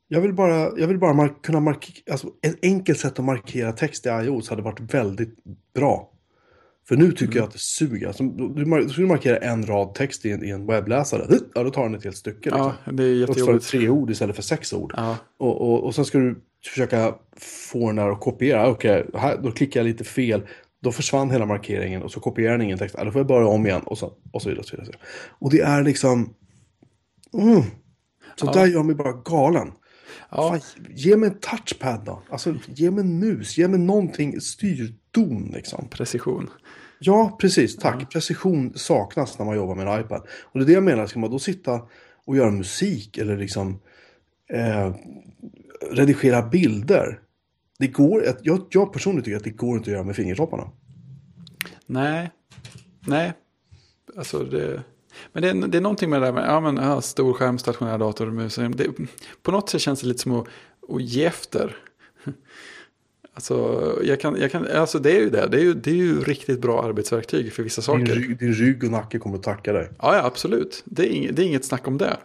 [0.09, 3.73] Jag vill bara, jag vill bara mark- kunna markera, alltså ett enkelt sätt att markera
[3.73, 5.37] text i iOS hade varit väldigt
[5.75, 6.13] bra.
[6.89, 8.07] För nu tycker jag att det suger.
[8.07, 11.27] Alltså, du, skulle markera en rad text i en, i en webbläsare.
[11.55, 12.51] Ja, då tar den ett helt stycke.
[12.51, 12.73] Liksom.
[12.85, 13.67] ja, det är jättejobbigt.
[13.69, 14.95] tre ord istället för sex ord.
[14.97, 17.15] Ja, Och, och, och sen ska du försöka
[17.71, 18.69] få den där att kopiera.
[18.71, 20.43] Okej, här, då klickar jag lite fel.
[20.83, 22.95] Då försvann hela markeringen och så kopierar den ingen text.
[22.99, 24.61] Ja, Då får jag börja om igen och så, och så vidare.
[24.61, 24.97] Och, så vidare.
[25.29, 26.35] och det är liksom...
[27.35, 27.63] Mm,
[28.37, 28.53] så Ja.
[28.53, 29.73] där gör mig bara galen.
[30.31, 30.61] ja, Fan,
[30.95, 32.23] ge mig en touchpad då.
[32.31, 33.59] Alltså, ge mig en mus.
[33.59, 34.41] Ge mig någonting.
[34.41, 35.89] Styrdon liksom.
[35.91, 36.51] precision.
[36.99, 37.77] Ja, precis.
[37.77, 38.13] Tack.
[38.13, 40.23] Precision saknas när man jobbar med en iPad.
[40.43, 41.07] Och det är det jag menar.
[41.07, 41.81] Ska man då sitta
[42.25, 43.81] och göra musik eller liksom
[44.53, 44.95] eh,
[45.91, 47.21] redigera bilder.
[47.79, 50.71] Det går, jag, jag personligen tycker att det går inte att göra med fingertopparna.
[51.87, 52.31] Nej,
[53.07, 53.33] nej.
[54.17, 54.83] Alltså det...
[55.33, 57.59] Men det är, det är någonting med det där med ja, men, ja, stor skärm,
[57.59, 58.55] stationär dator, mus.
[58.55, 58.89] Det,
[59.43, 60.47] på något sätt känns det lite som att,
[60.89, 61.77] att ge efter.
[63.39, 65.47] Alltså, jag kan, jag kan, alltså det är ju det.
[65.47, 68.21] Det är ju, det är ju riktigt bra arbetsverktyg för vissa Din, saker.
[68.21, 69.89] rygg- din rygg och nacke kommer att tacka dig.
[69.99, 70.83] Ja, ja, absolut.
[70.85, 72.17] Det är, inget, det är inget snack om det.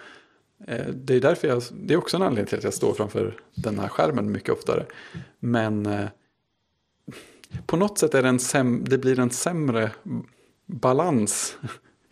[0.68, 3.36] Eh, Det är därför jag, det är också en anledning till att jag står framför
[3.56, 4.86] den här skärmen mycket oftare.
[5.40, 6.06] Men eh,
[7.66, 9.92] på något sätt är det en säm, det blir en sämre
[10.66, 11.58] balans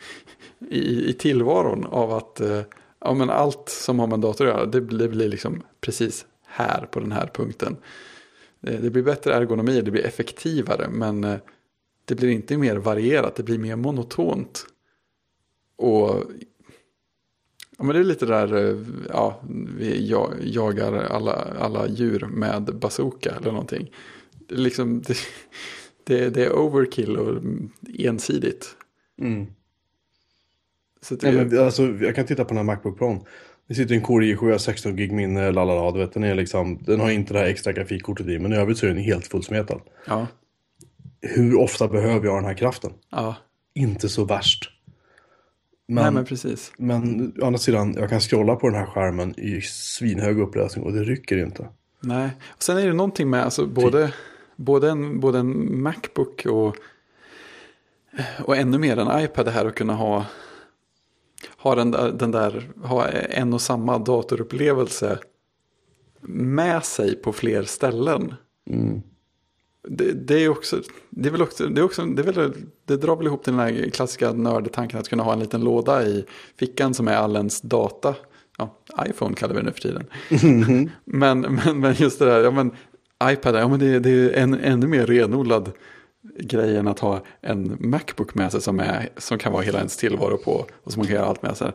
[0.69, 2.61] i, i tillvaron av att eh,
[3.01, 5.61] ja, men allt som har med en dator att göra, det blir, det blir liksom
[5.81, 7.77] precis här på den här punkten.
[8.67, 11.37] Eh, Det blir bättre ergonomi, det blir effektivare, men eh,
[12.05, 14.65] det blir inte mer varierat, det blir mer monotont.
[15.75, 16.23] Och
[17.77, 18.77] ja, men det är lite där, eh,
[19.09, 19.41] ja,
[19.77, 23.91] vi ja- jagar alla, alla djur med bazooka eller någonting.
[24.47, 25.17] Det är, liksom, det,
[26.03, 27.41] det, det är overkill och
[27.99, 28.75] ensidigt.
[29.21, 29.45] Mm.
[31.01, 33.25] Så det, Ja, men, alltså, jag kan titta på den här Macbook Pro.
[33.71, 36.13] Det sitter en Core i7, 16 gig minne, lalala, du vet.
[36.13, 38.85] Den, är liksom, den har inte det här extra grafikkortet i, men i övrigt så
[38.85, 39.81] är den helt fullsmetad.
[40.07, 40.27] ja,
[41.21, 42.91] Hur ofta behöver jag den här kraften?
[43.11, 43.35] ja,
[43.73, 44.69] Inte så värst.
[45.87, 46.71] Men, Nej, men precis.
[46.77, 50.93] men å andra sidan, jag kan scrolla på den här skärmen i svinhög upplösning och
[50.93, 51.67] det rycker inte.
[51.99, 54.13] Nej, och sen är det någonting med alltså, både,
[54.55, 56.75] både, en, både en Macbook och,
[58.45, 60.25] och ännu mer en iPad här att kunna ha,
[61.61, 65.19] ha, den där, den där, ha en och samma datorupplevelse
[66.21, 68.33] med sig på fler ställen.
[68.69, 69.01] Mm.
[69.87, 72.53] Det, det, är också, det är väl också, det är också, det, är väl,
[72.85, 76.25] det drar väl ihop den här klassiska nördtanken att kunna ha en liten låda i
[76.59, 78.15] fickan som är all ens data.
[78.57, 80.05] Ja, iPhone kallar vi det nu för tiden.
[81.05, 82.71] Men, men, men just det där, ja men
[83.23, 85.71] iPad, ja men det, det är en ännu mer renodlad
[86.39, 90.37] grejen att ha en Macbook med sig som, är, som kan vara hela ens tillvaro
[90.37, 91.57] på och som man kan göra allt med.
[91.57, 91.73] Så här,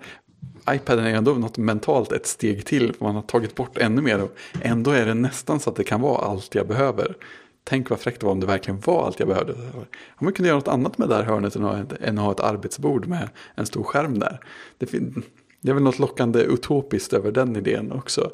[0.70, 4.22] iPaden är ändå något mentalt ett steg till, för man har tagit bort ännu mer
[4.22, 7.16] och ändå är det nästan så att det kan vara allt jag behöver.
[7.64, 9.52] Tänk vad fräckt det var om det verkligen var allt jag behövde.
[9.52, 12.18] Om man kunde göra något annat med det här hörnet än att ha ett, än
[12.18, 14.40] att ha ett arbetsbord med en stor skärm där.
[14.78, 15.22] Det, fin-
[15.60, 18.30] det är väl något lockande utopiskt över den idén också.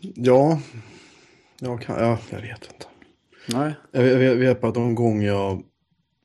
[0.00, 0.60] Ja,
[1.62, 2.86] jag, kan, ja, jag vet inte.
[3.48, 5.62] Nej, Jag, jag, vet- vet bara att de gånger jag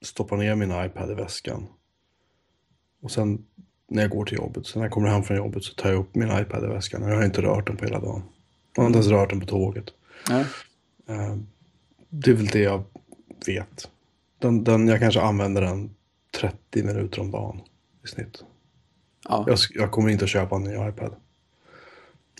[0.01, 1.67] stoppar ner min iPad i väskan.
[3.01, 3.45] Och sen
[3.89, 5.99] när jag går till jobbet, sen när jag kommer hem från jobbet så tar jag
[5.99, 7.03] upp min iPad i väskan.
[7.03, 8.23] Och jag har inte rört den på hela dagen.
[8.75, 9.85] Jag har inte ens rört den på tåget.
[10.29, 10.45] nej.
[11.09, 11.35] Eh,
[12.09, 12.83] det är väl det jag
[13.47, 13.89] vet.
[14.39, 15.95] Den, den, jag kanske använder den
[16.39, 17.61] 30 minuter om dagen
[18.03, 18.43] i snitt.
[19.29, 19.45] Ja.
[19.47, 21.15] Jag, jag kommer inte att köpa en ny iPad.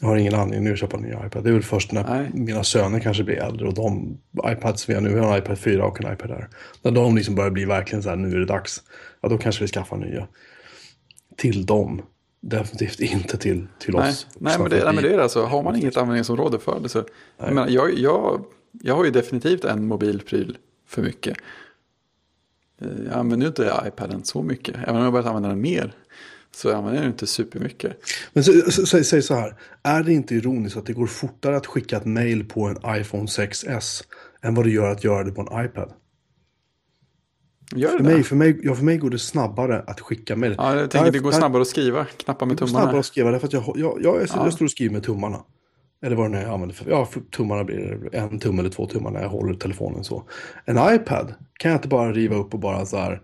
[0.02, 1.44] Jag har ingen anledning att köpa en ny iPad.
[1.44, 2.30] Det är väl först när Nej.
[2.34, 5.60] mina söner kanske blir äldre och de iPads vi har nu, vi har en iPad
[5.60, 6.50] 4 och en iPad Air.
[6.82, 8.84] När de liksom börjar bli verkligen så här, nu är det dags.
[9.22, 10.28] Ja, då kanske vi skaffar nya.
[11.38, 12.02] Till dem.
[12.42, 14.28] Definitivt inte till, till Nej, oss.
[14.40, 15.44] nej, men det, nej men det är det alltså.
[15.46, 17.04] Har man inget användningsområde för det så.
[17.38, 21.38] Jag, menar, jag, jag, jag har ju definitivt en mobilpryl för mycket.
[22.82, 24.76] Eh, Jag använder ju inte iPaden så mycket.
[24.76, 25.94] Även om jag har börjat använda den mer.
[26.56, 27.98] Så jag använder den inte supermycket.
[28.34, 31.58] Men sä- sä- säg, säg så här, är det inte ironiskt att det går fortare
[31.58, 34.04] att skicka ett mail på en iPhone 6S
[34.42, 35.94] än vad det gör att göra det på en iPad?
[37.76, 38.24] Gör För det mig, det?
[38.24, 40.56] för, mig, ja, för mig går det snabbare att skicka mail.
[40.58, 42.06] Ja, jag tänker det går Jag- snabbare att skriva.
[42.18, 42.84] Knappa med Det går tummarna.
[42.86, 44.44] snabbare att skriva därför att jag, jag, jag, är så, Ja.
[44.44, 45.44] jag står och skriver med tummarna.
[46.02, 46.90] Eller vad det nu är jag använder för.
[46.90, 50.24] Ja, för tummarna blir det en tumme eller två tummar när jag håller telefonen så.
[50.66, 53.22] En iPad kan jag inte bara riva upp och bara så här.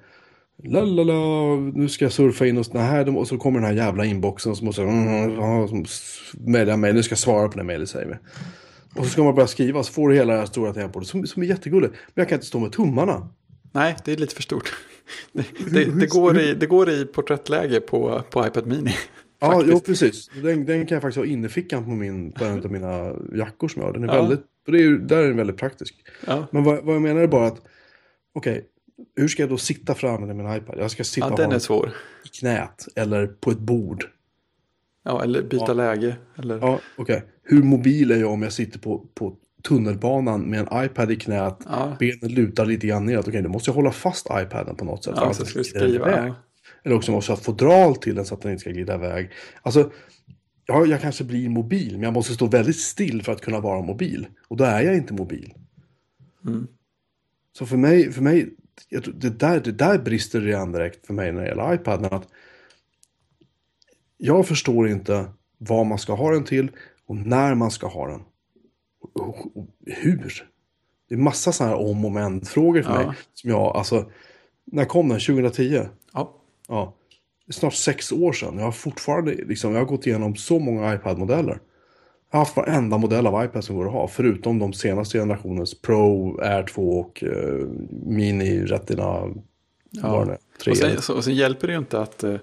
[0.63, 4.05] Lalala, nu ska jag surfa in och så, här, och så kommer den här jävla
[4.05, 5.85] inboxen som måste mm, ja, som
[6.33, 6.93] mejla mig.
[6.93, 8.15] Nu ska jag svara på det mejlet säger vi.
[8.99, 11.27] Och så ska man börja skriva så får du hela det här stora tempot som,
[11.27, 11.93] som är jättegulligt.
[11.93, 13.29] Men jag kan inte stå med tummarna.
[13.71, 14.73] Nej, det är lite för stort.
[15.33, 18.95] Det, det, det, går, i, det går i porträttläge på, på iPad Mini.
[19.39, 20.29] Ja, jo, precis.
[20.43, 23.81] Den, den kan jag faktiskt ha innerfickan på, min, på en av mina jackor som
[23.81, 23.93] jag har.
[23.93, 24.21] Den är Ja.
[24.21, 25.95] väldigt, och det är, där är den väldigt praktisk.
[26.27, 27.61] Ja, Men vad, vad jag menar är bara att,
[28.35, 28.65] okej,
[29.15, 30.75] hur ska jag då sitta att använda min iPad?
[30.77, 31.91] Jag ska sitta ja den ha är svår.
[32.25, 34.05] i knät eller på ett bord.
[35.03, 35.73] Ja, eller byta Ja.
[35.73, 36.15] läge.
[36.35, 36.57] Eller...
[36.59, 37.23] Ja, okej.
[37.43, 41.57] Hur mobil är jag om jag sitter på, på tunnelbanan med en iPad i knät,
[41.65, 41.95] Ja.
[41.99, 43.27] benet lutar lite grann neråt.
[43.27, 45.13] Okej, då måste jag hålla fast iPaden på något sätt.
[45.17, 45.87] Ja, så ska skriva.
[46.11, 46.29] iväg.
[46.29, 46.35] Ja.
[46.83, 49.31] Eller också måste jag få dral till den så att den inte ska glida iväg.
[49.61, 49.91] Alltså,
[50.65, 53.81] ja, jag kanske blir mobil, men jag måste stå väldigt still för att kunna vara
[53.81, 54.27] mobil.
[54.47, 55.53] Och då är jag inte mobil.
[56.45, 56.67] Mm.
[57.57, 58.49] Så för mig, för mig
[59.13, 62.05] det, där, det där brister redan direkt för mig när det gäller iPaden.
[62.13, 62.27] Att
[64.17, 65.25] jag förstår inte
[65.57, 66.71] vad man ska ha den till
[67.05, 68.21] och när man ska ha den.
[69.01, 70.49] Och, och, och hur.
[71.09, 73.07] Det är massa sådana här om och men-frågor för Ja.
[73.07, 73.15] mig.
[73.33, 74.11] Som jag, alltså,
[74.65, 75.19] när kom den?
[75.19, 75.81] 2010?
[76.13, 76.39] Ja.
[76.67, 76.93] Ja,
[77.45, 78.57] det är snart sex år sedan.
[78.57, 81.59] Jag har fortfarande, liksom, jag har gått igenom så många iPad-modeller.
[82.37, 86.63] Haft varenda modell av iPad som går att ha, förutom de senaste generationens Pro, Air
[86.63, 87.67] 2 och eh,
[88.05, 89.27] Mini, Retina,
[89.89, 90.25] Ja.
[90.25, 90.71] det 3.
[90.71, 92.35] Och sen, så, och sen hjälper det ju inte att eh,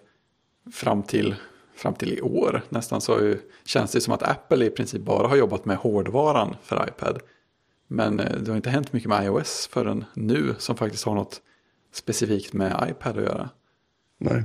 [0.72, 1.34] fram, till,
[1.74, 5.28] fram till i år nästan så ju, känns det som att Apple i princip bara
[5.28, 7.18] har jobbat med hårdvaran för iPad.
[7.88, 11.40] Men eh, det har inte hänt mycket med iOS förrän nu som faktiskt har något
[11.92, 13.48] specifikt med iPad att göra.
[14.18, 14.42] Nej.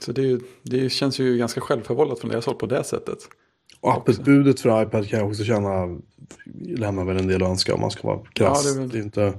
[0.00, 3.18] Så det, ju- det känns ju ganska självförvållat från deras håll på det sättet.
[3.80, 5.98] Och Apple-budet för iPad kan jag också känna
[6.60, 8.64] lämnar väl en del att önska om man ska vara krass.
[8.66, 9.32] Ja, det är väl- det, är inte,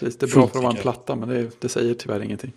[0.00, 2.52] Precis, det är bra för att vara en platta men det, det säger tyvärr ingenting.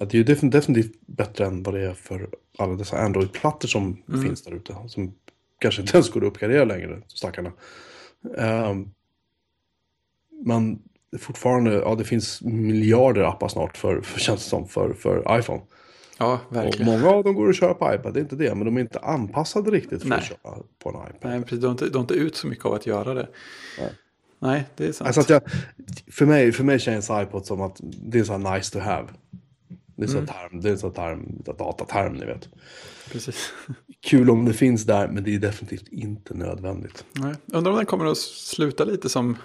[0.00, 4.02] att det är ju definitivt, bättre än vad det är för alla dessa Android-plattor som
[4.08, 4.22] Mm.
[4.22, 4.76] finns där ute.
[4.88, 5.14] Som
[5.58, 7.52] kanske inte ens går att uppgradera längre, stackarna.
[8.38, 8.90] Ehm,
[10.44, 10.78] men
[11.18, 15.60] fortfarande, ja det finns miljarder appar snart för, för känns det som, för, för iPhone.
[16.22, 16.92] Ja, Och verkligen.
[16.92, 18.54] många av dem går att köra på iPad, det är inte det.
[18.54, 20.18] Men de är inte anpassade riktigt för Nej.
[20.18, 21.30] att köra på en iPad.
[21.30, 23.28] Nej, precis, du, har inte, du har inte ut så mycket av att göra det.
[23.78, 23.92] Nej.
[24.38, 25.06] Nej, det är sant.
[25.06, 25.42] Alltså att jag,
[26.10, 29.08] för, mig, för mig känns iPod som att det är så här nice to have.
[29.96, 32.48] Det är så term, det är så term, dataterm ni vet.
[33.12, 33.52] Precis.
[34.00, 37.04] Kul om det finns där, men det är definitivt inte nödvändigt.
[37.12, 37.34] Nej.
[37.46, 39.36] Undrar om den kommer att sluta lite som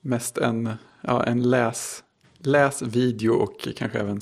[0.00, 0.70] mest en,
[1.00, 2.04] ja, en läs,
[2.38, 4.20] läs, video och kanske även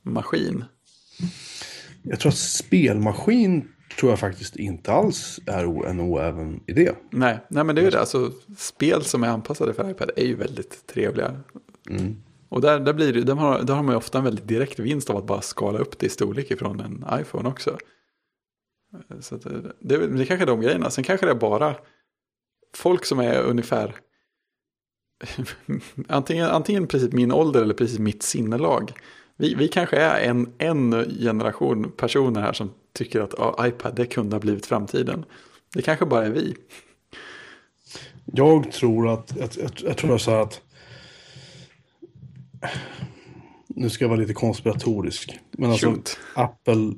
[0.00, 0.64] spelmaskin.
[2.02, 3.68] Jag tror att spelmaskin
[3.98, 6.92] tror jag faktiskt inte alls är en oäven idé.
[7.10, 8.00] Nej, nej men det är ju det.
[8.00, 11.40] Alltså, spel som är anpassade för iPad är ju väldigt trevliga.
[11.90, 12.16] Mm.
[12.48, 14.78] Och där, där, blir det, där, har, där har man ju ofta en väldigt direkt
[14.78, 17.78] vinst av att bara skala upp det i storlek ifrån en iPhone också.
[19.20, 20.90] Så det, det, det kanske är de grejerna.
[20.90, 21.76] Sen kanske det är bara
[22.74, 23.96] folk som är ungefär
[26.08, 28.92] antingen, antingen precis min ålder eller precis mitt sinnelag.
[29.40, 34.06] Vi, vi kanske är en, en generation personer här som tycker att ja, iPad det
[34.06, 35.24] kunde ha blivit framtiden.
[35.74, 36.54] Det kanske bara är vi.
[38.24, 40.60] Jag tror att, jag, jag, jag tror så här att
[43.68, 45.38] nu ska jag vara lite konspiratorisk.
[45.50, 46.18] Men alltså Shoot.
[46.34, 46.92] Apple,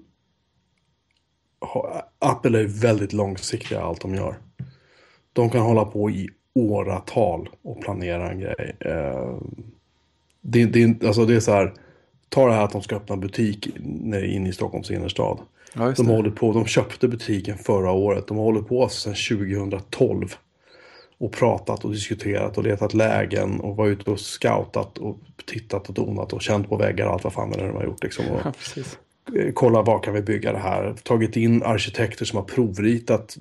[2.19, 4.37] Apple är väldigt långsiktiga i allt de gör.
[5.33, 8.77] De kan hålla på i åratal och planera en grej.
[8.81, 9.37] Eh,
[10.41, 11.75] det, det, alltså det är så här,
[12.33, 15.39] ta det här att de ska öppna butik inne i Stockholms innerstad.
[15.75, 18.27] Ja, De, håller på, de köpte butiken förra året.
[18.27, 20.35] De håller på sedan 2012.
[21.19, 25.95] Och pratat och diskuterat och letat lägen och varit ute och scoutat och tittat och
[25.95, 28.03] donat och känt på väggar och allt vad fan det är de har gjort.
[28.03, 28.25] Liksom.
[28.29, 28.41] Och,
[29.33, 30.95] Ja, eh, kolla var kan vi bygga det här.
[31.03, 33.37] Tagit in arkitekter som har provritat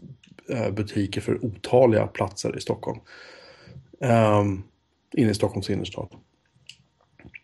[0.49, 2.99] eh, butiker för otaliga platser i Stockholm.
[3.99, 4.63] Um,
[5.13, 6.07] inne i Stockholms innerstad.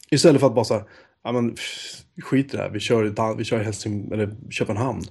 [0.09, 0.83] Istället för att bara så här,
[1.27, 5.01] ja men pff, skit i det här, vi kör vi kör i Helsing, eller Köpenhamn.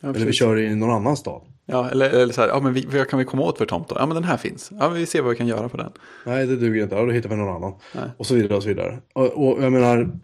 [0.00, 1.42] Ja, Eller vi kör i någon annan stad.
[1.66, 3.88] Ja, eller, eller så här, ja men vi, vad kan vi komma åt för tomt
[3.88, 3.96] då?
[3.98, 4.70] Ja men den här finns.
[4.70, 5.92] Ja men vi ser vad vi kan göra på den.
[6.26, 6.94] Nej, det duger inte.
[6.94, 7.74] Ja, då hittar vi någon annan.
[7.94, 8.10] Nej.
[8.16, 8.98] Och så vidare och så vidare.
[9.12, 10.18] Och, och jag menar...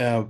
[0.00, 0.24] Eh,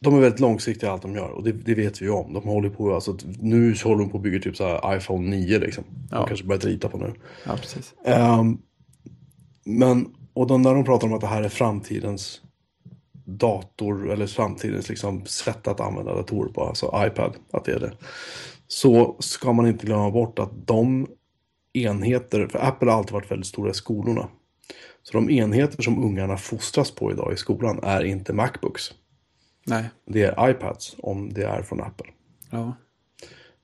[0.00, 1.28] de är väldigt långsiktiga i allt de gör.
[1.30, 2.32] Och det, det vet vi ju om.
[2.32, 5.30] De håller på, alltså, nu så håller de på att bygga typ så här iPhone
[5.30, 5.84] 9 liksom.
[6.10, 6.26] De Ja.
[6.26, 7.12] kanske börjat rita på nu.
[7.46, 7.94] Ja, precis.
[8.04, 8.58] Ehm,
[9.64, 12.42] men, och de, när de pratar om att det här är framtidens
[13.24, 17.92] dator eller framtidens liksom, sätt att använda datorer på, alltså iPad, att det är det.
[18.66, 21.06] Så ska man inte glömma bort att de
[21.72, 24.28] enheter, för Apple har alltid varit väldigt stora i skolorna.
[25.02, 28.92] Så de enheter som ungarna fostras på idag i skolan är inte Macbooks.
[29.66, 29.84] Nej.
[30.06, 32.06] Det är iPads om det är från Apple.
[32.50, 32.76] Ja,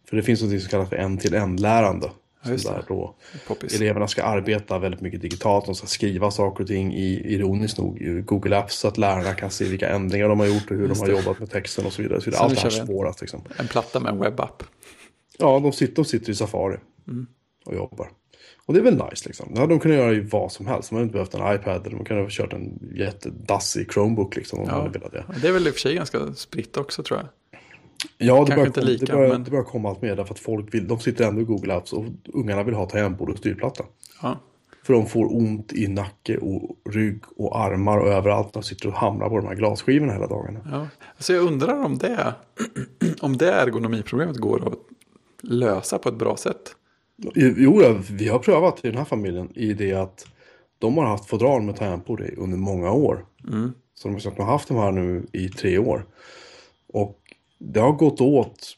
[0.08, 2.06] För det finns något som kallas för en-till-en-lärande.
[2.06, 2.62] Ja, just som det.
[2.62, 3.14] där då
[3.46, 3.74] poppis.
[3.76, 5.66] Eleverna ska arbeta väldigt mycket digitalt.
[5.66, 9.34] De ska skriva saker och ting i, ironiskt nog, i Google Apps så att lärarna
[9.34, 11.92] kan se vilka ändringar de har gjort och hur de har jobbat med texten och
[11.92, 12.20] så vidare.
[12.20, 12.42] Så vidare.
[12.42, 13.42] Allt det här spåras liksom.
[13.58, 14.62] En platta med en webbapp.
[15.38, 16.76] Ja, de sitter, de sitter i Safari
[17.08, 17.26] Mm.
[17.66, 18.08] och jobbar.
[18.66, 19.54] Och det är väl nice liksom.
[19.54, 20.88] Det hade de kunnat göra i vad som helst.
[20.88, 24.58] De hade inte behövt en iPad eller de kunde ha kört en jättedassig Chromebook liksom.
[24.58, 24.74] Om Ja.
[24.74, 25.24] de hade velat det.
[25.42, 27.28] Det är väl i och för sig ganska spritt också tror jag.
[28.18, 30.74] Ja, det börjar, lika, det, börjar, men- det börjar komma allt mer därför att folk
[30.74, 32.04] vill, de sitter ändå i Google Apps och
[32.34, 33.84] ungarna vill ha tangentbord och styrplatta.
[34.22, 34.38] Ja,
[34.86, 38.52] För de får ont i nacke och rygg och armar och överallt.
[38.52, 40.60] De sitter och hamrar på de här glasskivorna hela dagarna.
[40.72, 40.88] ja.
[41.18, 42.34] Så jag undrar om det,
[43.20, 44.78] om det ergonomiproblemet går att
[45.42, 46.74] lösa på ett bra sätt.
[47.34, 50.26] Jo, vi har prövat i den här familjen i det att
[50.78, 53.24] de har haft fodral med tangentbord i under många år.
[53.48, 53.72] Mm.
[53.94, 56.06] Så de har sagt, de har haft de här nu i tre år.
[56.92, 57.20] Och
[57.58, 58.76] det har gått åt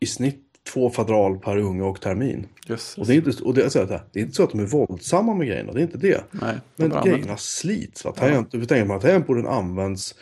[0.00, 0.40] i snitt
[0.72, 2.46] två fodral per unge och termin.
[2.66, 4.60] Just Och det är inte, och det, jag säger det, är inte så att de
[4.60, 6.24] är våldsamma med grejerna, det är inte det.
[6.30, 7.36] Nej, Men bara grejerna använder.
[7.36, 8.04] slits.
[8.04, 8.12] Va?
[8.12, 10.14] Tangent, Du tänker på att tangentborden används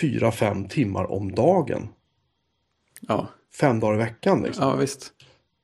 [0.00, 1.88] fyra, fem timmar om dagen.
[3.00, 3.26] Ja,
[3.60, 4.42] Fem dagar i veckan.
[4.42, 4.64] Liksom.
[4.68, 5.12] ja, visst.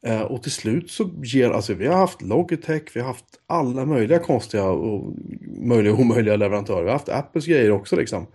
[0.06, 3.84] Eh, och till slut så ger, alltså vi har haft Logitech, vi har haft alla
[3.84, 5.14] möjliga konstiga och
[5.62, 6.82] möjliga och omöjliga leverantörer.
[6.82, 8.26] Vi har haft Apples grejer också liksom.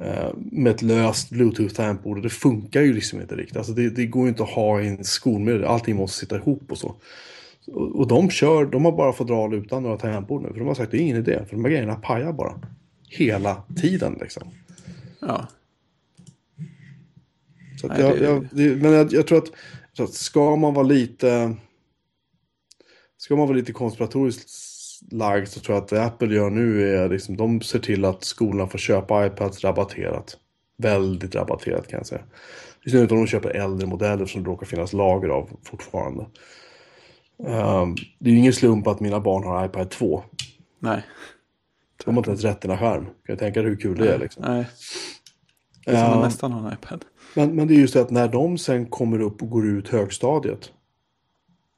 [0.00, 3.56] Eh, med ett löst Bluetooth-tangentbord och det funkar ju liksom inte riktigt.
[3.56, 6.62] Alltså det, det går ju inte att ha i en skolmiljö, allting måste sitta ihop
[6.70, 6.94] och så.
[7.66, 10.48] Och, och de kör, de har bara fodral utan några tangentbord nu.
[10.48, 12.60] För de har sagt det är ingen idé, för de här grejerna pajar bara.
[13.08, 14.42] Hela tiden liksom.
[15.20, 15.46] Ja,
[17.80, 19.52] Så att Nej, jag, det- jag, det, men jag, jag, tror att,
[19.96, 21.56] tror att ska man vara lite
[23.16, 24.50] ska man vara lite konspiratoriskt
[25.10, 28.24] lagd så tror jag att det Apple gör nu är liksom de ser till att
[28.24, 30.36] skolorna får köpa iPads rabatterat.
[30.76, 32.22] Väldigt rabatterat kan jag säga.
[32.84, 36.26] I synnerhet om de köper äldre modeller som det råkar finnas lager av fortfarande.
[37.46, 40.22] Ehm, det är ju ingen slump att mina barn har iPad 2.
[40.78, 41.02] nej.
[42.04, 43.04] De har inte ens Retina-skärm.
[43.04, 44.44] Kan jag tänka dig hur kul det är liksom.
[44.46, 44.66] Nej,
[45.84, 47.04] det är som att nästan ha en iPad.
[47.34, 49.88] Men, men det är just det att när de sen kommer upp och går ut
[49.88, 50.72] högstadiet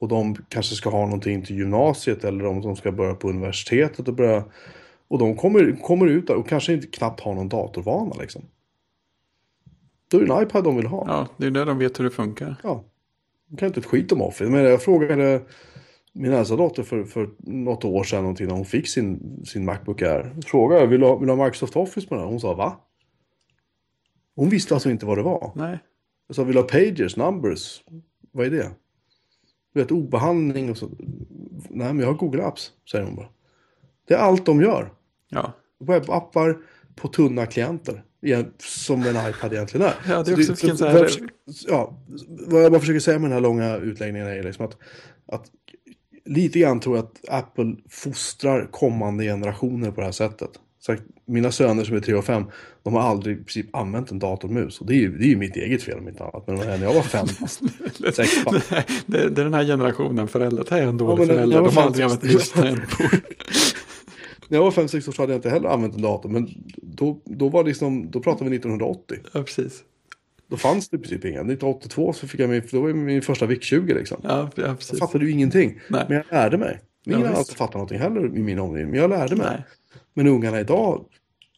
[0.05, 4.09] och de kanske ska ha någonting till gymnasiet eller om de ska börja på universitetet
[4.09, 4.45] och börja
[5.09, 8.43] Och de kommer, kommer ut där och kanske inte knappt har någon datorvana liksom.
[10.11, 11.05] Då är det en iPad de vill ha.
[11.09, 12.57] Ja, det är det de vet hur det funkar.
[12.63, 12.85] Ja.
[13.47, 14.51] De kan inte ett skit om Office.
[14.51, 15.43] Men jag frågade
[16.13, 20.03] min äldsta dotter för, för något år sedan någonting när hon fick sin, sin Macbook
[20.03, 20.37] Air.
[20.47, 22.25] Frågade jag, vill du ha, vill du ha Microsoft Office på den?
[22.25, 22.81] Hon sa, va?
[24.37, 25.53] Hon visste alltså inte vad det var.
[25.55, 25.79] Nej.
[26.27, 27.85] Jag sa, vill du ha Pagers, Numbers?
[28.33, 28.71] Vad är det?
[29.75, 30.89] Du vet, obehandling och så.
[31.71, 33.29] Nej, men jag har Google Apps, säger hon bara.
[34.09, 34.93] Det är allt de gör.
[35.29, 35.53] Ja.
[35.81, 36.57] Webbappar
[36.97, 38.05] på tunna klienter.
[38.59, 39.95] Som en iPad egentligen är.
[40.09, 41.35] Ja, det är Så också så vilken så vad jag försöker-
[41.69, 41.99] Ja,
[42.49, 44.77] vad jag bara försöker säga med den här långa utläggningen är liksom att,
[45.27, 45.47] att
[46.25, 50.51] lite grann tror jag att Apple fostrar kommande generationer på det här sättet.
[50.87, 52.45] Så att mina söner som är 3 och 5,
[52.83, 54.81] de har aldrig i princip använt en datormus.
[54.81, 56.47] Och det är ju, det är ju mitt eget fel om inte annat.
[56.47, 57.27] Men när jag var fem,
[58.15, 58.61] sex, fan.
[58.71, 60.65] Nej, det, det är den här generationen föräldrar.
[60.69, 61.63] Det här är en dålig det- förälder.
[61.63, 63.11] De har aldrig använt tangentbord.
[64.49, 66.29] när jag var 5-6 år så hade jag inte heller använt en dator.
[66.29, 69.19] Men då, då var det liksom, då pratade vi 1980.
[69.33, 69.83] Ja, precis.
[70.51, 71.35] Då fanns det i princip ingen.
[71.51, 74.21] 1982 så fick jag min, då var min första VIC-20 liksom.
[74.23, 74.99] Ja, ja Jag precis.
[74.99, 75.81] fattade ju ingenting.
[75.89, 76.05] Nej.
[76.09, 76.81] Men jag lärde mig.
[77.07, 78.91] Ingen Ja, alltid fattat någonting heller i min omgivning.
[78.91, 79.47] Men jag lärde mig.
[79.51, 79.65] Nej.
[80.15, 81.05] Men ungarna idag,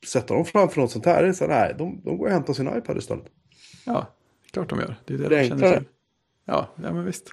[0.07, 2.53] sätter de framför något sånt här, det är så nej, de, de går och hämtar
[2.55, 3.25] sin iPad istället.
[3.85, 4.15] Ja,
[4.53, 4.97] klart de gör.
[5.05, 5.89] Det är det, Det är de känner till.
[6.45, 7.25] Ja, ja, men visst.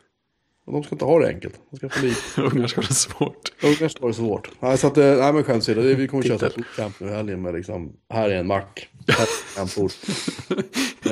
[0.66, 1.60] Och de ska inte ha det enkelt.
[1.70, 2.42] De ska få lite.
[2.42, 3.64] Ungar ska ha det svårt.
[3.64, 4.50] Ungar ska ha det svårt.
[4.60, 7.00] Nej, så att, eh, nej men skämt åsido, det- vi kommer att köra ett camp
[7.00, 8.90] nu i helgen med liksom, här är en mack.
[9.08, 9.28] Här
[9.58, 9.92] är en bord.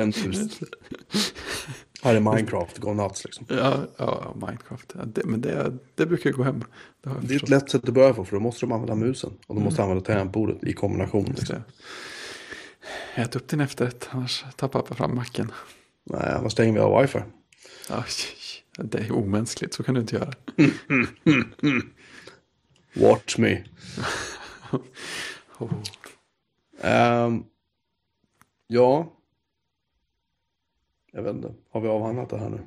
[0.00, 0.60] En hus.
[2.02, 3.46] Här är Minecraft, gå nuts liksom.
[3.48, 4.92] Ja, ja Minecraft.
[4.98, 6.64] Ja, det, men det, det brukar ju gå hem.
[7.02, 9.32] Det Det är ett lätt sätt att börja på, för då måste de använda musen.
[9.46, 11.24] Och de måste använda tangentbordet i kombination.
[11.24, 11.56] Liksom.
[13.14, 15.52] Ät upp din efterrätt, annars tar pappa fram macken.
[16.04, 17.18] Nej, annars stänger vi av wifi.
[17.88, 18.04] Ja,
[18.76, 20.32] det är omänskligt, så kan du inte göra.
[22.94, 23.64] Watch me.
[25.58, 25.72] Oh.
[26.80, 27.44] Ehm,
[28.66, 29.12] ja.
[31.12, 31.52] Jag vet inte.
[31.72, 32.58] Har vi avhandlat det här nu?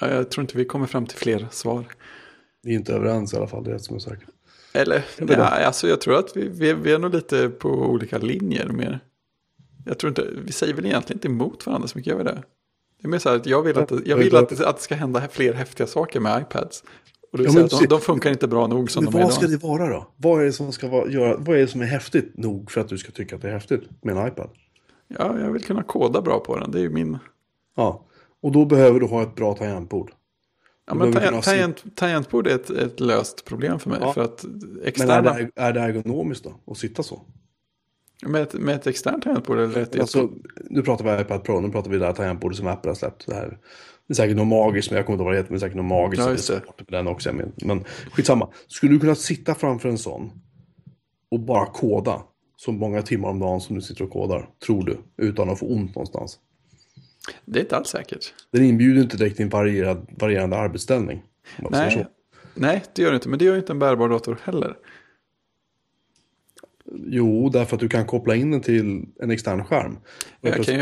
[0.00, 1.84] Ja, jag tror inte vi kommer fram till fler svar.
[2.62, 4.28] Vi är inte överens i alla fall, det är som är säkert.
[4.74, 8.68] Eller, nej, alltså jag tror att vi, vi, vi är nog lite på olika linjer
[8.68, 9.00] mer.
[9.86, 12.42] Jag tror inte, vi säger väl egentligen inte emot varandra så mycket, gör vi det?
[13.00, 14.94] Det är mer så här att jag vill att, jag vill att, att det ska
[14.94, 16.84] hända fler häftiga saker med iPads.
[17.32, 19.22] Och du Ja, säger att de, de funkar inte bra nog som Men de är
[19.22, 19.60] vad ska idag.
[19.60, 20.06] det vara då?
[20.16, 22.80] Vad är det som ska vara, göra, vad är det som är häftigt nog för
[22.80, 24.50] att du ska tycka att det är häftigt med en iPad?
[25.08, 27.18] Ja, jag vill kunna koda bra på den, det är ju min...
[27.76, 28.06] Ja,
[28.42, 30.12] och då behöver du ha ett bra tangentbord.
[30.86, 31.12] Ja, men
[31.42, 33.98] tangent, tangentbord är ett, ett löst problem för mig.
[34.02, 34.12] Ja.
[34.12, 36.72] För att Men är externa, det, är det ergonomiskt då?
[36.72, 37.22] Att sitta så?
[38.26, 40.00] med, ett, med ett externt tangentbord eller ett...
[40.00, 40.30] Alltså,
[40.70, 43.26] nu pratar vi iPad Pro, nu pratar vi det här tangentbordet som Apple har släppt.
[43.26, 43.58] Det, här.
[44.06, 45.64] det är säkert något magiskt, men jag kommer inte ihåg vad det heter, men det
[45.64, 46.22] är säkert något magiskt.
[46.22, 47.32] Ja, just det med den också.
[47.32, 48.48] Men, men skitsamma.
[48.66, 50.30] Skulle du kunna sitta framför en sån
[51.30, 52.22] och bara koda
[52.56, 55.66] så många timmar om dagen som du sitter och kodar, tror du, utan att få
[55.66, 56.38] ont någonstans?
[57.44, 58.34] Det är inte alls säkert.
[58.50, 61.22] Den inbjuder inte direkt till en varierad, varierande arbetsställning.
[61.56, 62.06] Nej,
[62.54, 63.28] nej, det gör det inte.
[63.28, 64.76] Men det gör inte en bärbar dator heller.
[66.94, 69.96] Jo, därför att du kan koppla in den till en extern skärm.
[70.40, 70.80] Och Jag kan ju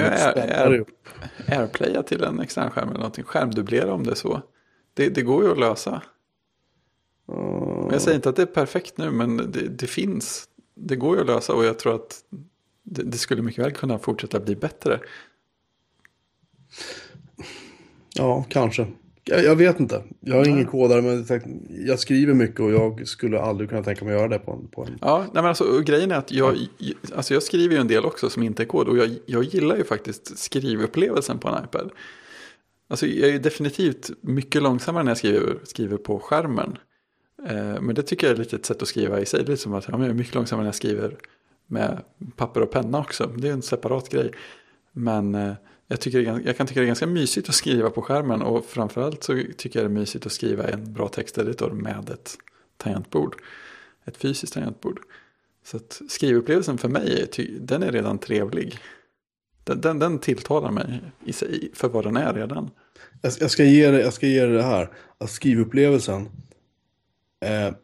[0.70, 1.08] dig upp.
[1.46, 3.24] Airplaya till en extern skärm eller någonting.
[3.24, 4.42] Skärmdubblera om det är så.
[4.94, 6.02] Det, det går ju att lösa.
[7.26, 10.48] Men jag säger inte att det är perfekt nu, men det, det finns.
[10.74, 12.24] Det går ju att lösa och jag tror att
[12.82, 15.00] det, det skulle mycket väl kunna fortsätta bli bättre.
[18.14, 18.86] Ja, kanske.
[19.24, 20.02] Jag, jag vet inte.
[20.20, 21.26] Jag är ingen kodare, men
[21.86, 24.68] jag skriver mycket och jag skulle aldrig kunna tänka mig att göra det på en...
[24.68, 24.98] På en.
[25.00, 26.56] Ja, nej men alltså, grejen är att jag,
[27.14, 29.76] alltså jag skriver ju en del också som inte är kod och jag, jag gillar
[29.76, 31.90] ju faktiskt skrivupplevelsen på en iPad.
[32.88, 36.78] Alltså jag är ju definitivt mycket långsammare när jag skriver, skriver på skärmen.
[37.48, 39.40] Eh, men det tycker jag är lite ett sätt att skriva i sig.
[39.40, 41.16] Det är lite som att ja, jag är mycket långsammare när jag skriver
[41.66, 42.00] med
[42.36, 43.26] papper och penna också.
[43.36, 44.32] Det är en separat grej.
[44.92, 45.52] Men eh,
[45.90, 48.64] jag, tycker är, jag kan tycka det är ganska mysigt att skriva på skärmen och
[48.64, 52.36] framförallt så tycker jag det är mysigt att skriva en bra texteditor med ett
[52.76, 53.36] tangentbord.
[54.04, 55.00] Ett fysiskt tangentbord.
[55.64, 58.78] Så att skrivupplevelsen för mig, är den är redan trevlig.
[59.64, 62.70] Den, den, den tilltalar mig i sig för vad den är redan.
[63.22, 64.90] Jag, jag, ska ge det, jag ska ge det det här.
[65.18, 66.28] Att skrivupplevelsen
[67.40, 67.74] eh,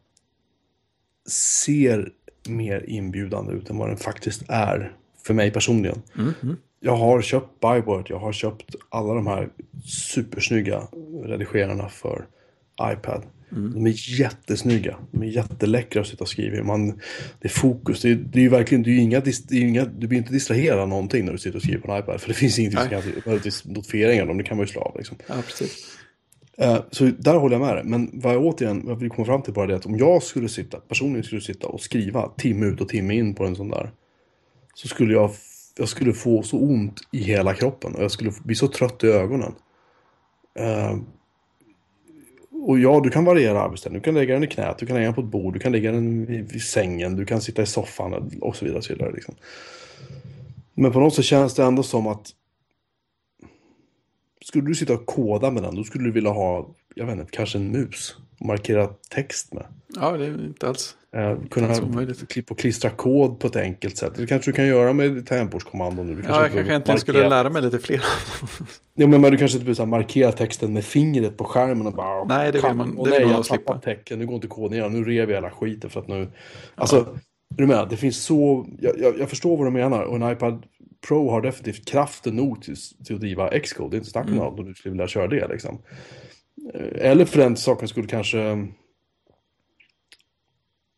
[1.30, 2.12] ser
[2.48, 4.96] mer inbjudande ut än vad den faktiskt är.
[5.22, 6.02] För mig personligen.
[6.81, 9.48] Jag har köpt Byboard, jag har köpt alla de här
[9.85, 10.82] supersnygga
[11.24, 12.27] redigerarna för
[12.82, 13.23] iPad.
[13.51, 16.62] De är jättesnygga, de är jätteläckra att sitta och skriva i.
[16.62, 16.89] Man,
[17.40, 19.85] det är fokus, det är, det är ju verkligen, det är inga, det är inga,
[19.85, 22.20] du blir inte distraherad av någonting när du sitter och skriver på en iPad.
[22.20, 25.16] För det finns ingenting som kan, notifieringar, det kan man ju slå av liksom.
[25.27, 25.97] Ja, precis.
[26.59, 27.85] Eh, så där håller jag med dig.
[27.85, 30.48] Men vad jag återigen vad vi kommer fram till bara det att om jag skulle
[30.48, 33.90] sitta, personligen skulle sitta och skriva timme ut och timme in på en sån där.
[34.74, 35.31] Så skulle jag,
[35.78, 39.07] jag skulle få så ont i hela kroppen och jag skulle bli så trött i
[39.07, 39.55] ögonen.
[40.61, 41.01] Uh,
[42.66, 44.01] och ja, du kan variera arbetsställning.
[44.01, 45.73] Du kan lägga den i knät, du kan lägga den på ett bord, du kan
[45.73, 48.78] lägga den vid, i sängen, du kan sitta i soffan och så vidare.
[48.78, 49.35] Och så vidare liksom.
[50.74, 52.31] Men på något sätt känns det ändå som att
[54.40, 57.31] skulle du sitta och koda med den, då skulle du vilja ha, jag vet inte,
[57.31, 58.16] kanske en mus.
[58.40, 59.66] Och markera text med.
[59.94, 60.96] Ja, det är inte alls.
[61.16, 61.74] Eh, kunna
[62.28, 64.12] klippa och klistra kod på ett enkelt sätt.
[64.16, 66.06] Det kanske du kan göra med tangentbordskommandon.
[66.06, 68.00] Du ja, jag kanske egentligen skulle lära mig lite fler.
[68.94, 72.24] ja, men du kanske inte markera texten med fingret på skärmen och bara...
[72.24, 73.78] Nej, det vill man, det vill man slippa.
[73.78, 76.28] Tecken, nu går inte koden igen, nu rev jag hela skiten för att nu...
[76.74, 77.20] Alltså, ja.
[77.54, 77.86] är du med?
[77.90, 78.66] Det finns så...
[78.78, 80.66] Jag, jag, jag, förstår vad du menar och en iPad
[81.08, 82.76] Pro har definitivt kraften nog till,
[83.06, 83.90] till att driva Xcode.
[83.90, 84.46] Det är inte snack om mm.
[84.46, 85.78] om du skulle vilja köra det liksom.
[86.74, 88.68] Eh, eller för den saken skulle kanske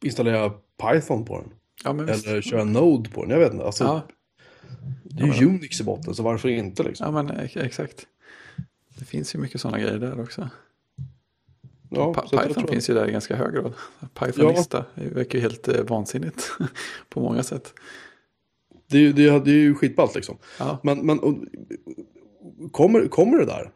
[0.05, 1.53] installera Python på den.
[1.85, 3.65] Ja, Eller köra Node på den, jag vet inte.
[3.65, 4.03] Alltså, ja.
[5.03, 7.15] Det är ju ja, Unix i botten, så varför inte liksom?
[7.15, 8.07] Ja, men exakt.
[8.99, 10.49] Det finns ju mycket sådana grejer där också.
[11.91, 13.73] Ja, Python finns ju där i ganska hög grad.
[14.15, 15.03] Pythonista ja.
[15.15, 16.51] verkar ju helt eh, vansinnigt
[17.09, 17.75] på många sätt.
[18.87, 20.39] Det, det, det är ju skitballt liksom.
[20.59, 20.79] Ja.
[20.83, 21.35] Men, men och,
[22.73, 23.71] kommer, kommer det där?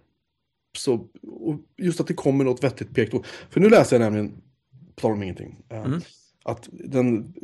[0.77, 1.07] Så,
[1.77, 3.27] just att det kommer något vettigt pektor.
[3.51, 4.43] För nu läser jag nämligen,
[4.95, 5.57] på tal om ingenting.
[5.69, 6.01] Eh, mm.
[6.45, 7.35] Att den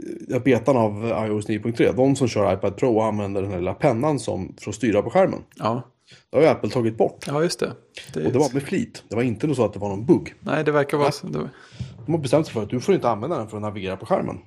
[0.45, 4.19] betan av iOS 9.3, de som kör iPad Pro och använder den här lilla pennan
[4.19, 5.43] som, för att styra på skärmen.
[5.57, 5.83] Ja.
[6.31, 7.25] Det har ju Apple tagit bort.
[7.27, 7.73] Ja, just det.
[8.15, 9.05] det och det var med flit.
[9.09, 10.35] Det var inte så att det var någon bugg.
[10.41, 11.27] Nej, det verkar vara så.
[11.27, 14.07] De har bestämt sig för att du får inte använda den för att navigera på
[14.07, 14.39] skärmen.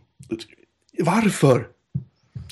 [0.99, 1.68] Varför?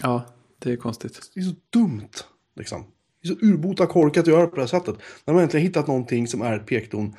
[0.02, 0.22] Ja,
[0.60, 1.32] det är konstigt.
[1.34, 2.10] Det är så dumt.
[2.56, 2.84] Liksom.
[3.22, 4.96] Det är så urbota korkat att göra på det här sättet.
[5.26, 7.16] När man äntligen hittat någonting som är ett pekton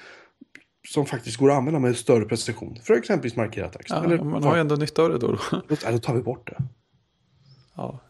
[0.88, 2.78] som faktiskt går att använda med större precision.
[2.82, 3.90] För exempelvis markera text.
[3.90, 5.38] Ja, Eller, man har ju ändå nytta av det då.
[5.68, 6.62] Då, då tar vi bort det.
[7.74, 8.00] Ja,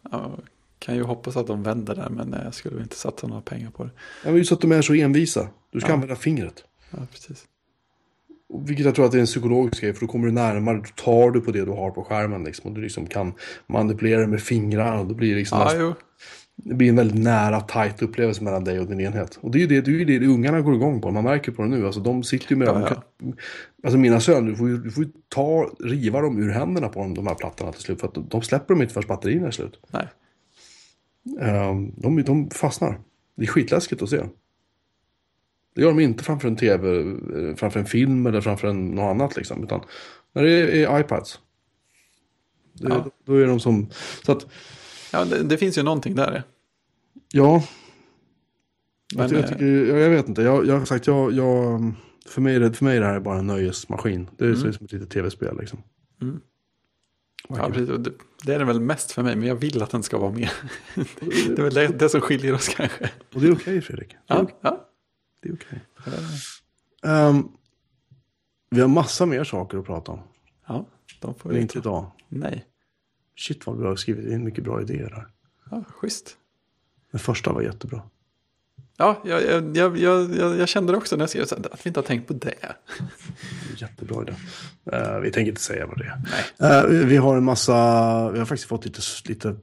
[0.78, 3.84] kan ju hoppas att de vänder där, men jag skulle inte satsa några pengar på
[3.84, 3.90] det.
[4.24, 5.48] Ja, men just att de är så envisa.
[5.72, 5.94] Du ska ja.
[5.94, 6.64] använda fingret.
[6.90, 7.44] Ja, precis.
[8.66, 11.04] Vilket jag tror att det är en psykologisk grej, för då kommer du närmare, då
[11.04, 13.32] tar du på det du har på skärmen liksom, och du liksom kan
[13.66, 15.04] manipulera med fingrarna.
[15.04, 15.94] Då blir det liksom ja.
[16.64, 19.38] Det blir en väldigt nära, tajt upplevelse mellan dig och din enhet.
[19.40, 21.10] Och det är ju det, det, är det, det ungarna går igång på.
[21.10, 21.86] Man märker på det nu.
[21.86, 22.68] Alltså de sitter ju med...
[22.68, 23.32] Ja, ja.
[23.82, 27.00] Alltså mina söner, du får ju, du får ju ta, riva dem ur händerna på
[27.00, 28.00] dem, de här plattorna till slut.
[28.00, 29.80] För att de släpper dem inte förrän batterierna är slut.
[29.90, 30.06] Nej.
[31.40, 33.00] Um, de, de fastnar.
[33.36, 34.22] Det är skitläskigt att se.
[35.74, 39.10] Det gör de inte framför en tv, eh, framför en film eller framför en, något
[39.10, 39.64] annat liksom.
[39.64, 39.80] Utan
[40.32, 41.38] när det är, är iPads.
[42.72, 43.06] Det, ja.
[43.24, 43.90] Då är de som...
[44.26, 44.46] Så att,
[45.12, 46.42] ja, det, det finns ju någonting där.
[47.32, 47.65] Ja.
[49.15, 50.43] Men, jag, jag, tycker, jag, jag, vet inte.
[50.43, 51.81] Jag, jag har sagt, jag, jag,
[52.28, 54.28] för, mig, för mig är det här bara en nöjesmaskin.
[54.36, 54.73] Det är mm.
[54.73, 55.82] som ett litet tv-spel liksom.
[56.23, 56.40] Mm.
[57.48, 57.69] Ja.
[57.69, 58.12] Det,
[58.44, 60.48] det är den väl mest för mig, men jag vill att den ska vara med.
[61.16, 63.11] det är väl det, det som skiljer oss kanske.
[63.35, 64.16] Och det är okej okay, Fredrik.
[64.27, 64.57] ja, okay.
[64.61, 64.89] ja.
[65.43, 65.81] Det är okej.
[65.98, 67.28] Okay.
[67.28, 67.52] Um,
[68.70, 70.20] vi har massa mer saker att prata om.
[70.66, 70.86] Ja,
[71.20, 72.11] de får vi Men inte idag.
[72.28, 72.66] Nej.
[73.36, 75.27] Shit vad vi har skrivit in mycket bra idéer här.
[75.70, 76.36] Ja, schysst.
[77.10, 78.02] Den första var jättebra.
[78.96, 79.42] Ja, jag,
[79.76, 81.42] jag, jag, jag, kände det också när jag skrev
[81.72, 82.54] att vi inte har tänkt på det.
[83.76, 84.32] Jättebra idé.
[84.92, 86.12] Uh, vi tänker inte säga vad det
[86.58, 86.84] är.
[86.84, 87.72] Uh, vi har en massa,
[88.30, 89.56] vi har faktiskt fått lite, lite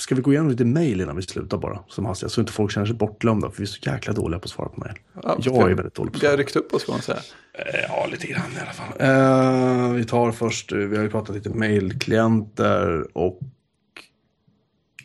[0.00, 1.78] Ska vi gå igenom lite mejl innan vi slutar bara?
[1.88, 3.50] Som hastigast, så inte folk känner sig bortglömda.
[3.50, 4.98] För vi är så jäkla dåliga på att svara på mejl.
[5.22, 6.30] Ja, jag är väldigt dålig på att svara.
[6.30, 7.18] Vi har ryckt upp oss, kan man säga.
[7.52, 9.88] Eh, ja, lite grann i alla fall.
[9.88, 13.40] Uh, vi tar först, vi har ju pratat lite mejlklienter och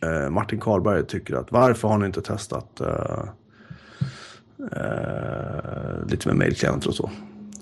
[0.05, 3.23] uh, Martin Karlberg tycker att varför har ni inte testat uh,
[6.07, 7.11] lite med mejlklienter och så?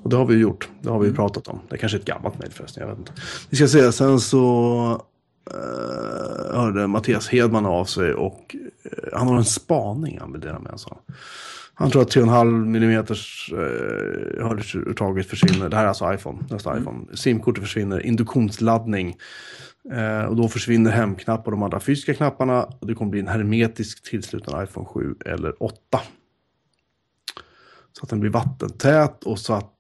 [0.04, 0.70] Och det har vi gjort.
[0.82, 1.16] Det har vi mm.
[1.16, 1.60] pratat om.
[1.70, 3.12] Det är kanske är ett gammalt mejl förresten, jag vet inte.
[3.50, 5.02] Vi ska se, sen så
[5.54, 8.62] uh, hörde Mattias Hedman av sig och uh,
[9.14, 10.94] han har en spaning han vill dela med sig
[11.74, 15.70] Han tror att 3,5 mm uh, hörlurstaget försvinner.
[15.70, 16.84] Det här är alltså iPhone, nästa mm.
[16.84, 17.18] iPhone.
[17.18, 19.18] SIM-kortet försvinner, induktionsladdning.
[19.94, 22.64] Uh, och då försvinner hemknapp och de andra fysiska knapparna.
[22.64, 25.78] Och det kommer bli en hermetisk tillsluten iPhone 7 eller 8.
[27.92, 29.74] Så att den blir vattentät och så att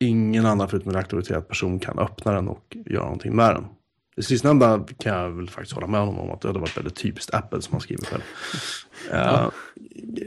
[0.00, 3.64] ingen annan förutom en auktoriserad person kan öppna den och göra någonting med den.
[4.16, 6.96] Det sistnämnda kan jag väl faktiskt hålla med honom om att det hade varit väldigt
[6.96, 8.22] typiskt Apple som han skriver själv.
[9.10, 9.30] Ja.
[9.30, 9.50] Uh,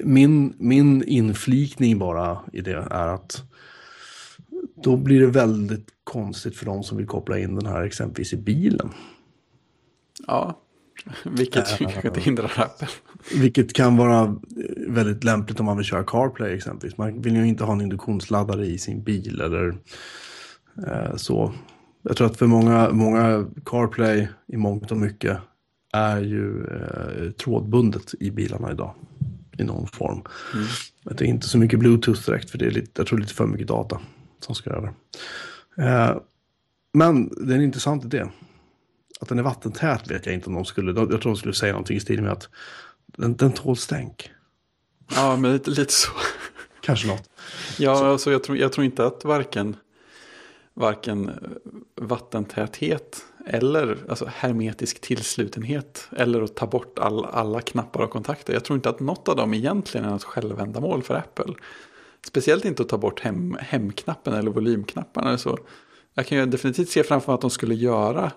[0.03, 3.43] min, min inflikning bara i det är att
[4.83, 8.37] då blir det väldigt konstigt för de som vill koppla in den här exempelvis i
[8.37, 8.89] bilen.
[10.27, 10.59] Ja,
[11.25, 12.87] vilket kanske inte hindrar Apple.
[13.35, 14.35] Vilket kan vara
[14.87, 16.97] väldigt lämpligt om man vill köra CarPlay exempelvis.
[16.97, 19.75] Man vill ju inte ha en induktionsladdare i sin bil eller
[20.87, 21.53] eh, så.
[22.01, 25.37] Jag tror att för många, många CarPlay i mångt och mycket
[25.93, 28.93] är ju eh, trådbundet i bilarna idag.
[29.57, 30.21] I någon form.
[30.53, 30.65] Mm.
[31.03, 33.47] Det är inte så mycket Bluetooth direkt för det är lite, jag tror lite för
[33.47, 33.99] mycket data
[34.43, 34.93] som ska över.
[35.77, 36.17] Eh,
[36.93, 38.25] men det är en intressant idé.
[39.19, 41.73] Att den är vattentät vet jag inte om de skulle, jag tror de skulle säga
[41.73, 42.49] någonting i stil med att
[43.05, 44.31] den, den tål stänk.
[45.15, 46.11] Ja, men lite, lite så.
[46.81, 47.29] Kanske något.
[47.77, 49.75] Ja, alltså jag tror, jag tror inte att varken,
[50.73, 51.31] varken
[51.95, 58.53] vattentäthet eller alltså hermetisk tillslutenhet eller att ta bort all, alla knappar och kontakter.
[58.53, 61.53] Jag tror inte att något av dem egentligen är något självändamål för Apple.
[62.25, 65.57] Speciellt inte att ta bort hem, hemknappen eller volymknapparna eller så.
[66.15, 68.31] Jag kan ju definitivt se framför mig att de skulle göra,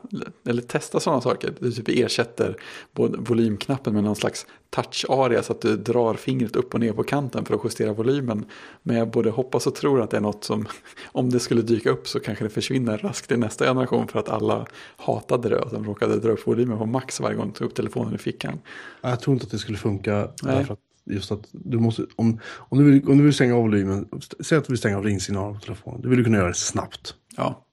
[0.49, 1.55] eller testa sådana saker.
[1.61, 2.57] Du typ ersätter
[2.93, 7.03] både volymknappen med någon slags touch-area så att du drar fingret upp och ner på
[7.03, 8.45] kanten för att justera volymen.
[8.83, 10.67] Men jag både hoppas och tror att det är något som,
[11.05, 14.29] om det skulle dyka upp så kanske det försvinner raskt i nästa generation för att
[14.29, 17.69] alla hatade det och de råkade dra upp volymen på max varje gång de tog
[17.69, 18.59] upp telefonen i fickan.
[19.01, 20.17] Jag tror inte att det skulle funka.
[20.43, 20.57] Nej.
[20.57, 23.63] Därför att just att du måste, om, om, du vill, om du vill stänga av
[23.63, 24.09] volymen,
[24.41, 26.55] säg att du vill stänga av ringsignalen på telefonen, du vill du kunna göra det
[26.55, 27.15] snabbt.
[27.37, 27.67] Ja.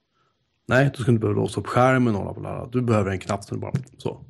[0.66, 3.44] Nej, du ska inte behöva låsa upp skärmen och hålla på Du behöver en knapp
[3.44, 4.24] som du bara så,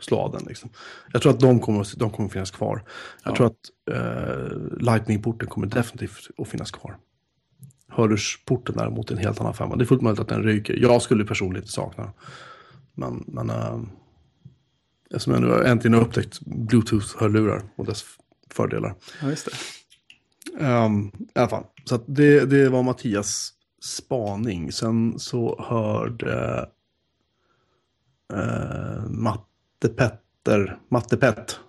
[0.00, 0.44] slå av den.
[0.46, 0.70] Liksom.
[1.12, 2.84] Jag tror att de kommer, de kommer finnas kvar.
[3.24, 3.36] Jag ja.
[3.36, 6.96] tror att eh, Lightning-porten kommer definitivt att finnas kvar.
[7.88, 9.76] Hörlursporten däremot är en helt annan femma.
[9.76, 10.76] Det är fullt möjligt att den ryker.
[10.76, 12.12] Jag skulle personligen sakna den.
[12.94, 13.80] Men, men äh,
[15.10, 18.04] eftersom jag nu äntligen har upptäckt Bluetooth-hörlurar och dess
[18.54, 18.94] fördelar.
[19.22, 20.64] Ja, just det.
[20.64, 23.52] Um, I alla fall, så det, det var Mattias
[23.82, 24.72] spaning.
[24.72, 26.68] Sen så hörde
[28.32, 31.60] uh, Matte Petter, Matte Pett.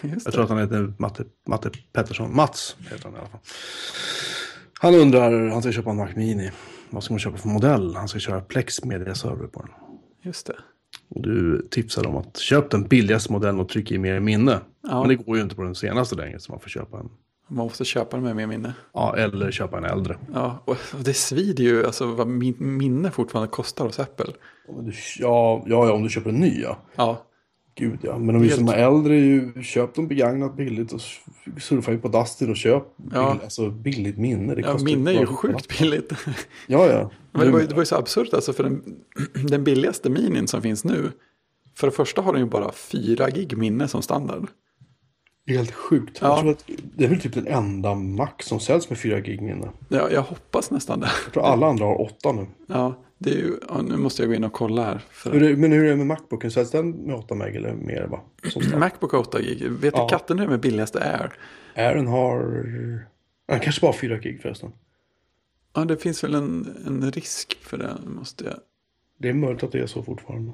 [0.00, 2.36] Jag tror att han heter Matte, Matte Pettersson.
[2.36, 3.40] Mats heter han i alla fall.
[4.80, 6.50] Han undrar, han ska köpa en Mac Mini.
[6.90, 7.96] Vad ska man köpa för modell?
[7.96, 9.70] Han ska köra Plex Media Server på den.
[10.22, 10.56] Just det.
[11.08, 14.60] Du tipsade om att köp den billigaste modellen och tryck i mer minne.
[14.82, 15.00] Ja.
[15.00, 17.08] Men det går ju inte på den senaste längre så man får köpa en.
[17.48, 18.74] Man måste köpa den med mer minne.
[18.92, 20.18] Ja, eller köpa en äldre.
[20.34, 22.26] Ja, och det svider ju alltså vad
[22.58, 24.32] minne fortfarande kostar hos Apple.
[25.18, 26.78] Ja, ja, om du köper en ny ja.
[26.96, 27.22] Ja.
[27.76, 31.00] Gud ja, men om vi som är äldre, ju, köp dem begagnat billigt och
[31.60, 32.82] surfa in på Dustin och köp
[33.12, 33.32] ja.
[33.32, 34.54] bill, alltså, billigt minne.
[34.54, 36.12] Det ja, minne är ju sjukt billigt.
[36.66, 37.10] Ja, ja.
[37.32, 38.82] Men det var, ju, det var ju så absurt alltså, för den,
[39.48, 41.12] den billigaste minin som finns nu.
[41.76, 44.46] För det första har den ju bara 4 gig minne som standard.
[45.46, 46.18] Helt sjukt.
[46.20, 46.28] Ja.
[46.28, 46.64] Jag tror att
[46.96, 49.70] det är väl typ den enda Mac som säljs med 4 gig minne.
[49.88, 51.10] Ja, jag hoppas nästan det.
[51.24, 52.46] Jag tror alla andra har 8 nu.
[52.66, 54.98] Ja, det är ju, ja, nu måste jag gå in och kolla här.
[55.10, 55.56] För...
[55.56, 56.50] men hur är det med Macbooken?
[56.50, 58.06] Säljs den med 8 meg eller mer?
[58.06, 58.20] Va?
[58.78, 59.70] Macbook har 8 gig.
[59.70, 60.02] Vet ja.
[60.02, 61.32] du katten hur är med billigaste Air?
[61.74, 62.42] Airen har...
[63.48, 64.72] Den kanske bara 4 gig förresten.
[65.74, 67.96] Ja, det finns väl en, en risk för det.
[68.06, 68.54] Måste jag...
[69.18, 70.52] Det är möjligt att det är så fortfarande.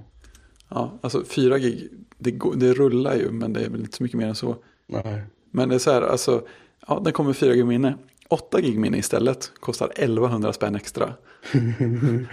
[0.69, 1.89] Ja, alltså 4 gig,
[2.19, 4.57] det, det rullar ju men det är väl inte så mycket mer än så.
[4.87, 5.23] Nej.
[5.51, 6.47] Men det är så här, alltså,
[6.89, 7.95] ja, den kommer 4 gig minne.
[8.31, 11.15] 8 gig minne istället kostar 1100 spänn extra.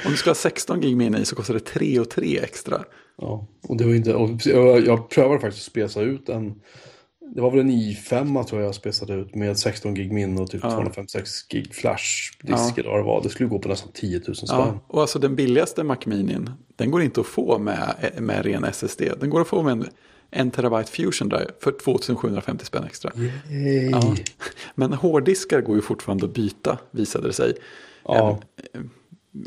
[0.05, 2.83] Om du ska ha 16 gig i så kostar det 3 och 3 extra.
[3.17, 6.61] Ja, och det var inte, jag, jag prövade faktiskt att spesa ut en,
[7.35, 10.51] det var väl en i5 tror jag jag spesade ut med 16 gig minne och
[10.51, 10.71] typ ja.
[10.71, 12.73] 256 gig flashdisk ja.
[12.77, 13.23] eller vad det var.
[13.23, 14.47] Det skulle gå på nästan 10 000 spänn.
[14.49, 18.63] Ja, och alltså den billigaste Mac Minin, den går inte att få med, med ren
[18.63, 19.01] SSD.
[19.19, 19.85] Den går att få med en
[20.31, 23.11] en terabyte Fusion Drive för 2750 spänn extra.
[23.91, 24.15] Ja.
[24.75, 27.53] Men hårddiskar går ju fortfarande att byta visade det sig.
[28.03, 28.39] Ja.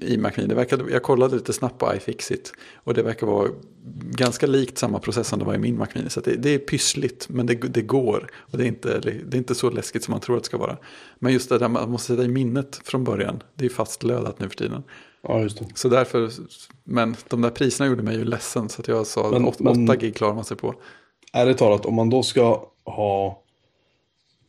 [0.02, 3.48] I Mac Det verkade, jag kollade lite snabbt på iFixit och det verkar vara
[4.02, 6.10] ganska likt samma process som det var i min Mac Mini.
[6.10, 9.38] Så det, det, är pyssligt men det, det, går och det är, inte, det är
[9.38, 10.76] inte så läskigt som man tror att det ska vara.
[11.18, 14.48] Men just det där man måste sätta i minnet från början, det är fastlödat nu
[14.48, 14.82] för tiden.
[15.22, 15.66] Ja, just det.
[15.74, 16.30] Så därför,
[16.84, 19.84] men de där priserna gjorde mig ju ledsen så att jag sa men, 8, men,
[19.90, 20.74] 8 gig klarar man sig på.
[21.32, 23.42] Ärligt talat, om man då ska ha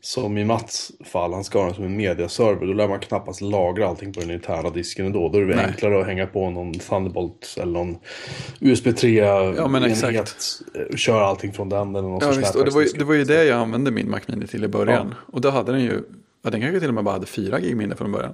[0.01, 3.41] som i Mats fall, han ska ha den som en mediaserver, då lär man knappast
[3.41, 5.29] lagra allting på den interna disken ändå.
[5.29, 5.65] Då är det Nej.
[5.65, 7.97] enklare att hänga på någon Thunderbolt eller någon
[8.59, 10.35] USB 3-enhet.
[10.73, 11.95] Ja, eh, köra allting från den.
[11.95, 12.55] Eller någon ja, visst.
[12.55, 14.67] Och det, var ju, det var ju det jag använde min Mac Mini till i
[14.67, 15.07] början.
[15.09, 15.33] Ja.
[15.33, 16.03] Och då hade den ju,
[16.41, 18.33] ja, den kanske till och med bara hade 4 gig minne från början.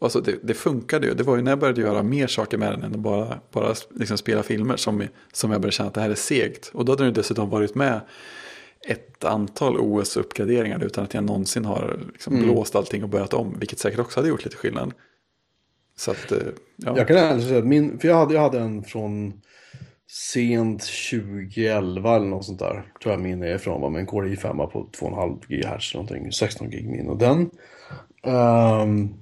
[0.00, 1.14] Alltså det, det funkade ju.
[1.14, 3.74] Det var ju när jag började göra mer saker med den än att bara, bara
[3.94, 6.70] liksom spela filmer som, som jag började känna att det här är segt.
[6.74, 8.00] Och då hade den dessutom varit med
[8.88, 12.46] ett antal OS-uppgraderingar utan att jag någonsin har liksom mm.
[12.46, 13.58] blåst allting och börjat om.
[13.58, 14.92] Vilket säkert också hade gjort lite skillnad.
[15.96, 16.38] Så att, eh,
[16.76, 16.96] ja.
[16.96, 19.40] Jag kan ärligt säga att min, för jag hade, jag hade en från
[20.10, 22.92] sent 2011 eller något sånt där.
[23.02, 26.32] Tror jag min är ifrån var med en Core i5 på 2,5 GHz någonting.
[26.32, 27.08] 16 gig min.
[27.08, 27.50] Och den...
[28.22, 29.14] ehm,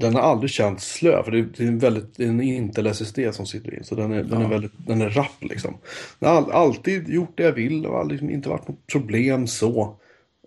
[0.00, 2.86] den har aldrig känts slö, för det det är en väldigt, det är en Intel
[2.86, 3.84] SSD som sitter i.
[3.84, 5.74] Så den är, den är väldigt, den är rapp liksom.
[6.18, 9.46] Den har all, alltid gjort det jag vill och har liksom inte varit något problem
[9.46, 9.96] så.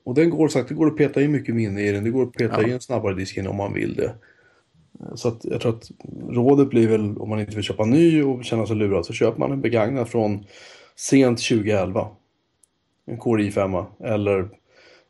[0.06, 2.04] Och den går sagt, det går att peta in mycket minne i den.
[2.04, 2.68] Det går att peta Ja.
[2.68, 4.14] in en snabbare disk in om man vill det.
[5.16, 5.92] Så att jag tror att
[6.30, 9.40] rådet blir väl om man inte vill köpa ny och känna sig lurad så köper
[9.40, 10.46] man en begagnad från
[10.96, 12.08] sent 2011.
[13.06, 14.50] En Core i5 eller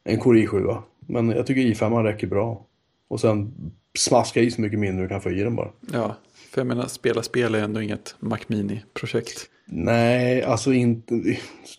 [0.04, 0.78] en Core i7.
[1.00, 2.66] Men jag tycker i5 räcker bra.
[3.08, 3.54] Och sen
[3.98, 5.70] smaska i så mycket minne du kan få i den bara.
[5.94, 6.16] Ja,
[6.52, 9.50] för jag menar spela spel är ändå inget Mac Mini-projekt.
[9.66, 11.22] Nej, alltså inte.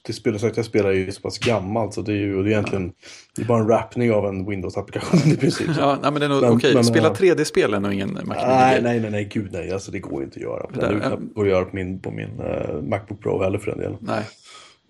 [0.07, 2.53] Det spelar sagt, jag spelar ju så pass gammalt så det är ju det är
[2.53, 2.93] egentligen
[3.37, 5.71] det är bara en wrappning av en Windows-applikation i princip.
[5.79, 6.75] Ja, nej, men det är nog Men- okej.
[6.75, 7.15] men, Spela ja.
[7.15, 9.73] 3D-spel är nog ingen Mac Nej, nej, nej, nej, gud nej.
[9.73, 10.71] Alltså det går ju inte att göra.
[10.75, 13.79] Det där, går att göra på min, på min eh, Macbook Pro heller för den
[13.81, 13.97] delen.
[14.01, 14.25] Nej,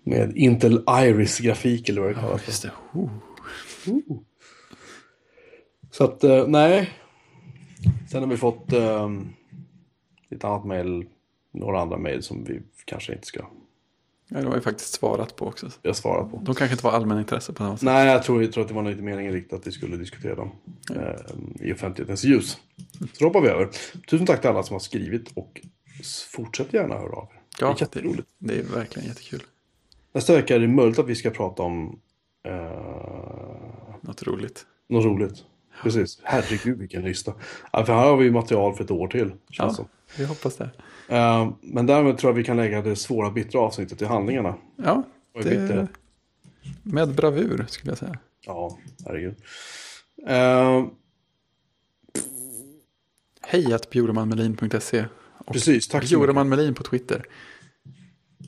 [0.05, 2.41] Med Intel Iris-grafik eller vad det kallas.
[2.41, 2.47] för.
[2.51, 2.71] just det.
[2.93, 3.09] Oh.
[5.91, 6.89] Så att, eh, nej.
[8.15, 9.09] Sen har vi fått eh,
[10.29, 11.05] ett annat mail,
[11.51, 13.39] några andra mail som vi kanske inte ska
[14.29, 15.69] Ja, de har ju faktiskt svarat på också.
[15.81, 16.37] jag svara på.
[16.37, 17.85] De kanske inte var allmänintresse på samma sätt.
[17.85, 20.35] Nej, jag tror, jag tror att det var lite meningen riktigt att vi skulle diskutera
[20.35, 20.51] dem
[20.91, 22.57] eh, i offentlighetens ljus.
[22.99, 23.69] Så då hoppar vi över.
[24.09, 25.61] Tusen tack till alla som har skrivit och
[26.31, 27.41] fortsätt gärna höra av er.
[27.59, 28.29] Ja, det är jätteroligt.
[28.37, 29.43] Det, det är verkligen jättekul.
[30.13, 31.99] Nästa vecka är det möjligt att vi ska prata om
[32.43, 32.53] eh,
[34.01, 34.65] Något roligt.
[34.89, 35.43] något roligt.
[35.85, 36.19] Precis.
[36.23, 37.33] Herregud vilken lista.
[37.71, 39.31] Ja, för här har vi material för ett år till.
[39.47, 39.87] Ja, som.
[40.17, 40.69] vi hoppas det.
[41.07, 44.55] Eh, men därmed tror jag vi kan lägga det svåra bittra avsnittet i handlingarna.
[44.75, 45.03] Ja,
[45.43, 45.87] det,
[46.83, 48.19] med bravur skulle jag säga.
[48.45, 49.35] Ja, herregud.
[50.27, 50.85] Eh,
[53.41, 55.05] Hej att bjuremanmelin.se
[55.47, 56.19] precis, tack så mycket.
[56.19, 57.25] Bjureman Melin på Twitter.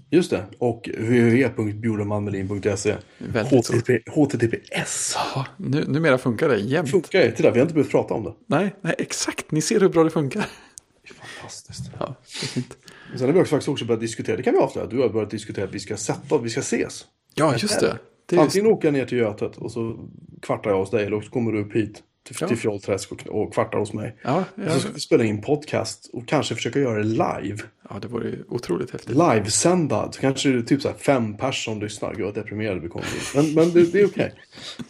[0.10, 0.46] Just det.
[0.58, 2.96] Och www.bjurmanmelin.se.
[3.52, 5.16] HTTP, HTTPS.
[5.16, 6.92] Ja, nu, numera funkar det jämt.
[6.92, 7.32] Funkar ju.
[7.32, 8.34] Titta, vi har inte behövt prata om det.
[8.46, 9.52] Nej, nej, exakt.
[9.52, 10.46] Ni ser hur bra det funkar.
[11.14, 11.92] Fantastiskt.
[12.00, 12.16] Ja,
[13.12, 13.18] det.
[13.18, 15.30] Sen har vi också faktiskt också börjat diskutera, det kan vi avslöja, du har börjat
[15.30, 17.06] diskutera att vi ska sätta vi ska ses.
[17.36, 17.98] Ja, just det.
[18.26, 20.10] det just, Antingen åker jag ner till Götet och så
[20.42, 23.54] kvartar jag hos dig eller så kommer du upp hit till, till Fjollträsk och, och
[23.54, 24.16] kvartar hos mig.
[24.22, 27.58] ja, ja, så ska vi spela in podcast och kanske försöka göra det live.
[27.90, 29.16] ja, det vore otroligt häftigt.
[29.16, 30.12] Livesända.
[30.12, 32.14] Så kanske det är typ så fem pers som lyssnar.
[32.16, 33.42] Gud vad deprimerade vi kommer bli.
[33.42, 34.34] Men, men det, det är okej.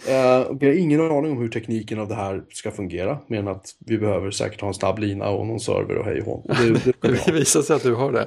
[0.07, 3.19] Eh, och vi har ingen aning om hur tekniken av det här ska fungera.
[3.27, 6.21] Mer än att vi behöver säkert ha en snabb lina och någon server och hej
[6.21, 6.69] och det,
[7.01, 7.17] det, ha.
[7.25, 8.25] Det visar sig att du har det.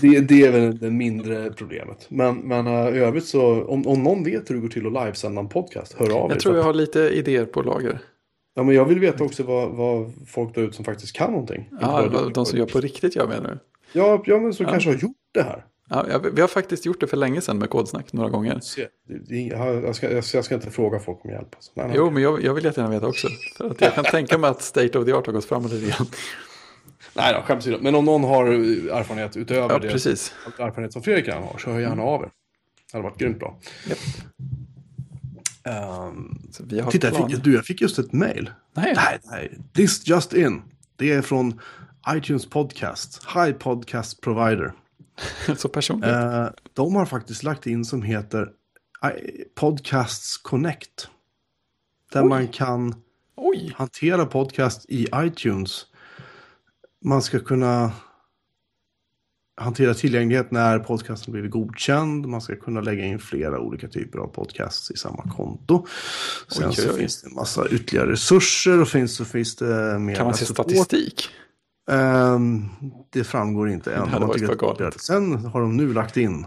[0.00, 2.06] Det, det är väl det mindre problemet.
[2.08, 4.92] Men, men eh, i övrigt så, om, om någon vet hur det går till att
[4.92, 6.34] livesända en podcast, hör av er.
[6.34, 7.98] Jag tror jag har lite idéer på lager.
[8.54, 11.68] Ja, men jag vill veta också vad, vad folk där ute som faktiskt kan någonting.
[11.80, 12.30] Ja, du.
[12.30, 13.58] de som gör på riktigt gör menar?
[13.92, 15.64] Ja, ja men som kanske har gjort det här.
[15.90, 18.60] Ja, jag- vi har faktiskt gjort det för länge sedan med kodsnack några gånger.
[19.28, 21.48] Jag, jag, ska, jag, ska, jag ska inte fråga folk om hjälp.
[21.54, 21.70] Alltså.
[21.74, 21.90] Nej.
[21.94, 23.28] Jo, men jag, jag vill jättegärna veta också.
[23.56, 25.86] För att jag kan tänka mig att State of the Art har gått framåt lite
[25.86, 26.06] grann.
[27.14, 27.82] Nej då, skämt.
[27.82, 30.34] Men om någon har erfarenhet utöver Ja, det precis.
[30.58, 32.30] erfarenhet som Fredrik redan har, så hör gärna av er.
[32.92, 33.58] Det hade varit grymt bra.
[35.64, 38.50] Ehm, Så vi har titta, jag fick, du, jag fick just ett mail.
[38.76, 39.58] Nej, Nej, nej.
[39.74, 40.62] This just in.
[40.96, 41.60] Det är från
[42.14, 43.22] iTunes Podcast.
[43.34, 44.72] Hi Podcast Provider.
[45.56, 46.08] så personligt.
[46.10, 48.48] Eh, de har faktiskt lagt in som heter
[49.04, 51.08] I- Podcasts Connect.
[52.12, 52.28] Där Oj.
[52.28, 52.94] man kan
[53.36, 55.86] Oj, hantera podcast i iTunes.
[57.04, 57.92] Man ska kunna
[59.60, 62.26] hantera tillgänglighet när podcasten blivit godkänd.
[62.26, 65.86] Man ska kunna lägga in flera olika typer av podcasts i samma konto.
[66.48, 69.98] Sen Oj, så oj, finns det en massa ytterligare resurser och finns, så finns det
[69.98, 71.28] mer kan man se statistik?
[71.90, 72.68] Ehm,
[73.10, 74.08] det framgår inte än.
[74.08, 75.00] hade Man tycker det det.
[75.00, 76.46] Sen har de nu lagt in.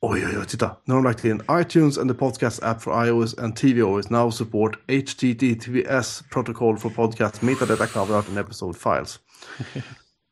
[0.00, 0.76] Oj, oj, oj, titta.
[0.84, 4.30] Nu har de lagt in iTunes and the podcast app for iOS and tvOS now
[4.30, 9.20] support HTTPS protocol for podcast metadata cover out in episode files.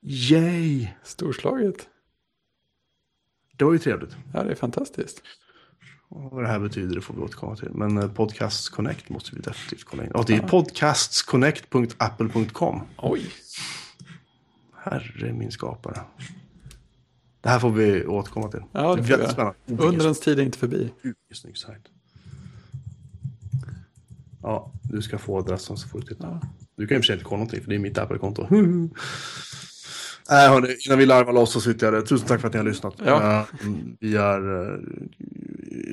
[0.02, 0.88] Yay!
[1.02, 1.88] Storslaget.
[3.56, 4.16] Det var ju trevligt.
[4.34, 5.22] Ja, det är fantastiskt.
[6.08, 7.70] Och vad det här betyder det får vi återkomma till.
[7.70, 10.10] Men eh, Podcasts Connect måste vi definitivt kolla in.
[10.10, 12.80] Och det är podcastsconnect.apple.com.
[12.96, 13.26] Oj,
[14.76, 16.00] Herre min skapare.
[17.40, 18.62] Det här får vi återkomma till.
[18.72, 19.56] Ja, det är får vi väldigt spännande.
[19.66, 20.92] undrens tid är inte förbi.
[21.34, 21.82] Snygg sajt.
[24.42, 26.26] Ja, du ska få adressen så får du titta.
[26.26, 26.40] Ja.
[26.80, 28.46] Du kan och för inte kolla någonting för det är mitt Apple-konto.
[30.30, 32.02] Nej, hörni, innan vi larvar loss oss ytterligare.
[32.02, 32.94] Tusen tack för att ni har lyssnat.
[33.04, 33.40] Ja.
[33.40, 33.46] Eh,
[34.00, 34.78] vi är eh,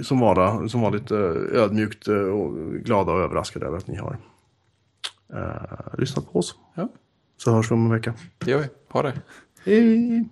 [0.04, 1.20] som, vara, som vanligt eh,
[1.54, 4.18] ödmjukt och glada och överraskade över att ni har
[5.98, 6.56] lyssnat på oss.
[6.76, 6.90] Ja,
[7.38, 8.14] Så hörs vi om en vecka.
[8.38, 8.68] det gör vi.
[8.90, 9.14] Ha det.
[9.66, 10.30] Hej!